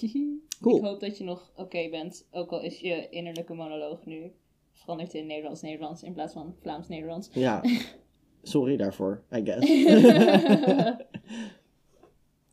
Cool. 0.61 0.77
Ik 0.77 0.83
hoop 0.83 1.01
dat 1.01 1.19
je 1.19 1.25
nog 1.25 1.53
oké 1.57 1.89
bent. 1.91 2.27
Ook 2.31 2.51
al 2.51 2.63
is 2.63 2.81
je 2.81 3.09
innerlijke 3.09 3.55
monoloog 3.55 4.07
nu 4.07 4.33
veranderd 4.73 5.15
in 5.15 5.27
Nederlands-Nederlands 5.27 6.03
in 6.03 6.13
plaats 6.13 6.33
van 6.33 6.55
Vlaams-Nederlands. 6.61 7.31
Ja, 7.33 7.63
sorry 8.43 8.77
daarvoor, 8.77 9.23
I 9.33 9.43
guess. 9.45 9.67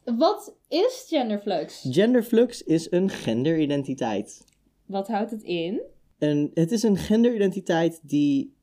Wat 0.05 0.55
is 0.67 1.05
genderflux? 1.07 1.87
Genderflux 1.89 2.63
is 2.63 2.91
een 2.91 3.09
genderidentiteit. 3.09 4.45
Wat 4.85 5.07
houdt 5.07 5.31
het 5.31 5.43
in? 5.43 5.81
Een, 6.19 6.51
het 6.53 6.71
is 6.71 6.83
een 6.83 6.97
genderidentiteit 6.97 7.99
die 8.03 8.53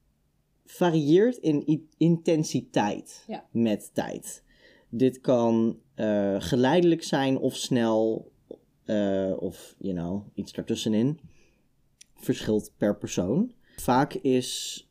varieert 0.64 1.36
in 1.36 1.88
intensiteit 1.96 3.24
Ja. 3.26 3.44
met 3.50 3.90
tijd. 3.94 4.42
Dit 4.88 5.20
kan 5.20 5.78
eh, 5.94 6.36
geleidelijk 6.38 7.02
zijn 7.02 7.38
of 7.38 7.56
snel, 7.56 8.30
eh, 8.84 9.32
of 9.38 9.74
you 9.78 9.94
know, 9.94 10.26
iets 10.34 10.52
daartussenin. 10.52 11.18
Verschilt 12.14 12.72
per 12.76 12.96
persoon. 12.98 13.52
Vaak 13.76 14.14
is 14.14 14.86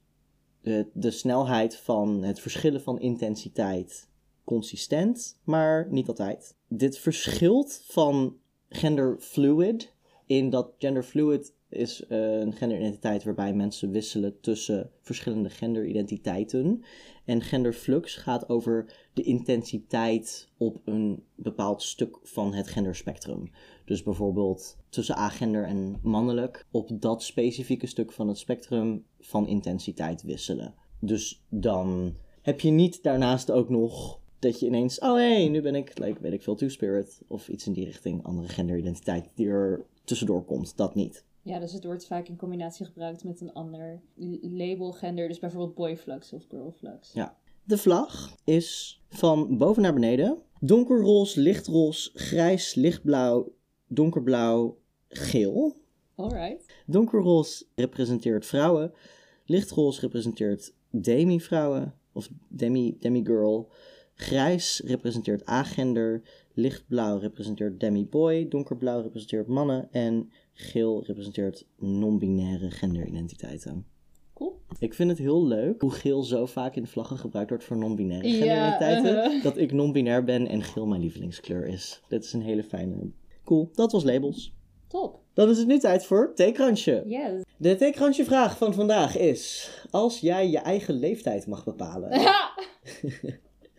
de, 0.62 0.88
de 0.94 1.12
snelheid 1.12 1.76
van 1.78 2.24
het 2.24 2.40
verschillen 2.40 2.82
van 2.82 3.00
intensiteit 3.00 4.10
consistent, 4.52 5.40
maar 5.44 5.88
niet 5.90 6.08
altijd. 6.08 6.56
Dit 6.68 6.98
verschilt 6.98 7.84
van 7.86 8.38
genderfluid, 8.70 9.94
in 10.26 10.50
dat 10.50 10.74
genderfluid 10.78 11.54
is 11.70 12.06
eh, 12.08 12.40
een 12.40 12.54
genderidentiteit 12.54 13.24
waarbij 13.24 13.54
mensen 13.54 13.92
wisselen 13.92 14.40
tussen 14.40 14.92
verschillende 15.02 15.50
genderidentiteiten. 15.50 16.84
En 17.26 17.42
genderflux 17.42 18.16
gaat 18.16 18.50
over 18.50 18.94
de 19.14 19.24
intensiteit 19.24 20.50
op 20.58 20.82
een 20.86 21.24
bepaald 21.36 21.84
stuk 21.84 22.18
van 22.24 22.54
het 22.54 22.68
genderspectrum. 22.68 23.52
Dus 23.86 24.04
bijvoorbeeld 24.04 24.78
tussen 24.90 25.16
agender 25.16 25.66
en 25.66 26.00
mannelijk 26.02 26.66
op 26.72 26.90
dat 27.02 27.24
specifieke 27.24 27.88
stuk 27.88 28.12
van 28.12 28.28
het 28.28 28.38
spectrum 28.38 29.06
van 29.20 29.48
intensiteit 29.48 30.22
wisselen. 30.22 30.76
Dus 31.00 31.44
dan 31.50 32.16
heb 32.42 32.60
je 32.60 32.72
niet 32.72 33.04
daarnaast 33.04 33.52
ook 33.52 33.70
nog 33.70 34.21
dat 34.42 34.60
je 34.60 34.66
ineens, 34.66 35.00
oh 35.00 35.14
hé, 35.14 35.34
hey, 35.34 35.48
nu 35.48 35.62
ben 35.62 35.76
ik, 35.76 35.98
like, 35.98 36.22
weet 36.22 36.34
ik 36.34 36.42
veel, 36.42 36.56
two-spirit 36.56 37.22
of 37.28 37.48
iets 37.48 37.66
in 37.68 37.74
die 37.74 37.86
richting, 37.86 38.24
andere 38.24 38.48
genderidentiteit 38.48 39.30
die 39.36 39.48
er 39.48 39.86
tussendoor 40.04 40.44
komt. 40.46 40.78
Dat 40.78 40.96
niet. 40.96 41.26
Ja, 41.42 41.60
dus 41.60 41.74
het 41.74 41.84
wordt 41.84 42.06
vaak 42.06 42.28
in 42.28 42.38
combinatie 42.38 42.86
gebruikt 42.86 43.24
met 43.24 43.42
een 43.42 43.54
ander 43.54 44.02
label 44.42 44.92
gender. 44.92 45.28
Dus 45.28 45.40
bijvoorbeeld 45.40 45.76
boyflux 45.76 46.34
of 46.34 46.46
girlflux. 46.50 47.14
Ja. 47.14 47.38
De 47.64 47.78
vlag 47.78 48.36
is 48.44 49.02
van 49.10 49.58
boven 49.58 49.82
naar 49.82 49.94
beneden. 49.94 50.38
Donkerroze, 50.60 51.40
lichtroze, 51.40 52.10
grijs, 52.14 52.76
lichtblauw, 52.76 53.54
donkerblauw, 53.88 54.78
geel. 55.08 55.76
Alright. 56.16 56.74
Donkerroze 56.86 57.66
representeert 57.76 58.46
vrouwen. 58.46 58.94
Lichtroze 59.46 60.00
representeert 60.00 60.74
demi-vrouwen 60.90 61.94
of 62.12 62.30
demi, 62.48 62.98
demi-girl. 63.00 63.70
Grijs 64.22 64.82
representeert 64.86 65.46
agender. 65.46 66.22
Lichtblauw 66.54 67.18
representeert 67.18 67.80
demi-boy. 67.80 68.48
Donkerblauw 68.50 69.02
representeert 69.02 69.48
mannen. 69.48 69.88
En 69.92 70.32
geel 70.54 71.04
representeert 71.06 71.66
non-binaire 71.78 72.72
genderidentiteiten. 72.72 73.86
Cool. 74.34 74.60
Ik 74.80 74.94
vind 74.94 75.10
het 75.10 75.18
heel 75.20 75.46
leuk 75.48 75.82
hoe 75.82 75.92
geel 75.92 76.24
zo 76.24 76.46
vaak 76.46 76.76
in 76.76 76.88
vlaggen 76.88 77.18
gebruikt 77.18 77.50
wordt 77.50 77.64
voor 77.64 77.78
non-binaire 77.78 78.28
Ja, 78.28 78.34
genderidentiteiten. 78.38 79.16
uh-huh. 79.26 79.44
Dat 79.44 79.58
ik 79.58 79.72
non-binair 79.72 80.24
ben 80.24 80.48
en 80.48 80.62
geel 80.62 80.86
mijn 80.88 81.02
lievelingskleur 81.02 81.68
is. 81.68 82.02
Dit 82.08 82.24
is 82.24 82.34
een 82.34 82.42
hele 82.42 82.64
fijne. 82.64 82.96
Cool, 83.44 83.70
dat 83.74 83.92
was 83.92 84.04
labels. 84.04 84.54
Top. 84.88 85.20
Dan 85.34 85.50
is 85.50 85.58
het 85.58 85.68
nu 85.68 85.80
tijd 85.80 86.06
voor 86.06 86.32
theekransje. 86.36 87.04
Yes. 87.08 87.44
De 87.58 87.76
theekransje 87.76 88.24
vraag 88.26 88.58
van 88.58 88.74
vandaag 88.74 89.18
is: 89.18 89.72
Als 89.90 90.20
jij 90.20 90.50
je 90.50 90.58
eigen 90.58 90.94
leeftijd 90.94 91.48
mag 91.48 91.64
bepalen, 91.64 92.10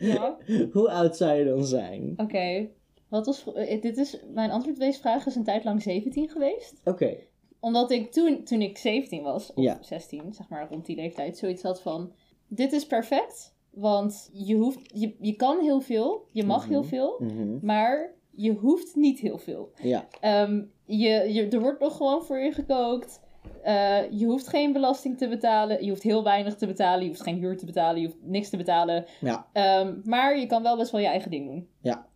ja. 0.02 0.36
hoe 0.72 0.90
oud 0.90 1.16
zou 1.16 1.38
je 1.38 1.44
dan 1.44 1.64
zijn? 1.64 2.14
Oké. 2.16 2.68
Wat 3.08 3.26
was... 3.26 3.52
eh, 3.54 3.80
dit 3.82 3.96
is... 3.96 4.20
Mijn 4.34 4.50
antwoord 4.50 4.74
op 4.76 4.82
deze 4.82 5.00
vraag 5.00 5.26
is 5.26 5.34
een 5.34 5.44
tijd 5.44 5.64
lang 5.64 5.82
17 5.82 6.28
geweest. 6.28 6.80
Oké, 6.84 7.16
omdat 7.60 7.90
ik 7.90 8.12
toen, 8.12 8.44
toen 8.44 8.60
ik 8.62 8.78
17 8.78 9.22
was, 9.22 9.52
of 9.54 9.64
Ja. 9.64 9.78
16, 9.82 10.32
zeg 10.32 10.48
maar 10.48 10.68
rond 10.70 10.86
die 10.86 10.96
leeftijd, 10.96 11.38
zoiets 11.38 11.62
had 11.62 11.82
van: 11.82 12.12
dit 12.48 12.72
is 12.72 12.86
perfect. 12.86 13.54
Want 13.70 14.30
je, 14.32 14.54
hoeft, 14.54 14.80
je, 15.00 15.14
je 15.20 15.32
kan 15.36 15.60
heel 15.60 15.80
veel, 15.80 16.24
je 16.32 16.44
mag 16.44 16.68
heel 16.68 16.80
Mhm. 16.80 16.88
veel, 16.88 17.16
Mhm. 17.18 17.58
maar 17.66 18.14
je 18.30 18.52
hoeft 18.52 18.94
niet 18.96 19.20
heel 19.20 19.38
veel. 19.38 19.72
Ja, 19.82 20.08
Ehm, 20.20 20.62
je, 20.84 21.32
je, 21.32 21.46
er 21.48 21.60
wordt 21.60 21.80
nog 21.80 21.96
gewoon 21.96 22.24
voor 22.24 22.38
je 22.38 22.52
gekookt. 22.52 23.20
Eh, 23.62 23.98
je 24.10 24.24
hoeft 24.26 24.48
geen 24.48 24.72
belasting 24.72 25.18
te 25.18 25.28
betalen. 25.28 25.84
Je 25.84 25.90
hoeft 25.90 26.02
heel 26.02 26.24
weinig 26.24 26.54
te 26.54 26.66
betalen. 26.66 27.02
Je 27.02 27.08
hoeft 27.08 27.22
geen 27.22 27.38
huur 27.38 27.56
te 27.56 27.66
betalen. 27.66 28.00
Je 28.00 28.06
hoeft 28.06 28.18
niks 28.22 28.48
te 28.48 28.56
betalen. 28.56 29.04
ja, 29.20 29.46
Ehm, 29.52 29.94
maar 30.04 30.38
je 30.38 30.46
kan 30.46 30.62
wel 30.62 30.76
best 30.76 30.90
wel 30.90 31.00
je 31.00 31.06
eigen 31.06 31.30
ding 31.30 31.46
doen. 31.46 31.68
Ja. 31.82 32.06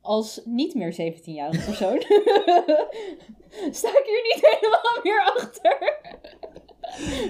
Als 0.00 0.40
niet 0.44 0.74
meer 0.74 0.92
17-jarige 0.92 1.64
persoon 1.64 2.00
sta 3.78 3.88
ik 3.88 4.04
hier 4.06 4.22
niet 4.22 4.38
helemaal 4.60 5.00
meer 5.02 5.32
achter. 5.36 5.94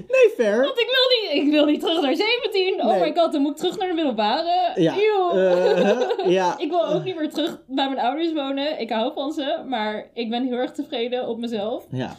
nee, 0.09 0.33
fair. 0.37 0.63
Want 0.65 0.79
ik 0.79 0.87
wil 0.87 1.33
niet, 1.35 1.45
ik 1.47 1.51
wil 1.53 1.65
niet 1.65 1.81
terug 1.81 2.01
naar 2.01 2.15
17. 2.17 2.81
Oh 2.81 2.87
Nee. 2.91 3.01
my 3.01 3.15
god, 3.21 3.33
dan 3.33 3.43
moet 3.43 3.51
ik 3.51 3.57
terug 3.57 3.79
naar 3.79 3.89
de 3.89 3.95
middelbare. 3.95 4.81
Ja. 4.81 4.95
Eh, 4.95 6.31
ja. 6.31 6.59
Ik 6.65 6.71
wil 6.71 6.87
ook 6.87 7.05
niet 7.05 7.17
meer 7.17 7.31
terug 7.31 7.63
bij 7.67 7.89
mijn 7.89 8.01
ouders 8.07 8.33
wonen. 8.33 8.81
Ik 8.81 8.91
hou 8.91 9.13
van 9.13 9.33
ze, 9.33 9.63
maar 9.69 10.11
ik 10.15 10.31
ben 10.31 10.45
heel 10.47 10.57
erg 10.59 10.73
tevreden 10.73 11.29
op 11.29 11.39
mezelf. 11.39 11.87
Ja, 11.91 12.17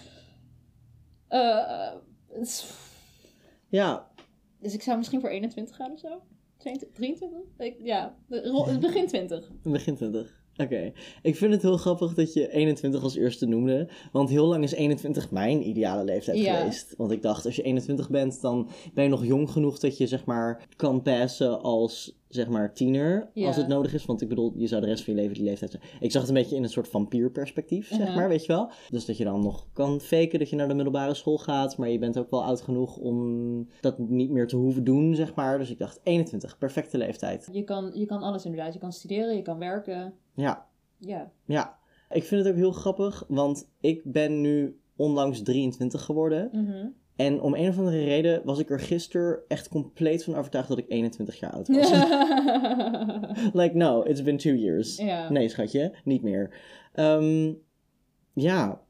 Eh, 1.28 1.92
is- 2.42 2.74
ja, 3.68 4.08
dus 4.60 4.74
ik 4.74 4.82
zou 4.82 4.98
misschien 4.98 5.20
voor 5.22 5.30
21 5.30 5.76
gaan 5.76 5.92
of 5.92 6.00
zo. 6.00 6.22
22, 6.58 6.98
23? 6.98 7.40
Ik, 7.58 7.76
ja, 7.84 8.16
begin 8.80 9.08
20. 9.08 9.52
begin 9.64 9.96
20. 9.96 10.46
Oké. 10.58 10.92
Ik 11.22 11.36
vind 11.36 11.54
het 11.54 11.62
heel 11.62 11.78
grappig 11.78 12.14
dat 12.14 12.34
je 12.34 12.52
21 12.52 13.04
als 13.04 13.16
eerste 13.16 13.46
noemde. 13.46 13.90
Want 14.12 14.30
heel 14.30 14.46
lang 14.46 14.64
is 14.64 14.72
21 14.72 15.32
mijn 15.32 15.68
ideale 15.68 16.04
leeftijd 16.04 16.38
Ja. 16.38 16.56
geweest. 16.58 16.96
Want 16.96 17.12
ik 17.12 17.22
dacht, 17.22 17.46
als 17.46 17.56
je 17.56 17.62
21 17.62 18.10
bent, 18.10 18.42
dan 18.42 18.70
ben 18.94 19.04
je 19.04 19.10
nog 19.10 19.26
jong 19.26 19.50
genoeg 19.50 19.80
dat 19.80 19.98
je 19.98 20.08
zeg 20.08 20.26
maar 20.26 20.68
kan 20.76 21.02
passen 21.02 21.62
als 21.62 22.20
zeg 22.30 22.48
maar 22.48 22.74
tiener. 22.74 23.30
Ja. 23.34 23.48
Als 23.48 23.56
het 23.56 23.68
nodig 23.68 23.94
is. 23.94 24.06
Want 24.06 24.22
ik 24.22 24.30
bedoel, 24.30 24.54
je 24.56 24.68
zou 24.68 24.82
de 24.82 24.88
rest 24.88 25.04
van 25.04 25.14
je 25.14 25.20
leven 25.20 25.34
die 25.36 25.44
leeftijd 25.44 25.72
zijn. 25.72 25.84
Ik 26.00 26.12
zag 26.12 26.22
het 26.22 26.30
een 26.30 26.38
beetje 26.38 26.56
in 26.56 26.64
een 26.64 26.70
soort 26.70 26.88
vampierperspectief, 26.88 27.88
zeg 27.88 28.00
Uh-huh. 28.00 28.16
maar, 28.16 28.30
weet 28.30 28.46
je 28.46 28.54
wel. 28.54 28.72
Dus 28.90 29.06
dat 29.06 29.18
je 29.18 29.24
dan 29.24 29.42
nog 29.42 29.68
kan 29.74 30.02
faken 30.02 30.40
dat 30.40 30.50
je 30.50 30.56
naar 30.56 30.68
de 30.68 30.74
middelbare 30.74 31.14
school 31.14 31.38
gaat. 31.38 31.78
Maar 31.78 31.90
je 31.90 32.00
bent 32.00 32.18
ook 32.18 32.30
wel 32.30 32.44
oud 32.44 32.62
genoeg 32.62 32.98
om 32.98 33.68
dat 33.82 34.00
niet 34.00 34.30
meer 34.30 34.48
te 34.48 34.56
hoeven 34.56 34.84
doen, 34.84 35.16
zeg 35.16 35.36
maar. 35.36 35.58
Dus 35.58 35.70
ik 35.70 35.80
dacht, 35.80 36.00
21, 36.04 36.58
perfecte 36.58 36.98
leeftijd. 36.98 37.50
Je 37.52 37.64
kan, 37.64 37.92
je 37.94 38.06
kan 38.06 38.22
alles 38.22 38.46
inderdaad. 38.46 38.74
Je 38.74 38.80
kan 38.80 38.92
studeren, 38.92 39.36
je 39.36 39.42
kan 39.42 39.60
werken. 39.60 40.14
Ja. 40.34 40.66
Ja. 40.98 41.32
Ja, 41.46 41.78
ik 42.10 42.24
vind 42.24 42.44
het 42.44 42.54
ook 42.54 42.60
heel 42.60 42.72
grappig, 42.72 43.24
want 43.28 43.70
ik 43.80 44.02
ben 44.04 44.42
nu 44.42 44.80
onlangs 44.96 45.42
23 45.42 46.02
geworden. 46.04 46.50
Mhm. 46.52 46.88
En 47.18 47.42
om 47.42 47.56
een 47.56 47.70
of 47.70 47.78
andere 47.78 48.04
reden 48.04 48.42
was 48.46 48.60
ik 48.60 48.70
er 48.70 48.80
gisteren 48.80 49.40
echt 49.48 49.68
compleet 49.68 50.24
van 50.24 50.36
overtuigd 50.36 50.68
dat 50.68 50.78
ik 50.78 50.86
21 50.88 51.40
jaar 51.40 51.52
oud 51.52 51.68
was. 51.68 51.92
like, 53.62 53.72
no, 53.74 54.02
it's 54.02 54.24
been 54.24 54.38
two 54.38 54.54
years. 54.54 54.98
ja. 54.98 55.30
Nee, 55.30 55.50
schatje, 55.50 55.94
niet 56.04 56.22
meer. 56.22 56.60
Ehm, 56.94 57.54
ja. 58.34 58.82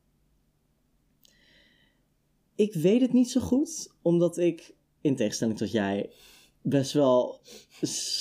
Ik 2.56 2.74
weet 2.74 3.02
het 3.02 3.14
niet 3.14 3.30
zo 3.30 3.42
goed, 3.42 3.94
omdat 4.02 4.38
ik, 4.38 4.74
in 5.02 5.16
tegenstelling 5.16 5.58
tot 5.58 5.72
jij, 5.72 6.10
best 6.62 6.94
wel 6.94 7.40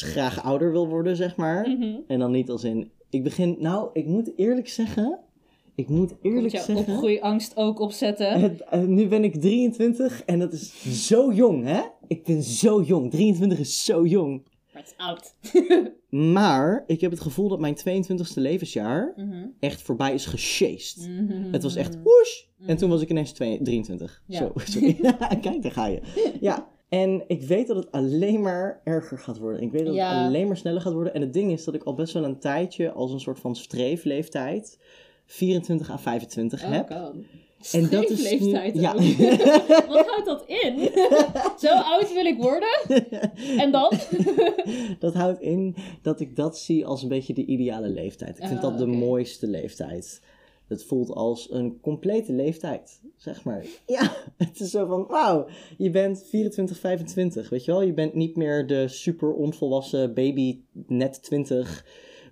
graag 0.00 0.42
ouder 0.42 0.72
wil 0.72 0.88
worden, 0.88 1.16
zeg 1.16 1.36
maar. 1.36 1.68
Mhm. 1.68 1.96
En 2.06 2.18
dan 2.18 2.30
niet 2.30 2.50
als 2.50 2.64
in. 2.64 2.90
Ik 3.10 3.22
begin. 3.22 3.56
Nou, 3.58 3.90
ik 3.92 4.06
moet 4.06 4.32
eerlijk 4.36 4.68
zeggen. 4.68 5.18
Ik 5.76 5.88
moet 5.88 6.14
eerlijk 6.22 6.52
jouw 6.54 6.64
zeggen. 6.64 6.92
opgroeiangst 6.92 7.56
ook 7.56 7.80
opzetten? 7.80 8.40
Het, 8.40 8.60
eh, 8.60 8.80
nu 8.80 9.08
ben 9.08 9.24
ik 9.24 9.34
23 9.40 10.22
en 10.24 10.38
dat 10.38 10.52
is 10.52 11.06
zo 11.08 11.32
jong, 11.32 11.64
hè? 11.64 11.80
Ik 12.06 12.24
ben 12.24 12.42
zo 12.42 12.82
jong. 12.82 13.10
23 13.10 13.58
is 13.58 13.84
zo 13.84 14.06
jong. 14.06 14.42
Maar 14.72 14.82
het 14.82 14.94
is 14.98 15.04
oud. 15.06 15.34
Maar 16.32 16.84
ik 16.86 17.00
heb 17.00 17.10
het 17.10 17.20
gevoel 17.20 17.48
dat 17.48 17.60
mijn 17.60 17.74
22e 17.76 18.40
levensjaar 18.40 19.12
Mhm. 19.16 19.46
echt 19.60 19.82
voorbij 19.82 20.14
is 20.14 20.26
gesjeest. 20.26 21.08
Mhm. 21.08 21.52
Het 21.52 21.62
was 21.62 21.76
echt 21.76 22.02
woesh. 22.02 22.42
En 22.66 22.76
toen 22.76 22.90
was 22.90 23.00
ik 23.02 23.10
ineens 23.10 23.32
twee- 23.32 23.62
23. 23.62 24.22
Ja. 24.26 24.38
Zo, 24.38 24.52
sorry. 24.64 24.94
Kijk, 25.40 25.62
daar 25.62 25.72
ga 25.72 25.86
je. 25.86 26.00
Ja. 26.40 26.68
En 26.88 27.24
ik 27.26 27.42
weet 27.42 27.66
dat 27.66 27.76
het 27.76 27.92
alleen 27.92 28.40
maar 28.40 28.80
erger 28.84 29.18
gaat 29.18 29.38
worden. 29.38 29.62
Ik 29.62 29.70
weet 29.72 29.86
dat 29.86 29.94
Ja. 29.94 30.16
het 30.18 30.26
alleen 30.26 30.46
maar 30.46 30.56
sneller 30.56 30.80
gaat 30.80 30.92
worden. 30.92 31.14
En 31.14 31.20
het 31.20 31.32
ding 31.32 31.52
is 31.52 31.64
dat 31.64 31.74
ik 31.74 31.82
al 31.82 31.94
best 31.94 32.12
wel 32.12 32.24
een 32.24 32.38
tijdje 32.38 32.92
als 32.92 33.12
een 33.12 33.20
soort 33.20 33.40
van 33.40 33.56
streefleeftijd 33.56 34.78
24 35.26 35.90
à 35.90 35.98
25 35.98 36.64
Oh 36.64 36.70
heb. 36.70 36.90
god. 36.90 37.14
En 37.72 37.88
dat 37.90 38.10
is 38.10 38.10
nu- 38.10 38.16
Streefleeftijd 38.16 38.74
ja. 38.74 38.94
Wat 39.94 40.06
houdt 40.06 40.24
dat 40.26 40.44
in? 40.46 40.78
Zo 41.68 41.68
oud 41.74 42.12
wil 42.12 42.24
ik 42.24 42.36
worden? 42.42 42.68
En 43.58 43.70
dan? 43.72 43.92
dat 44.98 45.14
houdt 45.14 45.40
in 45.40 45.76
dat 46.02 46.20
ik 46.20 46.36
dat 46.36 46.58
zie 46.58 46.86
als 46.86 47.02
een 47.02 47.08
beetje 47.08 47.34
de 47.34 47.44
ideale 47.44 47.88
leeftijd. 47.88 48.38
Ik 48.38 48.44
vind 48.46 48.56
Ah, 48.58 48.62
dat 48.62 48.78
de 48.78 48.84
oké. 48.86 48.96
mooiste 48.96 49.46
leeftijd. 49.46 50.20
Het 50.68 50.84
voelt 50.84 51.10
als 51.10 51.50
een 51.52 51.80
complete 51.80 52.32
leeftijd, 52.32 53.00
zeg 53.16 53.44
maar. 53.44 53.64
Ja, 53.86 54.12
het 54.36 54.60
is 54.60 54.70
zo 54.70 54.86
van, 54.86 55.06
wauw, 55.08 55.46
je 55.78 55.90
bent 55.90 56.24
24, 56.28 56.78
25, 56.78 57.48
weet 57.48 57.64
je 57.64 57.70
wel? 57.70 57.82
Je 57.82 57.92
bent 57.92 58.14
niet 58.14 58.36
meer 58.36 58.66
de 58.66 58.88
super 58.88 59.32
onvolwassen 59.34 60.14
baby, 60.14 60.60
net 60.86 61.22
20, 61.22 61.84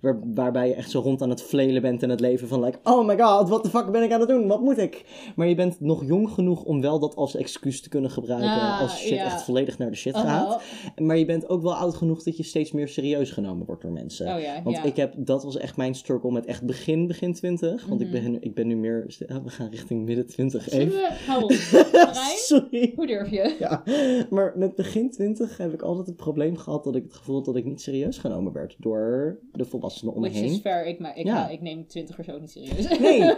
waar, 0.05 0.19
waarbij 0.33 0.67
je 0.67 0.73
echt 0.73 0.89
zo 0.91 0.99
rond 0.99 1.21
aan 1.21 1.29
het 1.29 1.41
flelen 1.41 1.81
bent 1.81 2.03
in 2.03 2.09
het 2.09 2.19
leven 2.19 2.47
van, 2.47 2.63
like, 2.63 2.77
oh 2.83 3.05
my 3.07 3.17
god, 3.19 3.49
wat 3.49 3.63
de 3.63 3.69
fuck 3.69 3.91
ben 3.91 4.03
ik 4.03 4.11
aan 4.11 4.19
het 4.19 4.29
doen? 4.29 4.47
Wat 4.47 4.61
moet 4.61 4.77
ik? 4.77 5.05
Maar 5.35 5.47
je 5.47 5.55
bent 5.55 5.79
nog 5.79 6.05
jong 6.05 6.29
genoeg 6.29 6.63
om 6.63 6.81
wel 6.81 6.99
dat 6.99 7.15
als 7.15 7.35
excuus 7.35 7.81
te 7.81 7.89
kunnen 7.89 8.11
gebruiken 8.11 8.49
Ah, 8.49 8.81
als 8.81 8.97
shit 8.99 9.17
echt 9.17 9.41
volledig 9.43 9.77
naar 9.77 9.89
de 9.89 9.95
shit 9.97 10.15
Oh, 10.15 10.21
gaat. 10.21 10.61
Maar 10.97 11.17
je 11.17 11.25
bent 11.25 11.49
ook 11.49 11.61
wel 11.61 11.75
oud 11.75 11.95
genoeg 11.95 12.23
dat 12.23 12.37
je 12.37 12.43
steeds 12.43 12.71
meer 12.71 12.87
serieus 12.87 13.31
genomen 13.31 13.65
wordt 13.65 13.81
door 13.81 13.91
mensen. 13.91 14.27
oh 14.27 14.63
Want 14.63 14.85
ik 14.85 14.95
heb, 14.95 15.13
dat 15.17 15.43
was 15.43 15.57
echt 15.57 15.77
mijn 15.77 15.95
struggle 15.95 16.31
met 16.31 16.45
echt 16.45 16.63
begin, 16.65 17.07
begin 17.07 17.33
20. 17.33 17.85
Want 17.87 17.99
Mhm. 18.01 18.15
ik, 18.15 18.23
ben, 18.23 18.41
ik 18.41 18.53
ben 18.55 18.67
nu 18.67 18.75
meer, 18.75 19.05
oh, 19.27 19.43
we 19.43 19.49
gaan 19.49 19.69
richting 19.69 20.05
midden 20.05 20.25
20 20.27 20.63
Zullen 20.69 20.87
even. 20.87 20.99
we... 20.99 22.33
Sorry. 22.45 22.93
hoe 22.95 23.07
durf 23.07 23.29
je? 23.29 23.55
Ja, 23.59 23.83
maar 24.29 24.53
met 24.55 24.75
begin 24.75 25.11
20 25.11 25.57
heb 25.57 25.73
ik 25.73 25.81
altijd 25.81 26.07
het 26.07 26.15
probleem 26.15 26.57
gehad 26.57 26.83
dat 26.83 26.95
ik 26.95 27.03
het 27.03 27.13
gevoel 27.13 27.35
had 27.35 27.45
dat 27.45 27.55
ik 27.55 27.65
niet 27.65 27.81
serieus 27.81 28.17
genomen 28.17 28.53
werd 28.53 28.75
door 28.79 29.39
de 29.51 29.65
volwassenen 29.65 29.93
me 30.01 30.11
Which 30.19 30.33
is 30.41 30.59
fair. 30.59 30.85
Ik, 30.85 30.99
maar, 30.99 31.17
ik, 31.17 31.25
Ja. 31.25 31.49
ik 31.49 31.61
neem 31.61 31.87
twintigers 31.87 32.29
ook 32.29 32.39
niet 32.39 32.51
serieus. 32.51 32.97
Nee, 32.99 33.21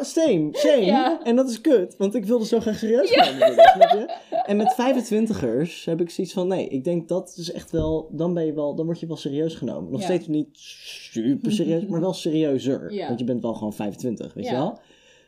same, 0.00 0.48
same. 0.52 0.84
Ja. 0.84 1.20
En 1.22 1.36
dat 1.36 1.50
is 1.50 1.60
kut, 1.60 1.96
want 1.98 2.14
ik 2.14 2.24
wilde 2.24 2.46
zo 2.46 2.60
graag 2.60 2.78
serieus 2.78 3.10
genomen 3.10 3.46
worden, 3.46 3.72
snap 3.74 3.90
je? 3.90 4.16
En 4.46 4.56
met 4.56 4.74
25ers 4.74 5.84
heb 5.84 6.00
ik 6.00 6.10
zoiets 6.10 6.32
van, 6.32 6.48
nee, 6.48 6.68
ik 6.68 6.84
denk 6.84 7.08
dat 7.08 7.34
is 7.36 7.52
echt 7.52 7.70
wel, 7.70 8.08
dan 8.12 8.34
ben 8.34 8.46
je 8.46 8.52
wel, 8.52 8.74
dan 8.74 8.84
word 8.86 9.00
je 9.00 9.06
wel 9.06 9.16
serieus 9.16 9.54
genomen. 9.54 9.92
Nog 9.92 10.02
steeds 10.02 10.26
niet 10.26 10.48
super 10.52 11.52
serieus, 11.52 11.86
maar 11.86 12.00
wel 12.00 12.12
serieuzer. 12.12 12.94
Want 13.06 13.18
je 13.18 13.24
bent 13.24 13.42
wel 13.42 13.54
gewoon 13.54 13.72
25, 13.72 14.34
weet 14.34 14.46
je 14.46 14.52
wel? 14.52 14.78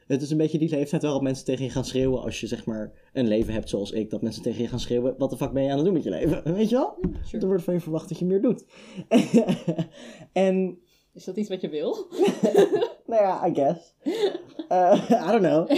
Het 0.06 0.22
is 0.22 0.30
een 0.30 0.36
beetje 0.36 0.58
die 0.58 0.70
leeftijd 0.70 1.02
waarop 1.02 1.22
mensen 1.22 1.44
tegen 1.44 1.64
je 1.64 1.70
gaan 1.70 1.84
schreeuwen 1.84 2.22
als 2.22 2.40
je 2.40 2.46
zeg 2.46 2.64
maar 2.64 2.92
een 3.12 3.28
leven 3.28 3.52
hebt 3.54 3.68
zoals 3.68 3.90
ik. 3.92 4.10
Dat 4.10 4.22
mensen 4.22 4.42
tegen 4.42 4.62
je 4.62 4.68
gaan 4.68 4.80
schreeuwen, 4.80 5.14
wat 5.18 5.30
de 5.30 5.36
fuck 5.36 5.52
ben 5.52 5.62
je 5.62 5.70
aan 5.70 5.76
het 5.76 5.84
doen 5.84 5.94
met 5.94 6.02
je 6.02 6.10
leven? 6.10 6.42
Weet 6.54 6.68
je 6.68 6.76
wel? 6.76 6.96
Sure. 7.22 7.42
Er 7.42 7.48
wordt 7.48 7.64
van 7.64 7.74
je 7.74 7.80
verwacht 7.80 8.08
dat 8.08 8.18
je 8.18 8.24
meer 8.24 8.42
doet. 8.42 8.64
en 10.32 10.78
Is 11.12 11.24
dat 11.24 11.36
iets 11.36 11.48
wat 11.48 11.60
je 11.60 11.68
wil? 11.68 11.96
nou 13.06 13.22
ja, 13.22 13.46
I 13.46 13.54
guess. 13.54 13.94
Eh, 14.68 15.10
I 15.28 15.38
don't 15.38 15.42
know. 15.42 15.70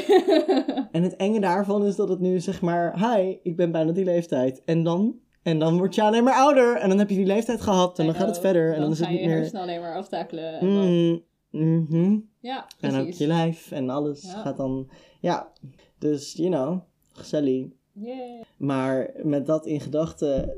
En 0.92 1.02
het 1.02 1.16
enge 1.16 1.40
daarvan 1.40 1.84
is 1.86 1.96
dat 1.96 2.08
het 2.08 2.20
nu 2.20 2.40
zeg 2.40 2.60
maar, 2.60 3.14
hi, 3.14 3.36
ik 3.42 3.56
ben 3.56 3.72
bijna 3.72 3.92
die 3.92 4.04
leeftijd. 4.04 4.62
En 4.64 4.82
dan, 4.82 5.14
en 5.42 5.58
dan 5.58 5.78
word 5.78 5.94
je 5.94 6.02
alleen 6.02 6.24
maar 6.24 6.34
ouder. 6.34 6.76
En 6.76 6.88
dan 6.88 6.98
heb 6.98 7.10
je 7.10 7.16
die 7.16 7.26
leeftijd 7.26 7.60
gehad. 7.60 7.98
En 7.98 8.06
dan 8.06 8.14
gaat 8.14 8.26
het 8.26 8.38
know. 8.38 8.50
verder. 8.50 8.74
En 8.74 8.80
dan 8.80 8.90
is 8.90 8.98
het 8.98 9.06
ga 9.06 9.12
niet 9.12 9.22
je 9.22 9.26
meer... 9.26 9.36
hersenen 9.36 9.62
alleen 9.62 9.80
maar 9.80 9.94
aftakelen. 9.96 10.52
En 10.60 10.74
dan- 10.74 11.24
Mm, 11.50 11.86
mhm. 11.90 12.18
Ja, 12.46 12.66
En 12.80 12.94
ook 12.94 13.10
je 13.12 13.26
lijf 13.26 13.70
en 13.72 13.90
alles 13.90 14.22
Ja. 14.22 14.42
gaat 14.42 14.56
dan... 14.56 14.90
Ja, 15.20 15.52
dus, 15.98 16.32
you 16.32 16.50
know, 16.50 16.80
gezellig. 17.12 17.66
Yeah. 17.92 18.42
Maar 18.56 19.10
met 19.22 19.46
dat 19.46 19.66
in 19.66 19.80
gedachten 19.80 20.54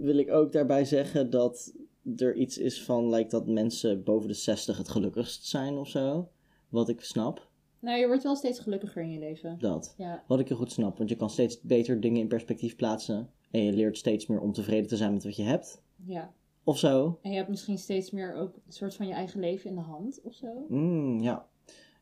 wil 0.00 0.16
ik 0.18 0.30
ook 0.30 0.52
daarbij 0.52 0.84
zeggen 0.84 1.30
dat 1.30 1.72
er 2.16 2.34
iets 2.34 2.58
is 2.58 2.82
van 2.84 3.10
like, 3.10 3.28
dat 3.28 3.46
mensen 3.46 4.02
boven 4.04 4.28
de 4.28 4.34
60 4.34 4.78
het 4.78 4.88
gelukkigst 4.88 5.46
zijn 5.46 5.74
of 5.74 5.88
zo. 5.88 6.28
Wat 6.68 6.88
ik 6.88 7.00
snap, 7.00 7.48
Nou, 7.80 7.98
je 7.98 8.06
wordt 8.06 8.22
wel 8.22 8.36
steeds 8.36 8.58
gelukkiger 8.58 9.02
in 9.02 9.10
je 9.10 9.18
leven. 9.18 9.56
dat. 9.58 9.94
Ja. 9.96 10.24
Wat 10.26 10.40
ik 10.40 10.48
heel 10.48 10.56
goed 10.56 10.72
snap, 10.72 10.98
want 10.98 11.10
je 11.10 11.16
kan 11.16 11.30
steeds 11.30 11.60
beter 11.60 12.00
dingen 12.00 12.20
in 12.20 12.28
perspectief 12.28 12.76
plaatsen. 12.76 13.30
En 13.50 13.62
je 13.64 13.72
leert 13.72 13.98
steeds 13.98 14.26
meer 14.26 14.40
om 14.40 14.52
tevreden 14.52 14.86
te 14.88 14.96
zijn 14.96 15.12
met 15.12 15.24
wat 15.24 15.36
je 15.36 15.42
hebt. 15.42 15.82
ja. 16.06 16.32
Of 16.70 16.78
zo. 16.78 17.18
En 17.22 17.30
je 17.30 17.36
hebt 17.36 17.48
misschien 17.48 17.78
steeds 17.78 18.10
meer 18.10 18.34
ook 18.34 18.54
een 18.54 18.72
soort 18.72 18.94
van 18.94 19.06
je 19.06 19.12
eigen 19.12 19.40
leven 19.40 19.70
in 19.70 19.76
de 19.76 19.82
hand 19.82 20.20
of 20.22 20.34
zo. 20.34 20.46
Mm, 20.68 21.20
ja. 21.20 21.46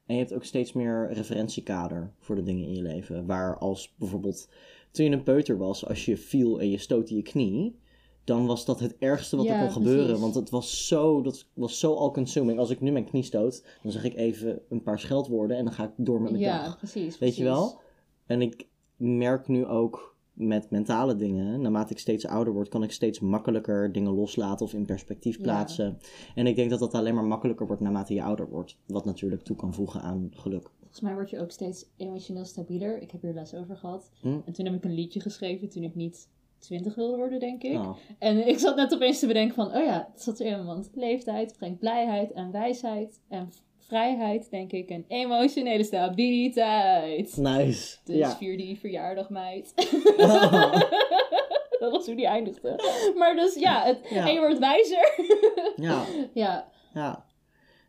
En 0.06 0.14
je 0.14 0.20
hebt 0.20 0.34
ook 0.34 0.44
steeds 0.44 0.72
meer 0.72 1.08
referentiekader 1.12 2.12
voor 2.18 2.36
de 2.36 2.42
dingen 2.42 2.64
in 2.66 2.74
je 2.74 2.82
leven. 2.82 3.26
Waar 3.26 3.58
als 3.58 3.94
bijvoorbeeld 3.98 4.48
toen 4.90 5.04
je 5.04 5.10
een 5.10 5.22
peuter 5.22 5.58
was, 5.58 5.86
als 5.86 6.04
je 6.04 6.16
viel 6.16 6.60
en 6.60 6.70
je 6.70 6.78
stootte 6.78 7.14
je 7.16 7.22
knie, 7.22 7.78
dan 8.24 8.46
was 8.46 8.64
dat 8.64 8.80
het 8.80 8.96
ergste 8.98 9.36
wat 9.36 9.46
er 9.46 9.52
Ja, 9.52 9.60
kon 9.60 9.72
gebeuren. 9.72 10.20
Want 10.20 10.34
het 10.34 10.50
was 10.50 10.86
zo, 10.86 11.22
dat 11.22 11.46
was 11.54 11.78
zo 11.78 11.94
all-consuming. 11.94 12.58
Als 12.58 12.70
ik 12.70 12.80
nu 12.80 12.90
mijn 12.90 13.04
knie 13.04 13.22
stoot, 13.22 13.64
dan 13.82 13.92
zeg 13.92 14.04
ik 14.04 14.14
even 14.14 14.60
een 14.68 14.82
paar 14.82 14.98
scheldwoorden 14.98 15.56
en 15.56 15.64
dan 15.64 15.72
ga 15.72 15.84
ik 15.84 15.92
door 15.96 16.20
met 16.20 16.30
mijn 16.30 16.42
Ja, 16.42 16.64
dag. 16.64 16.76
precies. 16.76 17.02
Weet 17.02 17.16
precies. 17.18 17.36
je 17.36 17.44
wel? 17.44 17.80
En 18.26 18.42
ik 18.42 18.66
merk 18.96 19.48
nu 19.48 19.66
ook 19.66 20.16
met 20.38 20.70
mentale 20.70 21.16
dingen, 21.16 21.60
naarmate 21.60 21.92
ik 21.92 21.98
steeds 21.98 22.26
ouder 22.26 22.52
word, 22.52 22.68
kan 22.68 22.82
ik 22.82 22.92
steeds 22.92 23.20
makkelijker 23.20 23.92
dingen 23.92 24.12
loslaten 24.12 24.66
of 24.66 24.74
in 24.74 24.84
perspectief 24.84 25.36
Ja. 25.36 25.42
plaatsen. 25.42 25.98
En 26.34 26.46
ik 26.46 26.56
denk 26.56 26.70
dat 26.70 26.78
dat 26.78 26.94
alleen 26.94 27.14
maar 27.14 27.24
makkelijker 27.24 27.66
wordt 27.66 27.82
naarmate 27.82 28.14
je 28.14 28.22
ouder 28.22 28.48
wordt. 28.48 28.78
Wat 28.86 29.04
natuurlijk 29.04 29.42
toe 29.42 29.56
kan 29.56 29.74
voegen 29.74 30.00
aan 30.02 30.28
geluk. 30.30 30.70
Volgens 30.80 31.00
mij 31.00 31.14
word 31.14 31.30
je 31.30 31.40
ook 31.40 31.50
steeds 31.50 31.86
emotioneel 31.96 32.44
stabieler. 32.44 33.02
Ik 33.02 33.10
heb 33.10 33.22
hier 33.22 33.32
les 33.32 33.54
over 33.54 33.76
gehad. 33.76 34.10
Hm? 34.20 34.38
En 34.44 34.52
toen 34.52 34.64
heb 34.64 34.74
ik 34.74 34.84
een 34.84 34.94
liedje 34.94 35.20
geschreven 35.20 35.68
toen 35.68 35.82
ik 35.82 35.94
niet 35.94 36.28
20 36.58 36.94
wilde 36.94 37.16
worden, 37.16 37.40
denk 37.40 37.62
ik. 37.62 37.74
Oh. 37.74 37.96
En 38.18 38.48
ik 38.48 38.58
zat 38.58 38.76
net 38.76 38.94
opeens 38.94 39.18
te 39.18 39.26
bedenken 39.26 39.54
van, 39.54 39.66
oh 39.66 39.84
ja, 39.84 40.08
het 40.12 40.22
zat 40.22 40.40
erin, 40.40 40.64
want 40.64 40.90
leeftijd 40.94 41.56
brengt 41.58 41.78
blijheid 41.78 42.32
en 42.32 42.50
wijsheid 42.50 43.20
en 43.28 43.48
vrijheid, 43.88 44.50
denk 44.50 44.72
ik, 44.72 44.88
en 44.88 45.04
emotionele 45.08 45.84
stabiliteit. 45.84 47.36
Nice. 47.36 47.96
Dus 48.04 48.16
ja. 48.16 48.36
vier 48.36 48.56
die 48.56 48.78
verjaardag, 48.78 49.28
meid. 49.30 49.72
Oh. 50.16 50.80
Dat 51.80 51.92
was 51.92 52.06
hoe 52.06 52.16
die 52.16 52.26
eindigde. 52.26 52.80
Maar 53.16 53.34
dus 53.36 53.54
ja, 53.54 53.82
het, 53.82 53.98
Ja. 54.10 54.26
en 54.26 54.32
je 54.32 54.38
wordt 54.38 54.58
wijzer. 54.58 55.14
ja, 55.88 56.04
ja, 56.34 56.68
ja, 56.94 57.24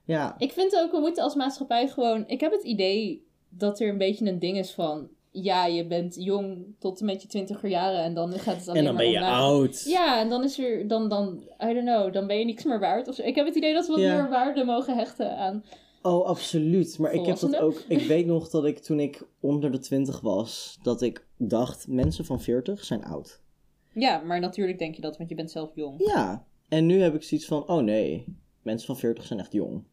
ja. 0.05 0.35
ik 0.37 0.51
vind 0.51 0.75
ook, 0.75 0.91
we 0.91 0.99
moeten 0.99 1.23
als 1.23 1.35
maatschappij 1.35 1.87
gewoon... 1.87 2.23
Ik 2.27 2.39
heb 2.41 2.51
het 2.51 2.63
idee 2.63 3.27
dat 3.49 3.79
er 3.79 3.89
een 3.89 3.97
beetje 3.97 4.25
een 4.25 4.39
ding 4.39 4.57
is 4.57 4.71
van... 4.71 5.07
Ja, 5.31 5.65
je 5.65 5.85
bent 5.85 6.15
jong 6.19 6.75
tot 6.79 6.99
en 6.99 7.05
met 7.05 7.21
je 7.21 7.27
twintiger 7.27 7.69
jaren 7.69 8.03
en 8.03 8.13
dan 8.13 8.31
gaat 8.31 8.55
het 8.55 8.67
alleen 8.67 8.79
En 8.79 8.85
dan 8.85 8.93
maar 8.93 9.03
ben 9.03 9.11
je 9.11 9.19
omlaag. 9.19 9.39
oud. 9.41 9.83
Ja, 9.87 10.19
en 10.19 10.29
dan 10.29 10.43
is 10.43 10.59
er, 10.59 10.87
dan, 10.87 11.09
dan, 11.09 11.43
I 11.63 11.73
don't 11.73 11.85
know, 11.85 12.13
dan 12.13 12.27
ben 12.27 12.39
je 12.39 12.45
niks 12.45 12.63
meer 12.63 12.79
waard. 12.79 13.07
Of 13.07 13.15
zo. 13.15 13.21
Ik 13.23 13.35
heb 13.35 13.45
het 13.45 13.55
idee 13.55 13.73
dat 13.73 13.85
we 13.85 13.91
wat 13.91 14.01
meer 14.01 14.29
waarde 14.29 14.63
mogen 14.63 14.95
hechten 14.97 15.37
aan. 15.37 15.63
Oh, 16.01 16.25
absoluut. 16.25 16.99
Maar 16.99 17.13
ik 17.13 17.25
heb 17.25 17.39
dat 17.39 17.55
ook. 17.55 17.83
Ik 17.87 18.01
weet 18.01 18.25
nog 18.25 18.49
dat 18.49 18.65
ik 18.65 18.79
toen 18.79 18.99
ik 18.99 19.27
onder 19.39 19.71
de 19.71 19.79
20 19.79 20.19
was, 20.19 20.79
dat 20.81 21.01
ik 21.01 21.27
dacht: 21.37 21.87
mensen 21.87 22.25
van 22.25 22.41
40 22.41 22.83
zijn 22.83 23.03
oud. 23.03 23.41
Ja, 23.93 24.19
maar 24.19 24.39
natuurlijk 24.39 24.79
denk 24.79 24.95
je 24.95 25.01
dat, 25.01 25.17
want 25.17 25.29
je 25.29 25.35
bent 25.35 25.51
zelf 25.51 25.71
jong. 25.75 26.05
Ja. 26.05 26.45
En 26.67 26.85
nu 26.85 27.01
heb 27.01 27.15
ik 27.15 27.23
zoiets 27.23 27.47
van: 27.47 27.67
oh 27.67 27.83
nee, 27.83 28.25
mensen 28.61 28.87
van 28.87 28.97
40 28.97 29.25
zijn 29.25 29.39
echt 29.39 29.53
jong. 29.53 29.83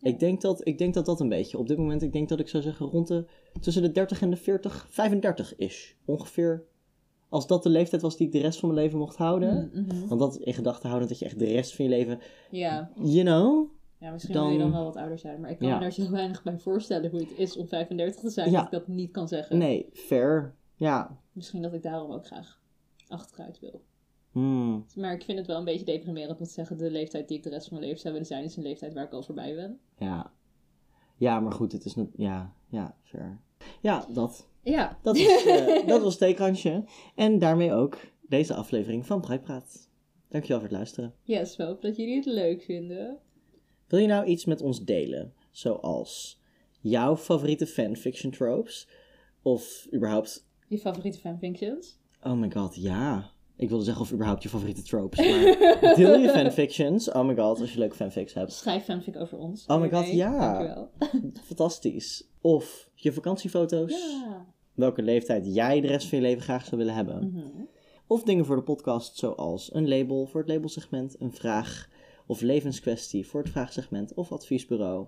Ik, 0.00 0.18
denk 0.18 0.40
dat, 0.40 0.66
ik 0.66 0.78
denk 0.78 0.94
dat 0.94 1.06
dat 1.06 1.20
een 1.20 1.28
beetje. 1.28 1.58
Op 1.58 1.68
dit 1.68 1.78
moment, 1.78 2.02
ik 2.02 2.12
denk 2.12 2.28
dat 2.28 2.40
ik 2.40 2.48
zou 2.48 2.62
zeggen 2.62 2.86
rond 2.86 3.08
de. 3.08 3.24
tussen 3.60 3.82
de 3.82 3.92
30 3.92 4.22
en 4.22 4.30
de 4.30 4.36
40, 4.36 4.86
35 4.90 5.56
is. 5.56 5.96
Ongeveer. 6.04 6.64
Als 7.28 7.46
dat 7.46 7.62
de 7.62 7.68
leeftijd 7.68 8.02
was 8.02 8.16
die 8.16 8.26
ik 8.26 8.32
de 8.32 8.40
rest 8.40 8.58
van 8.58 8.68
mijn 8.68 8.80
leven 8.80 8.98
mocht 8.98 9.16
houden. 9.16 9.70
Mhm. 9.72 10.08
Want 10.08 10.20
dat 10.20 10.36
in 10.36 10.54
gedachten 10.54 10.88
houden 10.88 11.08
dat 11.08 11.18
je 11.18 11.24
echt 11.24 11.38
de 11.38 11.44
rest 11.44 11.74
van 11.74 11.84
je 11.84 11.90
leven. 11.90 12.20
Ja. 12.50 12.90
You 12.94 13.24
know? 13.24 13.70
Ja, 13.98 14.10
misschien 14.12 14.34
Dan- 14.34 14.44
wil 14.44 14.52
je 14.52 14.58
dan 14.58 14.72
wel 14.72 14.84
wat 14.84 14.96
ouder 14.96 15.18
zijn. 15.18 15.40
Maar 15.40 15.50
ik 15.50 15.58
kan 15.58 15.68
Ja. 15.68 15.74
me 15.74 15.80
daar 15.80 15.92
zo 15.92 16.10
weinig 16.20 16.42
bij 16.42 16.58
voorstellen 16.58 17.10
hoe 17.10 17.20
het 17.20 17.38
is 17.38 17.56
om 17.56 17.68
35 17.68 18.20
te 18.20 18.30
zijn. 18.30 18.50
Ja. 18.50 18.56
Dat 18.56 18.64
ik 18.64 18.70
dat 18.70 18.88
niet 18.88 19.10
kan 19.10 19.28
zeggen. 19.28 19.58
Nee, 19.58 19.88
fair. 19.92 20.54
Ja. 20.74 21.18
Misschien 21.32 21.62
dat 21.62 21.72
ik 21.72 21.82
daarom 21.82 22.10
ook 22.12 22.26
graag 22.26 22.60
achteruit 23.08 23.60
wil. 23.60 23.82
Hmm. 24.32 24.86
Maar 24.94 25.12
ik 25.14 25.22
vind 25.24 25.38
het 25.38 25.46
wel 25.46 25.58
een 25.58 25.64
beetje 25.64 25.84
deprimerend 25.84 26.38
om 26.38 26.46
te 26.46 26.52
zeggen... 26.52 26.76
de 26.78 26.90
leeftijd 26.90 27.28
die 27.28 27.36
ik 27.36 27.42
de 27.42 27.50
rest 27.50 27.68
van 27.68 27.72
mijn 27.76 27.86
leven 27.86 28.00
zou 28.02 28.12
willen 28.12 28.28
zijn... 28.28 28.44
is 28.44 28.56
een 28.56 28.62
leeftijd 28.62 28.94
waar 28.94 29.04
ik 29.04 29.12
al 29.12 29.22
voorbij 29.22 29.54
ben. 29.54 29.80
Ja. 29.98 30.32
Ja, 31.16 31.40
maar 31.40 31.52
goed, 31.52 31.72
het 31.72 31.84
is. 31.84 31.94
Ja, 32.16 32.52
ja, 32.68 32.96
fair. 33.02 33.40
Ja, 33.80 34.06
dat. 34.12 34.48
Ja. 34.62 34.98
Dat 35.02 35.18
was, 35.18 35.44
eh, 35.46 35.86
dat 35.86 36.02
was 36.02 36.16
Theekransje. 36.16 36.84
En 37.14 37.38
daarmee 37.38 37.72
ook 37.72 37.98
deze 38.28 38.54
aflevering 38.54 39.06
van 39.06 39.20
Praat. 39.20 39.88
Dankjewel 40.28 40.58
voor 40.60 40.68
het 40.68 40.76
luisteren. 40.76 41.14
Yes, 41.22 41.56
we 41.56 41.62
hopen 41.64 41.82
dat 41.88 41.96
jullie 41.96 42.16
het 42.16 42.24
leuk 42.24 42.62
vinden. 42.62 43.18
Wil 43.86 43.98
je 43.98 44.06
nou 44.06 44.26
iets 44.26 44.44
met 44.44 44.60
ons 44.60 44.84
delen? 44.84 45.32
Zoals 45.50 46.40
jouw 46.80 47.16
favoriete 47.16 47.66
fanfiction 47.66 48.32
tropes? 48.32 48.88
Of 49.42 49.86
überhaupt... 49.94 50.46
Je 50.68 50.78
favoriete 50.78 51.18
fanfictions? 51.18 51.98
Oh 52.22 52.32
my 52.32 52.50
god, 52.50 52.76
ja. 52.76 53.30
Ik 53.56 53.68
wilde 53.68 53.84
zeggen 53.84 54.02
of 54.02 54.12
überhaupt 54.12 54.42
je 54.42 54.48
favoriete 54.48 54.82
tropes. 54.82 55.18
Maar 55.18 55.94
deel 55.96 56.18
je 56.18 56.28
fanfictions. 56.28 57.12
Oh 57.12 57.26
my 57.26 57.34
god, 57.34 57.60
als 57.60 57.72
je 57.72 57.78
leuke 57.78 57.94
fanfics 57.94 58.34
hebt. 58.34 58.52
Schrijf 58.52 58.84
fanfic 58.84 59.16
over 59.16 59.38
ons. 59.38 59.66
Oh 59.66 59.80
my 59.80 59.90
god, 59.90 60.04
Nee, 60.04 60.16
ja. 60.16 60.52
Dankjewel. 60.52 60.90
Fantastisch. 61.46 62.28
Of 62.40 62.90
je 62.94 63.12
vakantiefoto's. 63.12 63.92
Ja. 64.22 64.46
Welke 64.74 65.02
leeftijd 65.02 65.54
jij 65.54 65.80
de 65.80 65.86
rest 65.86 66.08
van 66.08 66.18
je 66.18 66.24
leven 66.24 66.42
graag 66.42 66.64
zou 66.64 66.76
willen 66.76 66.94
hebben. 66.94 67.30
Mhm. 67.32 67.64
Of 68.06 68.22
dingen 68.22 68.44
voor 68.44 68.56
de 68.56 68.62
podcast, 68.62 69.16
zoals 69.16 69.74
een 69.74 69.88
label 69.88 70.26
voor 70.26 70.40
het 70.40 70.50
labelsegment, 70.50 71.20
een 71.20 71.32
vraag 71.32 71.88
of 72.26 72.40
levenskwestie 72.40 73.26
voor 73.26 73.42
het 73.42 73.50
vraagsegment 73.50 74.14
of 74.14 74.32
adviesbureau, 74.32 75.06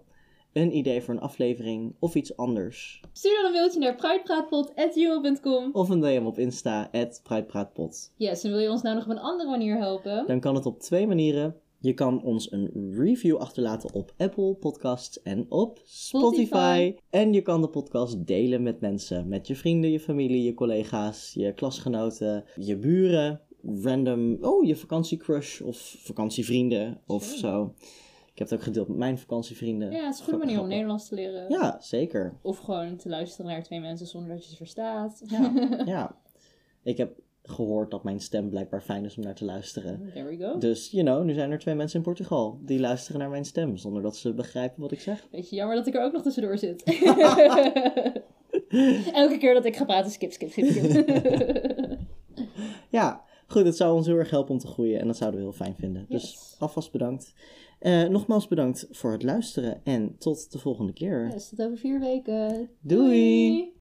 een 0.53 0.77
idee 0.77 1.03
voor 1.03 1.14
een 1.14 1.21
aflevering 1.21 1.95
of 1.99 2.14
iets 2.14 2.37
anders. 2.37 3.01
Stuur 3.12 3.37
dan 3.37 3.45
een 3.45 3.53
mailtje 3.53 3.79
naar 3.79 3.95
pruitpraatpot.gmail.com. 3.95 5.71
Of 5.73 5.89
een 5.89 6.01
DM 6.01 6.23
op 6.25 6.39
Insta, 6.39 6.91
@pruitpraatpot. 7.23 8.12
Yes, 8.16 8.45
en 8.45 8.51
wil 8.51 8.61
je 8.61 8.71
ons 8.71 8.83
nou 8.83 8.95
nog 8.95 9.05
op 9.05 9.11
een 9.11 9.19
andere 9.19 9.51
manier 9.51 9.77
helpen? 9.77 10.27
Dan 10.27 10.41
kan 10.41 10.55
het 10.55 10.66
op 10.66 10.81
twee 10.81 11.07
manieren. 11.07 11.57
Je 11.81 11.95
kan 11.95 12.23
ons 12.23 12.53
een 12.53 12.95
review 12.95 13.37
achterlaten 13.37 13.95
op 13.95 14.12
Apple 14.16 14.55
Podcasts 14.55 15.23
en 15.23 15.47
op 15.49 15.81
Spotify. 15.85 16.45
Spotify. 16.45 16.95
En 17.11 17.33
je 17.33 17.43
kan 17.43 17.61
de 17.61 17.69
podcast 17.69 18.27
delen 18.27 18.62
met 18.62 18.81
mensen. 18.81 19.29
Met 19.29 19.47
je 19.47 19.57
vrienden, 19.57 19.91
je 19.91 20.01
familie, 20.01 20.43
je 20.43 20.55
collega's, 20.55 21.33
je 21.35 21.53
klasgenoten, 21.53 22.45
je 22.57 22.77
buren. 22.77 23.41
Random, 23.63 24.39
oh, 24.41 24.65
je 24.65 24.77
vakantiecrush 24.77 25.61
of 25.61 25.97
vakantievrienden 25.99 27.01
of 27.07 27.25
zo. 27.25 27.75
Ik 28.33 28.39
heb 28.39 28.49
het 28.49 28.59
ook 28.59 28.65
gedeeld 28.65 28.89
met 28.89 28.97
mijn 28.97 29.19
vakantievrienden. 29.19 29.91
Ja, 29.91 30.05
het 30.05 30.15
is 30.15 30.21
een 30.21 30.25
goede 30.25 30.45
manier 30.45 30.61
om 30.61 30.69
Nederlands 30.69 31.09
te 31.09 31.15
leren. 31.15 31.51
Ja, 31.51 31.77
zeker. 31.81 32.39
Of 32.43 32.59
gewoon 32.59 32.97
te 32.97 33.09
luisteren 33.09 33.51
naar 33.51 33.63
twee 33.63 33.81
mensen 33.81 34.07
zonder 34.07 34.31
dat 34.31 34.45
je 34.45 34.51
ze 34.51 34.57
verstaat. 34.57 35.23
Ja, 35.27 35.53
ja. 35.85 36.17
Ik 36.83 36.97
heb 36.97 37.21
gehoord 37.43 37.91
dat 37.91 38.05
mijn 38.05 38.21
stem 38.21 38.49
blijkbaar 38.51 38.83
fijn 38.83 39.05
is 39.05 39.17
om 39.17 39.23
naar 39.23 39.35
te 39.35 39.45
luisteren. 39.45 40.11
There 40.13 40.29
we 40.29 40.37
go. 40.37 40.59
Dus, 40.59 40.91
you 40.91 41.05
know, 41.05 41.25
nu 41.25 41.33
zijn 41.33 41.51
er 41.51 41.59
twee 41.59 41.75
mensen 41.75 41.99
in 41.99 42.05
Portugal 42.05 42.59
die 42.63 42.81
luisteren 42.81 43.21
naar 43.21 43.31
mijn 43.31 43.45
stem 43.45 43.77
zonder 43.77 44.03
dat 44.03 44.17
ze 44.17 44.35
begrijpen 44.35 44.81
wat 44.81 44.93
ik 44.93 45.01
zeg. 45.01 45.29
Beetje 45.31 45.57
jammer 45.57 45.77
dat 45.77 45.87
ik 45.87 45.95
er 45.95 46.03
ook 46.03 46.13
nog 46.13 46.23
tussendoor 46.23 46.59
zit. 46.59 46.83
Elke 49.23 49.37
keer 49.39 49.55
dat 49.55 49.65
ik 49.65 49.77
ga 49.77 49.85
praten, 49.85 50.11
skip, 50.11 50.33
skip, 50.33 50.51
skip, 50.51 50.67
skip. 50.67 51.99
Ja, 52.91 53.25
goed, 53.49 53.64
het 53.64 53.76
zou 53.76 53.94
ons 53.94 54.07
heel 54.07 54.16
erg 54.16 54.30
helpen 54.30 54.53
om 54.53 54.59
te 54.59 54.66
groeien 54.66 55.01
en 55.01 55.07
dat 55.07 55.16
zouden 55.16 55.40
we 55.40 55.46
heel 55.46 55.57
fijn 55.57 55.76
vinden. 55.78 56.07
Dus 56.09 56.57
alvast 56.59 56.92
bedankt. 56.92 57.34
Eh, 57.78 58.05
nogmaals 58.05 58.49
bedankt 58.49 58.86
voor 58.90 59.12
het 59.12 59.22
luisteren 59.22 59.80
en 59.84 60.16
tot 60.18 60.53
de 60.53 60.59
volgende 60.59 60.92
keer. 60.92 61.30
yes, 61.32 61.49
tot 61.49 61.61
over 61.61 61.78
vier 61.78 62.01
weken. 62.01 62.70
Doei. 62.80 63.76